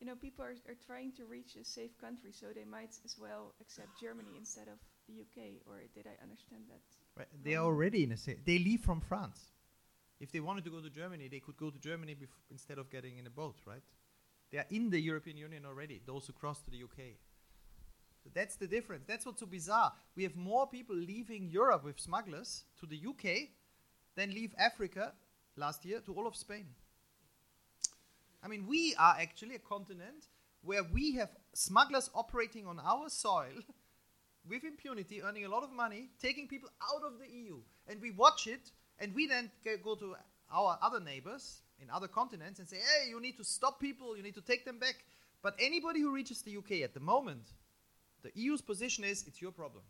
you 0.00 0.06
know, 0.06 0.14
people 0.14 0.42
are, 0.42 0.56
are 0.68 0.78
trying 0.86 1.12
to 1.12 1.26
reach 1.26 1.56
a 1.60 1.64
safe 1.64 1.96
country, 2.00 2.32
so 2.32 2.46
they 2.54 2.64
might 2.64 2.96
as 3.04 3.16
well 3.20 3.52
accept 3.60 3.88
Germany 4.00 4.30
instead 4.38 4.68
of 4.68 4.78
the 5.06 5.20
UK. 5.20 5.60
Or 5.66 5.76
did 5.94 6.06
I 6.06 6.16
understand 6.22 6.62
that? 6.70 6.80
Right, 7.18 7.28
They 7.44 7.56
are 7.56 7.64
already 7.66 8.04
in 8.04 8.12
a 8.12 8.16
sa- 8.16 8.40
they 8.46 8.58
leave 8.58 8.80
from 8.80 9.00
France. 9.02 9.52
If 10.22 10.30
they 10.30 10.38
wanted 10.38 10.62
to 10.64 10.70
go 10.70 10.80
to 10.80 10.88
Germany, 10.88 11.26
they 11.26 11.40
could 11.40 11.56
go 11.56 11.68
to 11.68 11.78
Germany 11.80 12.16
instead 12.48 12.78
of 12.78 12.88
getting 12.90 13.18
in 13.18 13.26
a 13.26 13.30
boat, 13.30 13.56
right? 13.66 13.82
They 14.52 14.58
are 14.58 14.66
in 14.70 14.88
the 14.88 15.00
European 15.00 15.36
Union 15.36 15.66
already, 15.66 16.00
those 16.06 16.28
who 16.28 16.32
cross 16.32 16.62
to 16.62 16.70
the 16.70 16.84
UK. 16.84 17.18
So 18.22 18.30
that's 18.32 18.54
the 18.54 18.68
difference. 18.68 19.02
That's 19.08 19.26
what's 19.26 19.40
so 19.40 19.46
bizarre. 19.46 19.92
We 20.14 20.22
have 20.22 20.36
more 20.36 20.68
people 20.68 20.94
leaving 20.94 21.50
Europe 21.50 21.82
with 21.82 21.98
smugglers 21.98 22.62
to 22.78 22.86
the 22.86 23.04
UK 23.04 23.48
than 24.14 24.30
leave 24.30 24.54
Africa 24.58 25.12
last 25.56 25.84
year 25.84 25.98
to 26.06 26.14
all 26.14 26.28
of 26.28 26.36
Spain. 26.36 26.66
I 28.44 28.46
mean, 28.46 28.68
we 28.68 28.94
are 29.00 29.16
actually 29.18 29.56
a 29.56 29.58
continent 29.58 30.28
where 30.62 30.84
we 30.84 31.16
have 31.16 31.30
smugglers 31.52 32.10
operating 32.14 32.68
on 32.68 32.78
our 32.78 33.08
soil 33.08 33.58
with 34.48 34.62
impunity, 34.62 35.20
earning 35.20 35.46
a 35.46 35.48
lot 35.48 35.64
of 35.64 35.72
money, 35.72 36.10
taking 36.20 36.46
people 36.46 36.68
out 36.94 37.02
of 37.04 37.18
the 37.18 37.26
EU. 37.28 37.58
And 37.88 38.00
we 38.00 38.12
watch 38.12 38.46
it, 38.46 38.70
and 39.02 39.14
we 39.14 39.26
then 39.26 39.50
go 39.84 39.96
to 39.96 40.14
our 40.52 40.78
other 40.80 41.00
neighbors 41.00 41.62
in 41.80 41.90
other 41.90 42.06
continents 42.06 42.60
and 42.60 42.68
say, 42.68 42.76
hey, 42.76 43.10
you 43.10 43.20
need 43.20 43.36
to 43.36 43.44
stop 43.44 43.80
people, 43.80 44.16
you 44.16 44.22
need 44.22 44.36
to 44.36 44.40
take 44.40 44.64
them 44.64 44.78
back. 44.78 45.04
But 45.42 45.56
anybody 45.58 46.00
who 46.00 46.14
reaches 46.14 46.42
the 46.42 46.56
UK 46.56 46.82
at 46.82 46.94
the 46.94 47.00
moment, 47.00 47.48
the 48.22 48.30
EU's 48.34 48.62
position 48.62 49.02
is 49.02 49.24
it's 49.26 49.42
your 49.42 49.50
problem. 49.50 49.82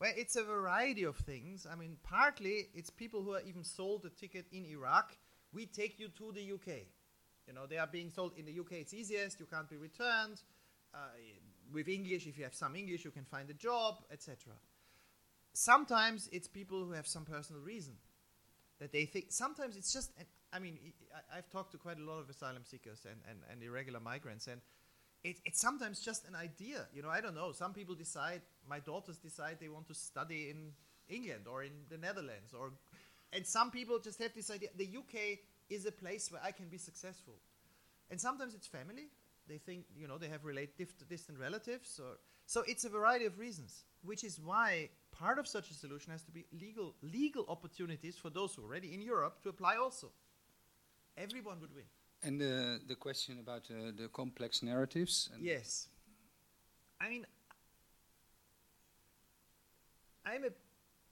Well, 0.00 0.12
it's 0.16 0.34
a 0.34 0.42
variety 0.42 1.04
of 1.04 1.16
things. 1.16 1.66
I 1.70 1.76
mean, 1.76 1.98
partly 2.02 2.68
it's 2.74 2.88
people 2.88 3.22
who 3.22 3.34
are 3.34 3.42
even 3.42 3.62
sold 3.62 4.06
a 4.06 4.10
ticket 4.10 4.46
in 4.50 4.64
Iraq. 4.64 5.14
We 5.52 5.66
take 5.66 6.00
you 6.00 6.08
to 6.08 6.32
the 6.32 6.52
UK. 6.54 6.86
You 7.46 7.52
know, 7.52 7.66
they 7.66 7.76
are 7.76 7.86
being 7.86 8.10
sold 8.10 8.32
in 8.38 8.46
the 8.46 8.58
UK. 8.58 8.72
It's 8.80 8.94
easiest. 8.94 9.38
You 9.38 9.46
can't 9.46 9.68
be 9.68 9.76
returned. 9.76 10.40
Uh, 10.94 10.98
with 11.72 11.88
English, 11.88 12.26
if 12.26 12.38
you 12.38 12.44
have 12.44 12.54
some 12.54 12.74
English, 12.74 13.04
you 13.04 13.10
can 13.10 13.24
find 13.24 13.48
a 13.50 13.54
job, 13.54 13.96
etc. 14.10 14.54
Sometimes 15.54 16.28
it's 16.32 16.48
people 16.48 16.84
who 16.84 16.92
have 16.92 17.06
some 17.06 17.24
personal 17.24 17.60
reason 17.62 17.94
that 18.80 18.92
they 18.92 19.04
think. 19.04 19.26
Sometimes 19.30 19.76
it's 19.76 19.92
just. 19.92 20.10
and 20.18 20.26
I 20.52 20.58
mean, 20.58 20.78
I, 21.14 21.38
I've 21.38 21.50
talked 21.50 21.72
to 21.72 21.78
quite 21.78 21.98
a 21.98 22.02
lot 22.02 22.18
of 22.20 22.28
asylum 22.28 22.62
seekers 22.64 23.06
and, 23.08 23.20
and, 23.28 23.38
and 23.50 23.62
irregular 23.62 24.00
migrants, 24.00 24.46
and 24.46 24.60
it, 25.24 25.36
it's 25.44 25.60
sometimes 25.60 26.00
just 26.00 26.26
an 26.26 26.34
idea. 26.34 26.86
You 26.94 27.02
know, 27.02 27.08
I 27.08 27.20
don't 27.20 27.34
know. 27.34 27.52
Some 27.52 27.72
people 27.72 27.94
decide. 27.94 28.42
My 28.68 28.80
daughters 28.80 29.18
decide 29.18 29.58
they 29.60 29.68
want 29.68 29.88
to 29.88 29.94
study 29.94 30.50
in 30.50 30.72
England 31.08 31.46
or 31.50 31.62
in 31.62 31.72
the 31.90 31.98
Netherlands, 31.98 32.54
or 32.58 32.72
and 33.32 33.46
some 33.46 33.70
people 33.70 33.98
just 33.98 34.20
have 34.20 34.34
this 34.34 34.50
idea. 34.50 34.68
The 34.76 34.88
UK 34.96 35.38
is 35.70 35.86
a 35.86 35.92
place 35.92 36.30
where 36.30 36.40
I 36.44 36.52
can 36.52 36.68
be 36.68 36.78
successful, 36.78 37.34
and 38.10 38.20
sometimes 38.20 38.54
it's 38.54 38.66
family. 38.66 39.08
They 39.48 39.58
think 39.58 39.84
you 39.96 40.08
know 40.08 40.18
they 40.18 40.28
have 40.28 40.44
relate 40.44 40.76
dif- 40.76 41.08
distant 41.08 41.38
relatives, 41.38 42.00
or 42.02 42.18
so 42.46 42.62
it's 42.66 42.84
a 42.84 42.88
variety 42.88 43.26
of 43.26 43.38
reasons. 43.38 43.84
Which 44.02 44.24
is 44.24 44.40
why 44.40 44.88
part 45.22 45.38
of 45.38 45.46
such 45.46 45.70
a 45.70 45.74
solution 45.74 46.10
has 46.10 46.22
to 46.24 46.32
be 46.32 46.44
legal 46.60 46.94
legal 47.00 47.44
opportunities 47.48 48.16
for 48.22 48.30
those 48.30 48.54
who 48.54 48.62
are 48.62 48.66
already 48.66 48.92
in 48.92 49.00
Europe 49.00 49.34
to 49.42 49.48
apply 49.48 49.76
also. 49.76 50.08
Everyone 51.16 51.60
would 51.60 51.74
win. 51.74 51.88
And 52.24 52.40
the, 52.40 52.80
the 52.88 52.96
question 52.96 53.38
about 53.38 53.62
uh, 53.70 53.92
the 54.00 54.08
complex 54.08 54.62
narratives. 54.62 55.30
And 55.32 55.44
Yes. 55.44 55.88
I 57.00 57.08
mean, 57.08 57.26
I'm 60.24 60.44
a 60.44 60.54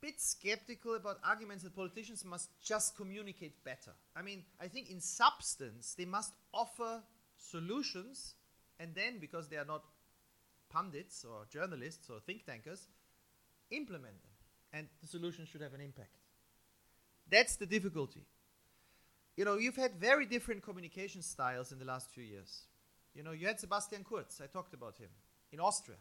bit 0.00 0.20
skeptical 0.20 0.94
about 0.94 1.18
arguments 1.24 1.62
that 1.64 1.74
politicians 1.74 2.24
must 2.24 2.48
just 2.62 2.96
communicate 2.96 3.62
better. 3.64 3.92
I 4.16 4.22
mean, 4.22 4.44
I 4.60 4.68
think 4.68 4.90
in 4.90 5.00
substance, 5.00 5.94
they 5.98 6.06
must 6.06 6.32
offer 6.54 7.02
solutions, 7.36 8.34
and 8.78 8.94
then, 8.94 9.18
because 9.20 9.48
they 9.48 9.56
are 9.56 9.70
not 9.74 9.82
pundits 10.70 11.24
or 11.24 11.46
journalists 11.50 12.08
or 12.08 12.20
think 12.20 12.46
tankers, 12.46 12.88
implement 13.70 14.22
them. 14.22 14.30
And 14.72 14.88
the 15.00 15.08
solution 15.08 15.46
should 15.46 15.60
have 15.62 15.74
an 15.74 15.80
impact. 15.80 16.16
That's 17.30 17.56
the 17.56 17.66
difficulty. 17.66 18.24
You 19.36 19.44
know, 19.44 19.56
you've 19.56 19.76
had 19.76 19.94
very 19.94 20.26
different 20.26 20.62
communication 20.62 21.22
styles 21.22 21.72
in 21.72 21.78
the 21.78 21.84
last 21.84 22.10
few 22.10 22.24
years. 22.24 22.62
You 23.14 23.22
know, 23.22 23.32
you 23.32 23.46
had 23.46 23.58
Sebastian 23.58 24.04
Kurz, 24.04 24.40
I 24.42 24.46
talked 24.46 24.74
about 24.74 24.98
him, 24.98 25.08
in 25.52 25.60
Austria. 25.60 25.96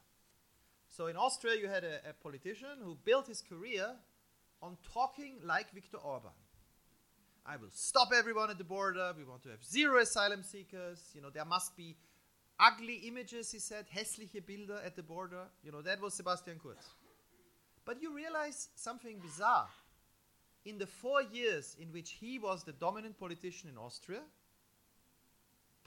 So 0.90 1.08
in 1.08 1.16
Austria, 1.16 1.56
you 1.56 1.68
had 1.68 1.84
a, 1.84 2.00
a 2.10 2.14
politician 2.14 2.78
who 2.84 2.98
built 3.04 3.28
his 3.28 3.42
career 3.42 3.96
on 4.62 4.78
talking 4.94 5.36
like 5.44 5.72
Viktor 5.74 5.98
Orban. 5.98 6.32
I 7.46 7.58
will 7.58 7.72
stop 7.72 8.10
everyone 8.14 8.50
at 8.50 8.58
the 8.58 8.64
border. 8.64 9.14
We 9.18 9.24
want 9.24 9.44
to 9.44 9.50
have 9.50 9.64
zero 9.64 10.00
asylum 10.00 10.44
seekers. 10.44 11.00
You 11.14 11.22
know, 11.22 11.30
there 11.30 11.46
must 11.46 11.76
be 11.76 11.96
ugly 12.60 12.96
images, 13.08 13.52
he 13.52 13.60
said, 13.60 13.86
hässliche 13.96 14.46
Bilder 14.46 14.80
at 14.86 14.96
the 14.96 15.04
border. 15.04 15.46
You 15.64 15.72
know, 15.72 15.82
that 15.82 16.02
was 16.02 16.14
Sebastian 16.14 16.60
Kurz. 16.62 16.78
But 17.90 18.04
you 18.04 18.16
realize 18.16 18.70
something 18.76 19.18
bizarre. 19.18 19.68
In 20.64 20.78
the 20.78 20.86
four 20.86 21.24
years 21.24 21.76
in 21.82 21.88
which 21.88 22.12
he 22.12 22.38
was 22.38 22.64
the 22.64 22.74
dominant 22.74 23.18
politician 23.20 23.68
in 23.68 23.80
Austria, 23.80 24.22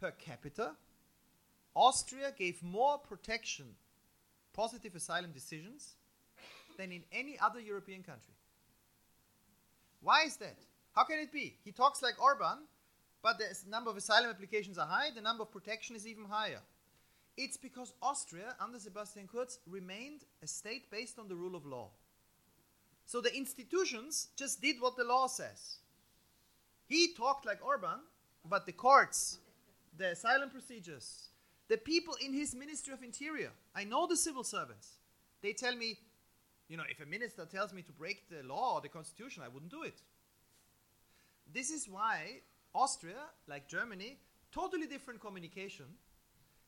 per 0.00 0.10
capita, 0.10 0.72
Austria 1.76 2.32
gave 2.36 2.60
more 2.60 2.98
protection, 2.98 3.66
positive 4.52 4.96
asylum 4.96 5.30
decisions, 5.30 5.94
than 6.76 6.90
in 6.90 7.04
any 7.12 7.38
other 7.38 7.60
European 7.60 8.02
country. 8.02 8.34
Why 10.00 10.24
is 10.24 10.36
that? 10.38 10.58
How 10.96 11.04
can 11.04 11.20
it 11.20 11.30
be? 11.30 11.54
He 11.64 11.70
talks 11.70 12.02
like 12.02 12.20
Orban, 12.20 12.66
but 13.22 13.38
the 13.38 13.46
number 13.70 13.90
of 13.90 13.96
asylum 13.96 14.30
applications 14.30 14.76
are 14.76 14.88
high, 14.88 15.10
the 15.14 15.20
number 15.20 15.44
of 15.44 15.52
protection 15.52 15.94
is 15.94 16.04
even 16.08 16.24
higher. 16.24 16.62
It's 17.36 17.56
because 17.56 17.94
Austria, 18.02 18.54
under 18.60 18.78
Sebastian 18.78 19.28
Kurz, 19.32 19.58
remained 19.66 20.24
a 20.42 20.46
state 20.46 20.90
based 20.90 21.18
on 21.18 21.28
the 21.28 21.34
rule 21.34 21.56
of 21.56 21.64
law. 21.64 21.88
So 23.06 23.20
the 23.20 23.34
institutions 23.34 24.28
just 24.36 24.60
did 24.60 24.80
what 24.80 24.96
the 24.96 25.04
law 25.04 25.26
says. 25.26 25.78
He 26.86 27.14
talked 27.14 27.46
like 27.46 27.64
Orban, 27.64 28.00
but 28.48 28.66
the 28.66 28.72
courts, 28.72 29.38
the 29.96 30.10
asylum 30.10 30.50
procedures, 30.50 31.28
the 31.68 31.78
people 31.78 32.14
in 32.24 32.34
his 32.34 32.54
Ministry 32.54 32.92
of 32.92 33.02
Interior, 33.02 33.50
I 33.74 33.84
know 33.84 34.06
the 34.06 34.16
civil 34.16 34.44
servants, 34.44 34.98
they 35.40 35.52
tell 35.52 35.74
me, 35.74 35.98
you 36.68 36.76
know, 36.76 36.84
if 36.88 37.00
a 37.00 37.06
minister 37.06 37.46
tells 37.46 37.72
me 37.72 37.82
to 37.82 37.92
break 37.92 38.28
the 38.28 38.46
law 38.46 38.74
or 38.74 38.80
the 38.80 38.88
constitution, 38.88 39.42
I 39.44 39.48
wouldn't 39.48 39.70
do 39.70 39.82
it. 39.82 40.02
This 41.52 41.70
is 41.70 41.88
why 41.88 42.40
Austria, 42.74 43.20
like 43.46 43.68
Germany, 43.68 44.18
totally 44.52 44.86
different 44.86 45.20
communication, 45.20 45.86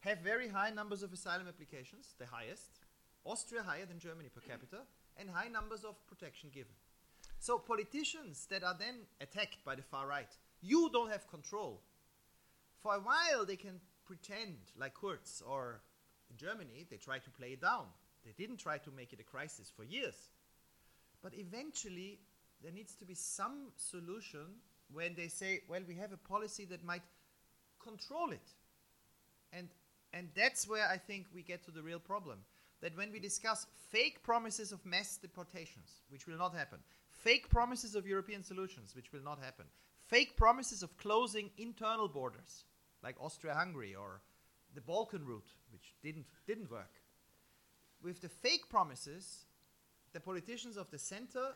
have 0.05 0.19
very 0.19 0.49
high 0.49 0.71
numbers 0.71 1.03
of 1.03 1.13
asylum 1.13 1.49
applications, 1.49 2.15
the 2.19 2.27
highest. 2.27 2.81
Austria 3.25 3.63
higher 3.63 3.87
than 3.87 3.99
Germany 3.99 4.29
per 4.29 4.43
capita, 4.43 4.83
and 5.17 5.31
high 5.31 5.49
numbers 5.49 5.85
of 5.85 6.07
protection 6.07 6.51
given. 6.53 6.73
So 7.39 7.59
politicians 7.59 8.47
that 8.51 8.63
are 8.63 8.77
then 8.79 8.97
attacked 9.21 9.65
by 9.65 9.75
the 9.75 9.83
far 9.83 10.07
right, 10.07 10.29
you 10.61 10.91
don't 10.93 11.11
have 11.11 11.29
control. 11.29 11.81
For 12.81 12.95
a 12.95 13.01
while 13.01 13.47
they 13.47 13.57
can 13.57 13.81
pretend 14.05 14.57
like 14.79 14.95
Kurz 14.95 15.43
or 15.47 15.81
in 16.31 16.37
Germany 16.37 16.87
they 16.91 16.97
try 16.97 17.19
to 17.19 17.31
play 17.31 17.49
it 17.49 17.63
down. 17.63 17.87
They 18.25 18.33
didn't 18.37 18.59
try 18.59 18.79
to 18.79 18.91
make 18.91 19.13
it 19.13 19.21
a 19.21 19.25
crisis 19.25 19.73
for 19.75 19.85
years. 19.85 20.29
But 21.23 21.33
eventually 21.35 22.21
there 22.63 22.73
needs 22.73 22.95
to 22.97 23.07
be 23.07 23.15
some 23.15 23.73
solution 23.77 24.61
when 24.93 25.15
they 25.15 25.29
say, 25.29 25.61
well, 25.69 25.81
we 25.87 25.95
have 25.97 26.13
a 26.13 26.17
policy 26.17 26.65
that 26.67 26.85
might 26.85 27.03
control 27.83 28.31
it. 28.31 28.53
And, 29.53 29.69
and 30.15 30.29
that's 30.37 30.69
where 30.69 30.89
I 30.89 30.97
think 30.97 31.27
we 31.35 31.43
get 31.43 31.65
to 31.65 31.73
the 31.73 31.83
real 31.83 31.99
problem. 31.99 32.39
That 32.81 32.97
when 32.97 33.11
we 33.11 33.19
discuss 33.19 33.67
fake 33.91 34.23
promises 34.23 34.71
of 34.71 34.85
mass 34.87 35.19
deportations, 35.21 36.03
which 36.09 36.27
will 36.27 36.39
not 36.39 36.55
happen, 36.55 36.79
fake 37.11 37.51
promises 37.51 37.95
of 37.95 38.07
European 38.07 38.45
solutions, 38.45 38.95
which 38.95 39.13
will 39.13 39.23
not 39.23 39.43
happen, 39.43 39.65
fake 40.07 40.37
promises 40.37 40.83
of 40.83 40.97
closing 40.99 41.51
internal 41.59 42.09
borders, 42.09 42.65
like 43.03 43.17
Austria 43.21 43.55
Hungary 43.55 43.95
or 43.95 44.21
the 44.75 44.81
Balkan 44.81 45.25
route, 45.25 45.49
which 45.73 45.95
didn't, 46.03 46.27
didn't 46.47 46.71
work. 46.71 47.01
With 48.03 48.21
the 48.21 48.29
fake 48.29 48.69
promises, 48.69 49.47
the 50.13 50.21
politicians 50.21 50.77
of 50.77 50.91
the 50.91 50.99
center 50.99 51.55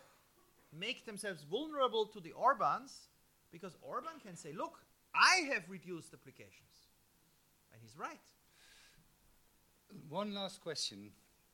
make 0.76 1.06
themselves 1.06 1.44
vulnerable 1.44 2.06
to 2.06 2.20
the 2.20 2.32
Orbans 2.32 3.08
because 3.52 3.76
Orban 3.82 4.18
can 4.24 4.36
say, 4.36 4.52
look, 4.52 4.78
I 5.14 5.48
have 5.52 5.68
reduced 5.68 6.12
applications. 6.12 6.88
And 7.72 7.80
he's 7.82 7.96
right. 7.96 8.18
One 10.08 10.34
last 10.34 10.60
question. 10.60 11.10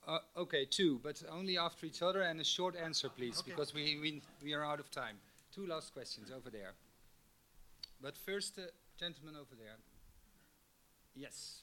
Uh, 0.06 0.18
okay, 0.36 0.66
two, 0.66 1.00
but 1.02 1.22
only 1.30 1.56
after 1.56 1.86
each 1.86 2.02
other, 2.02 2.22
and 2.22 2.40
a 2.40 2.44
short 2.44 2.76
answer, 2.76 3.08
please, 3.08 3.38
Okay. 3.40 3.50
because 3.50 3.72
we, 3.72 3.98
we, 4.00 4.22
we 4.42 4.52
are 4.52 4.64
out 4.64 4.78
of 4.78 4.90
time. 4.90 5.16
Two 5.54 5.66
last 5.66 5.94
questions 5.94 6.30
over 6.30 6.50
there. 6.50 6.74
But 8.02 8.16
first, 8.16 8.58
uh, 8.58 8.62
gentleman 8.98 9.34
over 9.34 9.54
there. 9.58 9.76
Yes. 11.14 11.62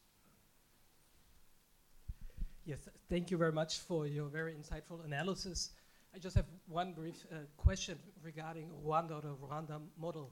Yes, 2.66 2.88
thank 3.10 3.32
you 3.32 3.38
very 3.38 3.52
much 3.52 3.80
for 3.80 4.08
your 4.08 4.28
very 4.28 4.54
insightful 4.54 5.04
analysis. 5.06 5.72
I 6.16 6.20
just 6.20 6.36
have 6.36 6.46
one 6.68 6.94
brief 6.94 7.26
uh, 7.32 7.38
question 7.58 7.98
regarding 8.24 8.70
Rwanda 8.86 9.18
or 9.18 9.22
the 9.22 9.36
Rwanda 9.36 9.82
model. 10.00 10.32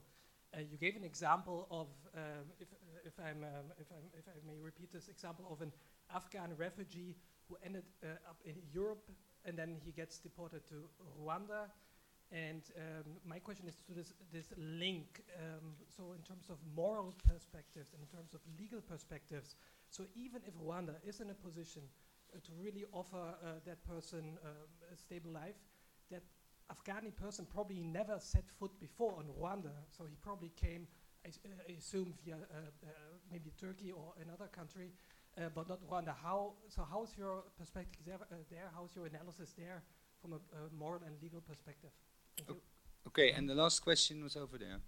Uh, 0.52 0.60
you 0.60 0.76
gave 0.78 0.96
an 0.96 1.04
example 1.04 1.66
of, 1.70 1.86
um, 2.16 2.44
if, 2.58 2.68
if, 3.04 3.12
I'm, 3.18 3.44
um, 3.44 3.72
if, 3.78 3.86
I'm, 3.90 4.04
if 4.18 4.24
I 4.28 4.46
may 4.46 4.58
repeat 4.60 4.92
this 4.92 5.08
example 5.08 5.46
of 5.50 5.60
an 5.60 5.72
Afghan 6.14 6.50
refugee 6.56 7.16
who 7.48 7.56
ended 7.64 7.84
uh, 8.02 8.08
up 8.28 8.38
in 8.44 8.54
Europe 8.72 9.10
and 9.44 9.56
then 9.56 9.76
he 9.84 9.92
gets 9.92 10.18
deported 10.18 10.66
to 10.68 10.74
Rwanda. 11.20 11.70
And 12.32 12.62
um, 12.76 13.16
my 13.24 13.40
question 13.40 13.66
is 13.66 13.74
to 13.88 13.92
this, 13.92 14.12
this 14.32 14.52
link. 14.56 15.22
Um, 15.36 15.72
so, 15.88 16.12
in 16.12 16.22
terms 16.22 16.48
of 16.48 16.58
moral 16.76 17.12
perspectives 17.26 17.90
and 17.92 18.00
in 18.02 18.08
terms 18.16 18.34
of 18.34 18.40
legal 18.56 18.80
perspectives, 18.80 19.56
so 19.90 20.04
even 20.14 20.40
if 20.46 20.54
Rwanda 20.54 20.94
is 21.04 21.20
in 21.20 21.30
a 21.30 21.34
position 21.34 21.82
uh, 22.32 22.38
to 22.44 22.52
really 22.62 22.84
offer 22.92 23.16
uh, 23.16 23.58
that 23.66 23.82
person 23.84 24.38
um, 24.44 24.52
a 24.92 24.96
stable 24.96 25.32
life, 25.32 25.56
that 26.12 26.22
Afghani 26.70 27.14
person 27.16 27.46
probably 27.52 27.80
never 27.80 28.20
set 28.20 28.48
foot 28.48 28.78
before 28.78 29.16
on 29.18 29.24
Rwanda, 29.36 29.72
so 29.90 30.04
he 30.04 30.14
probably 30.22 30.52
came, 30.54 30.86
I, 31.26 31.30
I 31.68 31.72
assume, 31.72 32.14
via 32.24 32.36
uh, 32.36 32.38
uh, 32.38 32.88
maybe 33.32 33.50
Turkey 33.60 33.90
or 33.90 34.12
another 34.22 34.46
country, 34.46 34.92
uh, 35.38 35.48
but 35.54 35.68
not 35.68 35.80
Rwanda. 35.88 36.14
How 36.22 36.52
so? 36.68 36.86
How's 36.90 37.16
your 37.16 37.44
perspective 37.58 38.02
there? 38.06 38.16
Uh, 38.16 38.36
there? 38.50 38.70
How's 38.74 38.94
your 38.94 39.06
analysis 39.06 39.54
there 39.56 39.82
from 40.20 40.32
a, 40.32 40.36
a 40.36 40.78
moral 40.78 41.02
and 41.06 41.14
legal 41.22 41.40
perspective? 41.40 41.90
Thank 42.36 42.50
you. 42.50 42.56
Okay, 43.06 43.32
and 43.32 43.48
the 43.48 43.54
last 43.54 43.80
question 43.80 44.22
was 44.22 44.36
over 44.36 44.58
there. 44.58 44.80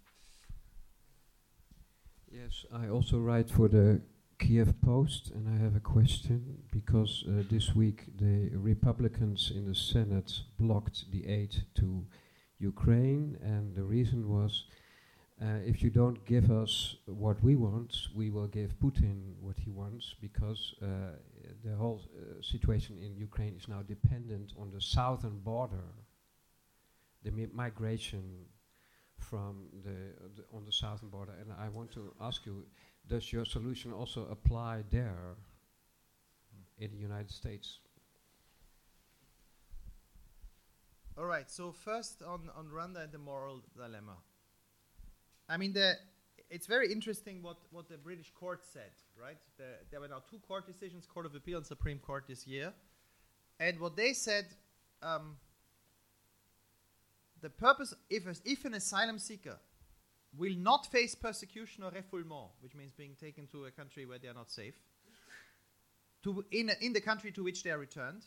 Yes, 2.31 2.65
I 2.73 2.89
also 2.89 3.19
write 3.19 3.49
for 3.49 3.67
the 3.67 4.01
Kiev 4.39 4.81
Post, 4.81 5.31
and 5.31 5.47
I 5.47 5.63
have 5.63 5.75
a 5.75 5.79
question 5.79 6.63
because 6.71 7.23
uh, 7.27 7.43
this 7.49 7.75
week 7.75 8.05
the 8.17 8.49
Republicans 8.53 9.51
in 9.55 9.67
the 9.67 9.75
Senate 9.75 10.41
blocked 10.59 11.11
the 11.11 11.27
aid 11.27 11.63
to 11.75 12.05
Ukraine, 12.59 13.37
and 13.41 13.75
the 13.75 13.83
reason 13.83 14.29
was 14.29 14.65
uh, 15.43 15.57
if 15.65 15.83
you 15.83 15.89
don't 15.89 16.23
give 16.25 16.49
us 16.51 16.95
what 17.05 17.43
we 17.43 17.55
want, 17.55 18.07
we 18.15 18.29
will 18.29 18.47
give 18.47 18.79
Putin 18.79 19.33
what 19.41 19.57
he 19.57 19.71
wants 19.71 20.15
because 20.21 20.73
uh, 20.81 20.85
the 21.65 21.75
whole 21.75 22.01
uh, 22.15 22.41
situation 22.41 22.97
in 23.01 23.17
Ukraine 23.17 23.53
is 23.57 23.67
now 23.67 23.81
dependent 23.81 24.53
on 24.57 24.71
the 24.71 24.79
southern 24.79 25.39
border, 25.39 25.87
the 27.23 27.31
mi- 27.31 27.49
migration 27.53 28.23
from 29.17 29.67
the, 29.83 29.97
the 30.35 30.43
on 30.53 30.63
the 30.65 30.71
southern 30.71 31.09
border. 31.09 31.33
And 31.41 31.51
I 31.59 31.67
want 31.67 31.91
to 31.93 32.13
ask 32.21 32.45
you, 32.45 32.65
does 33.09 33.33
your 33.33 33.45
solution 33.45 33.91
also 33.91 34.27
apply 34.31 34.83
there 34.91 35.35
in 36.77 36.89
the 36.91 36.97
United 36.97 37.31
States? 37.31 37.79
All 41.17 41.25
right. 41.25 41.51
So 41.51 41.73
first 41.73 42.21
on 42.23 42.49
on 42.55 42.69
Rwanda 42.69 43.03
and 43.03 43.11
the 43.11 43.17
moral 43.19 43.61
dilemma. 43.75 44.15
I 45.49 45.57
mean, 45.57 45.73
the 45.73 45.93
it's 46.49 46.67
very 46.67 46.91
interesting 46.91 47.41
what 47.41 47.57
what 47.71 47.89
the 47.89 47.97
British 47.97 48.31
court 48.31 48.63
said. 48.65 48.91
Right. 49.19 49.37
The, 49.57 49.65
there 49.91 49.99
were 49.99 50.07
now 50.07 50.23
two 50.29 50.39
court 50.39 50.65
decisions, 50.65 51.05
Court 51.05 51.25
of 51.25 51.35
Appeal 51.35 51.57
and 51.57 51.65
Supreme 51.65 51.99
Court 51.99 52.25
this 52.27 52.47
year, 52.47 52.73
and 53.59 53.79
what 53.79 53.95
they 53.95 54.13
said. 54.13 54.45
Um, 55.01 55.37
the 57.41 57.49
purpose, 57.49 57.93
if, 58.09 58.23
if 58.45 58.63
an 58.63 58.73
asylum 58.73 59.19
seeker 59.19 59.57
will 60.37 60.55
not 60.55 60.85
face 60.87 61.13
persecution 61.13 61.83
or 61.83 61.91
refoulement, 61.91 62.51
which 62.61 62.73
means 62.73 62.93
being 62.93 63.15
taken 63.19 63.47
to 63.47 63.65
a 63.65 63.71
country 63.71 64.05
where 64.05 64.17
they 64.17 64.29
are 64.29 64.33
not 64.33 64.49
safe, 64.49 64.75
to 66.23 66.43
in, 66.51 66.71
in 66.81 66.93
the 66.93 67.01
country 67.01 67.31
to 67.33 67.43
which 67.43 67.63
they 67.63 67.69
are 67.69 67.77
returned, 67.77 68.23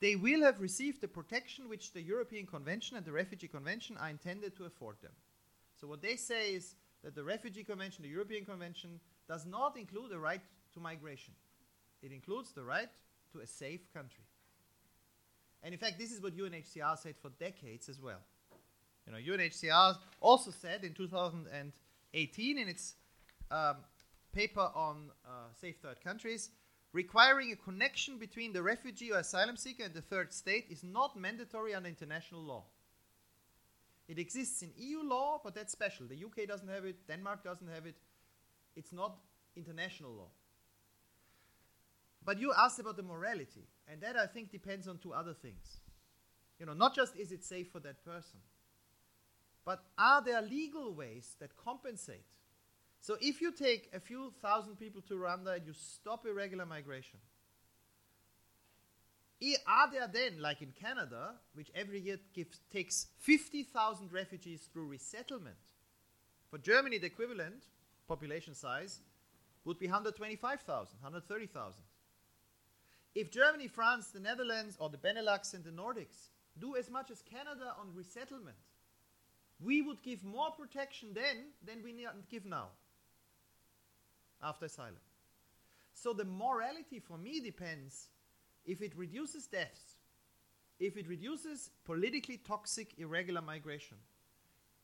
they 0.00 0.14
will 0.14 0.42
have 0.42 0.60
received 0.60 1.00
the 1.00 1.08
protection 1.08 1.68
which 1.68 1.92
the 1.92 2.00
European 2.00 2.46
Convention 2.46 2.96
and 2.96 3.04
the 3.04 3.12
Refugee 3.12 3.48
Convention 3.48 3.96
are 3.98 4.10
intended 4.10 4.56
to 4.56 4.64
afford 4.64 4.96
them. 5.02 5.12
So 5.80 5.86
what 5.86 6.02
they 6.02 6.16
say 6.16 6.54
is 6.54 6.74
that 7.04 7.14
the 7.14 7.22
Refugee 7.22 7.64
Convention, 7.64 8.02
the 8.02 8.08
European 8.08 8.44
Convention, 8.44 9.00
does 9.28 9.46
not 9.46 9.76
include 9.76 10.12
a 10.12 10.18
right 10.18 10.40
to 10.74 10.80
migration. 10.80 11.34
It 12.02 12.12
includes 12.12 12.52
the 12.52 12.64
right 12.64 12.88
to 13.32 13.40
a 13.40 13.46
safe 13.46 13.92
country. 13.92 14.24
And 15.62 15.72
in 15.72 15.80
fact, 15.80 15.98
this 15.98 16.12
is 16.12 16.22
what 16.22 16.36
UNHCR 16.36 16.98
said 16.98 17.16
for 17.20 17.30
decades 17.40 17.88
as 17.88 18.00
well. 18.00 18.20
You 19.06 19.12
know, 19.12 19.36
UNHCR 19.36 19.96
also 20.20 20.50
said 20.50 20.84
in 20.84 20.94
2018 20.94 22.58
in 22.58 22.68
its 22.68 22.94
um, 23.50 23.76
paper 24.32 24.70
on 24.74 25.10
uh, 25.24 25.30
safe 25.60 25.76
third 25.82 26.00
countries, 26.02 26.50
requiring 26.92 27.52
a 27.52 27.56
connection 27.56 28.18
between 28.18 28.52
the 28.52 28.62
refugee 28.62 29.12
or 29.12 29.18
asylum 29.18 29.56
seeker 29.56 29.84
and 29.84 29.94
the 29.94 30.02
third 30.02 30.32
state 30.32 30.66
is 30.70 30.82
not 30.82 31.18
mandatory 31.18 31.74
under 31.74 31.88
international 31.88 32.42
law. 32.42 32.64
It 34.08 34.18
exists 34.18 34.62
in 34.62 34.70
EU 34.76 35.02
law, 35.02 35.40
but 35.42 35.54
that's 35.54 35.72
special. 35.72 36.06
The 36.06 36.24
UK 36.24 36.46
doesn't 36.46 36.68
have 36.68 36.84
it, 36.84 37.06
Denmark 37.08 37.42
doesn't 37.42 37.68
have 37.68 37.86
it. 37.86 37.96
It's 38.76 38.92
not 38.92 39.18
international 39.56 40.12
law. 40.12 40.30
But 42.24 42.40
you 42.40 42.52
asked 42.56 42.78
about 42.78 42.96
the 42.96 43.02
morality, 43.02 43.68
and 43.88 44.00
that 44.00 44.16
I 44.16 44.26
think 44.26 44.50
depends 44.50 44.88
on 44.88 44.98
two 44.98 45.12
other 45.12 45.34
things. 45.34 45.80
You 46.58 46.66
know, 46.66 46.72
not 46.72 46.94
just 46.94 47.16
is 47.16 47.32
it 47.32 47.44
safe 47.44 47.70
for 47.70 47.80
that 47.80 48.04
person, 48.04 48.40
but 49.64 49.84
are 49.98 50.22
there 50.22 50.42
legal 50.42 50.94
ways 50.94 51.36
that 51.40 51.56
compensate? 51.56 52.24
So 53.00 53.16
if 53.20 53.40
you 53.40 53.52
take 53.52 53.90
a 53.92 54.00
few 54.00 54.32
thousand 54.42 54.76
people 54.76 55.02
to 55.02 55.14
Rwanda 55.14 55.56
and 55.56 55.66
you 55.66 55.72
stop 55.72 56.26
irregular 56.26 56.66
migration, 56.66 57.20
are 59.66 59.90
there 59.90 60.08
then, 60.08 60.40
like 60.40 60.62
in 60.62 60.72
Canada, 60.72 61.34
which 61.54 61.70
every 61.74 62.00
year 62.00 62.18
gives, 62.32 62.60
takes 62.72 63.08
50,000 63.18 64.12
refugees 64.12 64.68
through 64.72 64.86
resettlement? 64.86 65.56
For 66.50 66.58
Germany, 66.58 66.98
the 66.98 67.06
equivalent 67.06 67.64
population 68.08 68.54
size 68.54 69.00
would 69.64 69.78
be 69.78 69.86
125,000, 69.86 70.96
130,000. 71.00 71.82
If 73.14 73.30
Germany, 73.30 73.66
France, 73.66 74.08
the 74.08 74.20
Netherlands, 74.20 74.76
or 74.78 74.88
the 74.88 74.96
Benelux 74.96 75.54
and 75.54 75.64
the 75.64 75.70
Nordics 75.70 76.28
do 76.58 76.76
as 76.76 76.88
much 76.90 77.10
as 77.10 77.22
Canada 77.22 77.74
on 77.78 77.94
resettlement, 77.94 78.56
we 79.60 79.82
would 79.82 80.02
give 80.02 80.22
more 80.22 80.50
protection 80.50 81.10
then 81.14 81.48
than 81.64 81.82
we 81.82 82.06
give 82.30 82.44
now 82.44 82.68
after 84.42 84.66
asylum. 84.66 84.96
So 85.94 86.12
the 86.12 86.24
morality 86.24 87.00
for 87.00 87.16
me 87.16 87.40
depends 87.40 88.08
if 88.66 88.82
it 88.82 88.92
reduces 88.96 89.46
deaths, 89.46 89.96
if 90.78 90.96
it 90.96 91.08
reduces 91.08 91.70
politically 91.84 92.36
toxic 92.36 92.98
irregular 92.98 93.40
migration, 93.40 93.96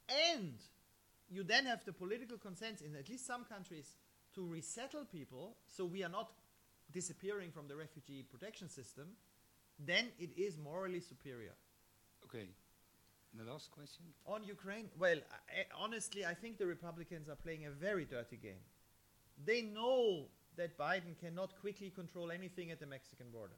and 0.09 0.55
you 1.29 1.43
then 1.43 1.67
have 1.67 1.85
the 1.85 1.93
political 1.93 2.39
consent 2.39 2.81
in 2.81 2.97
at 2.97 3.09
least 3.09 3.27
some 3.27 3.45
countries 3.45 3.97
to 4.35 4.47
resettle 4.47 5.05
people 5.05 5.57
so 5.67 5.85
we 5.85 6.03
are 6.03 6.09
not 6.09 6.31
disappearing 6.93 7.51
from 7.51 7.69
the 7.69 7.77
refugee 7.77 8.23
protection 8.23 8.69
system, 8.69 9.09
then 9.79 10.07
it 10.19 10.31
is 10.37 10.59
morally 10.59 11.01
superior. 11.01 11.55
Okay. 12.25 12.49
The 13.35 13.51
last 13.51 13.71
question? 13.71 14.05
On 14.27 14.45
Ukraine, 14.45 14.91
well, 14.99 15.17
I, 15.49 15.65
honestly, 15.83 16.27
I 16.27 16.35
think 16.35 16.59
the 16.59 16.67
Republicans 16.67 17.31
are 17.31 17.35
playing 17.35 17.65
a 17.65 17.71
very 17.71 18.05
dirty 18.05 18.37
game. 18.37 18.63
They 19.43 19.63
know 19.63 20.27
that 20.57 20.77
Biden 20.77 21.19
cannot 21.19 21.59
quickly 21.59 21.89
control 21.89 22.31
anything 22.31 22.71
at 22.71 22.79
the 22.79 22.87
Mexican 22.87 23.31
border. 23.33 23.55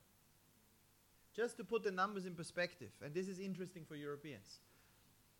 Just 1.35 1.57
to 1.57 1.65
put 1.65 1.83
the 1.83 1.91
numbers 1.91 2.27
in 2.27 2.35
perspective, 2.35 2.91
and 3.03 3.13
this 3.13 3.29
is 3.29 3.41
interesting 3.41 3.85
for 3.85 3.97
Europeans. 3.97 4.61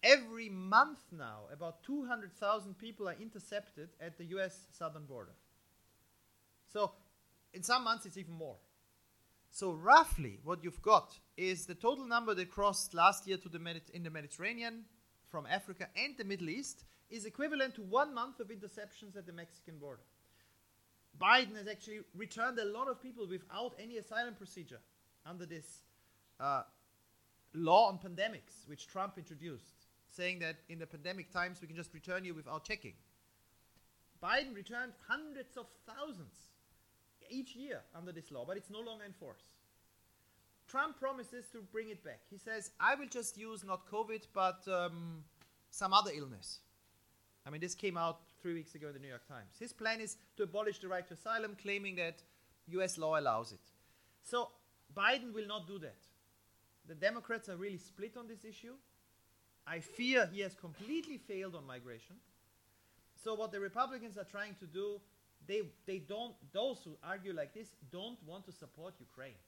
Every 0.03 0.49
month 0.49 0.99
now, 1.13 1.45
about 1.53 1.83
200,000 1.85 2.77
people 2.77 3.09
are 3.09 3.17
intercepted 3.21 3.91
at 4.01 4.19
the 4.19 4.25
US 4.37 4.67
southern 4.73 5.07
border. 5.07 5.33
So, 6.73 6.93
in 7.53 7.63
some 7.63 7.85
months, 7.85 8.05
it's 8.05 8.19
even 8.19 8.35
more. 8.35 8.57
So, 9.51 9.73
roughly, 9.73 10.41
what 10.43 10.65
you've 10.65 10.83
got 10.83 11.17
is 11.37 11.65
the 11.65 11.77
total 11.77 12.07
number 12.07 12.35
that 12.35 12.51
crossed 12.51 12.93
last 12.93 13.29
year 13.29 13.37
to 13.39 13.49
the 13.49 13.59
Medit- 13.59 13.91
in 13.91 14.03
the 14.03 14.11
Mediterranean 14.11 14.85
from 15.31 15.47
Africa 15.47 15.89
and 15.97 16.17
the 16.19 16.25
Middle 16.25 16.49
East 16.49 16.85
is 17.09 17.25
equivalent 17.25 17.77
to 17.77 17.83
one 17.83 18.13
month 18.13 18.41
of 18.41 18.49
interceptions 18.49 19.17
at 19.17 19.27
the 19.27 19.33
Mexican 19.33 19.79
border. 19.79 20.03
Biden 21.21 21.57
has 21.57 21.69
actually 21.69 22.01
returned 22.17 22.59
a 22.59 22.65
lot 22.65 22.89
of 22.89 23.01
people 23.01 23.29
without 23.29 23.75
any 23.79 23.99
asylum 23.99 24.35
procedure 24.35 24.81
under 25.27 25.47
this 25.47 25.83
uh, 26.41 26.63
law 27.55 27.89
on 27.89 27.99
pandemics, 27.99 28.67
which 28.67 28.87
Trump 28.87 29.19
introduced, 29.19 29.87
saying 30.09 30.39
that 30.41 30.57
in 30.69 30.79
the 30.79 30.87
pandemic 30.87 31.31
times 31.31 31.61
we 31.61 31.67
can 31.67 31.77
just 31.77 31.93
return 31.95 32.25
you 32.25 32.35
without 32.35 32.65
checking. 32.65 32.95
Biden 34.23 34.55
returned 34.55 34.93
hundreds 35.09 35.57
of 35.57 35.67
thousands 35.87 36.35
each 37.31 37.55
year 37.55 37.81
under 37.95 38.13
this 38.13 38.31
law, 38.31 38.45
but 38.47 38.57
it's 38.57 38.71
no 38.71 38.81
longer 38.81 39.05
in 39.05 39.13
force. 39.13 39.43
Trump 40.67 40.99
promises 40.99 41.47
to 41.53 41.61
bring 41.73 41.91
it 41.91 42.03
back. 42.03 42.21
He 42.31 42.39
says, 42.39 42.71
I 42.81 42.95
will 42.95 43.07
just 43.07 43.37
use 43.37 43.65
not 43.65 43.87
COVID, 43.91 44.27
but 44.33 44.67
um, 44.67 45.25
some 45.71 45.93
other 45.93 46.11
illness. 46.15 46.61
I 47.47 47.51
mean, 47.51 47.61
this 47.61 47.75
came 47.75 47.99
out 47.99 48.21
three 48.41 48.55
weeks 48.55 48.75
ago 48.75 48.89
in 48.89 48.95
the 48.95 48.99
New 48.99 49.09
York 49.09 49.29
Times. 49.29 49.57
His 49.59 49.73
plan 49.73 50.01
is 50.01 50.17
to 50.37 50.45
abolish 50.45 50.79
the 50.79 50.89
right 50.89 51.07
to 51.09 51.15
asylum, 51.15 51.57
claiming 51.61 51.97
that 51.97 52.23
US 52.69 52.97
law 52.97 53.19
allows 53.19 53.53
it. 53.53 53.61
So 54.23 54.49
Biden 54.97 55.33
will 55.33 55.47
not 55.47 55.67
do 55.67 55.79
that. 55.79 55.99
The 56.87 56.95
Democrats 56.95 57.49
are 57.49 57.57
really 57.57 57.79
split 57.79 58.17
on 58.17 58.29
this 58.29 58.45
issue. 58.45 58.75
I 59.67 59.81
fear 59.81 60.29
he 60.33 60.41
has 60.41 60.55
completely 60.55 61.19
failed 61.19 61.55
on 61.55 61.67
migration. 61.67 62.17
So 63.23 63.35
what 63.35 63.53
the 63.53 63.61
Republicans 63.61 64.19
are 64.19 64.25
trying 64.25 64.55
to 64.61 64.67
do, 64.67 65.01
they, 65.47 65.63
they 65.87 65.99
don't, 65.99 66.35
those 66.53 66.79
who 66.85 66.97
argue 67.03 67.33
like 67.33 67.55
this 67.55 67.69
don't 67.91 68.23
want 68.27 68.45
to 68.47 68.53
support 68.53 68.95
Ukraine. 69.01 69.41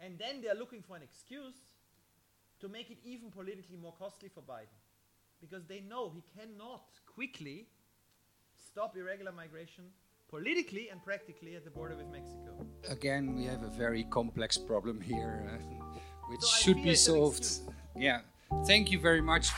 And 0.00 0.18
then 0.18 0.42
they're 0.42 0.54
looking 0.54 0.82
for 0.82 0.96
an 0.96 1.02
excuse 1.02 1.54
to 2.60 2.68
make 2.68 2.90
it 2.90 2.98
even 3.04 3.30
politically 3.30 3.78
more 3.80 3.94
costly 3.98 4.28
for 4.28 4.42
Biden. 4.42 4.78
Because 5.40 5.64
they 5.64 5.80
know 5.80 6.10
he 6.10 6.22
cannot 6.38 6.84
quickly 7.06 7.66
stop 8.66 8.96
irregular 8.96 9.32
migration 9.32 9.84
politically 10.28 10.88
and 10.90 11.02
practically 11.02 11.54
at 11.54 11.64
the 11.64 11.70
border 11.70 11.96
with 11.96 12.10
Mexico. 12.10 12.53
Again, 12.88 13.34
we 13.34 13.44
have 13.44 13.62
a 13.62 13.68
very 13.68 14.04
complex 14.04 14.58
problem 14.58 15.00
here. 15.00 15.44
Uh, 15.48 15.74
which 16.28 16.40
So 16.40 16.56
should 16.56 16.82
be 16.82 16.94
solved. 16.94 17.46
Yeah. 17.96 18.20
Thank 18.66 18.90
you 18.90 18.98
very 18.98 19.20
much. 19.20 19.50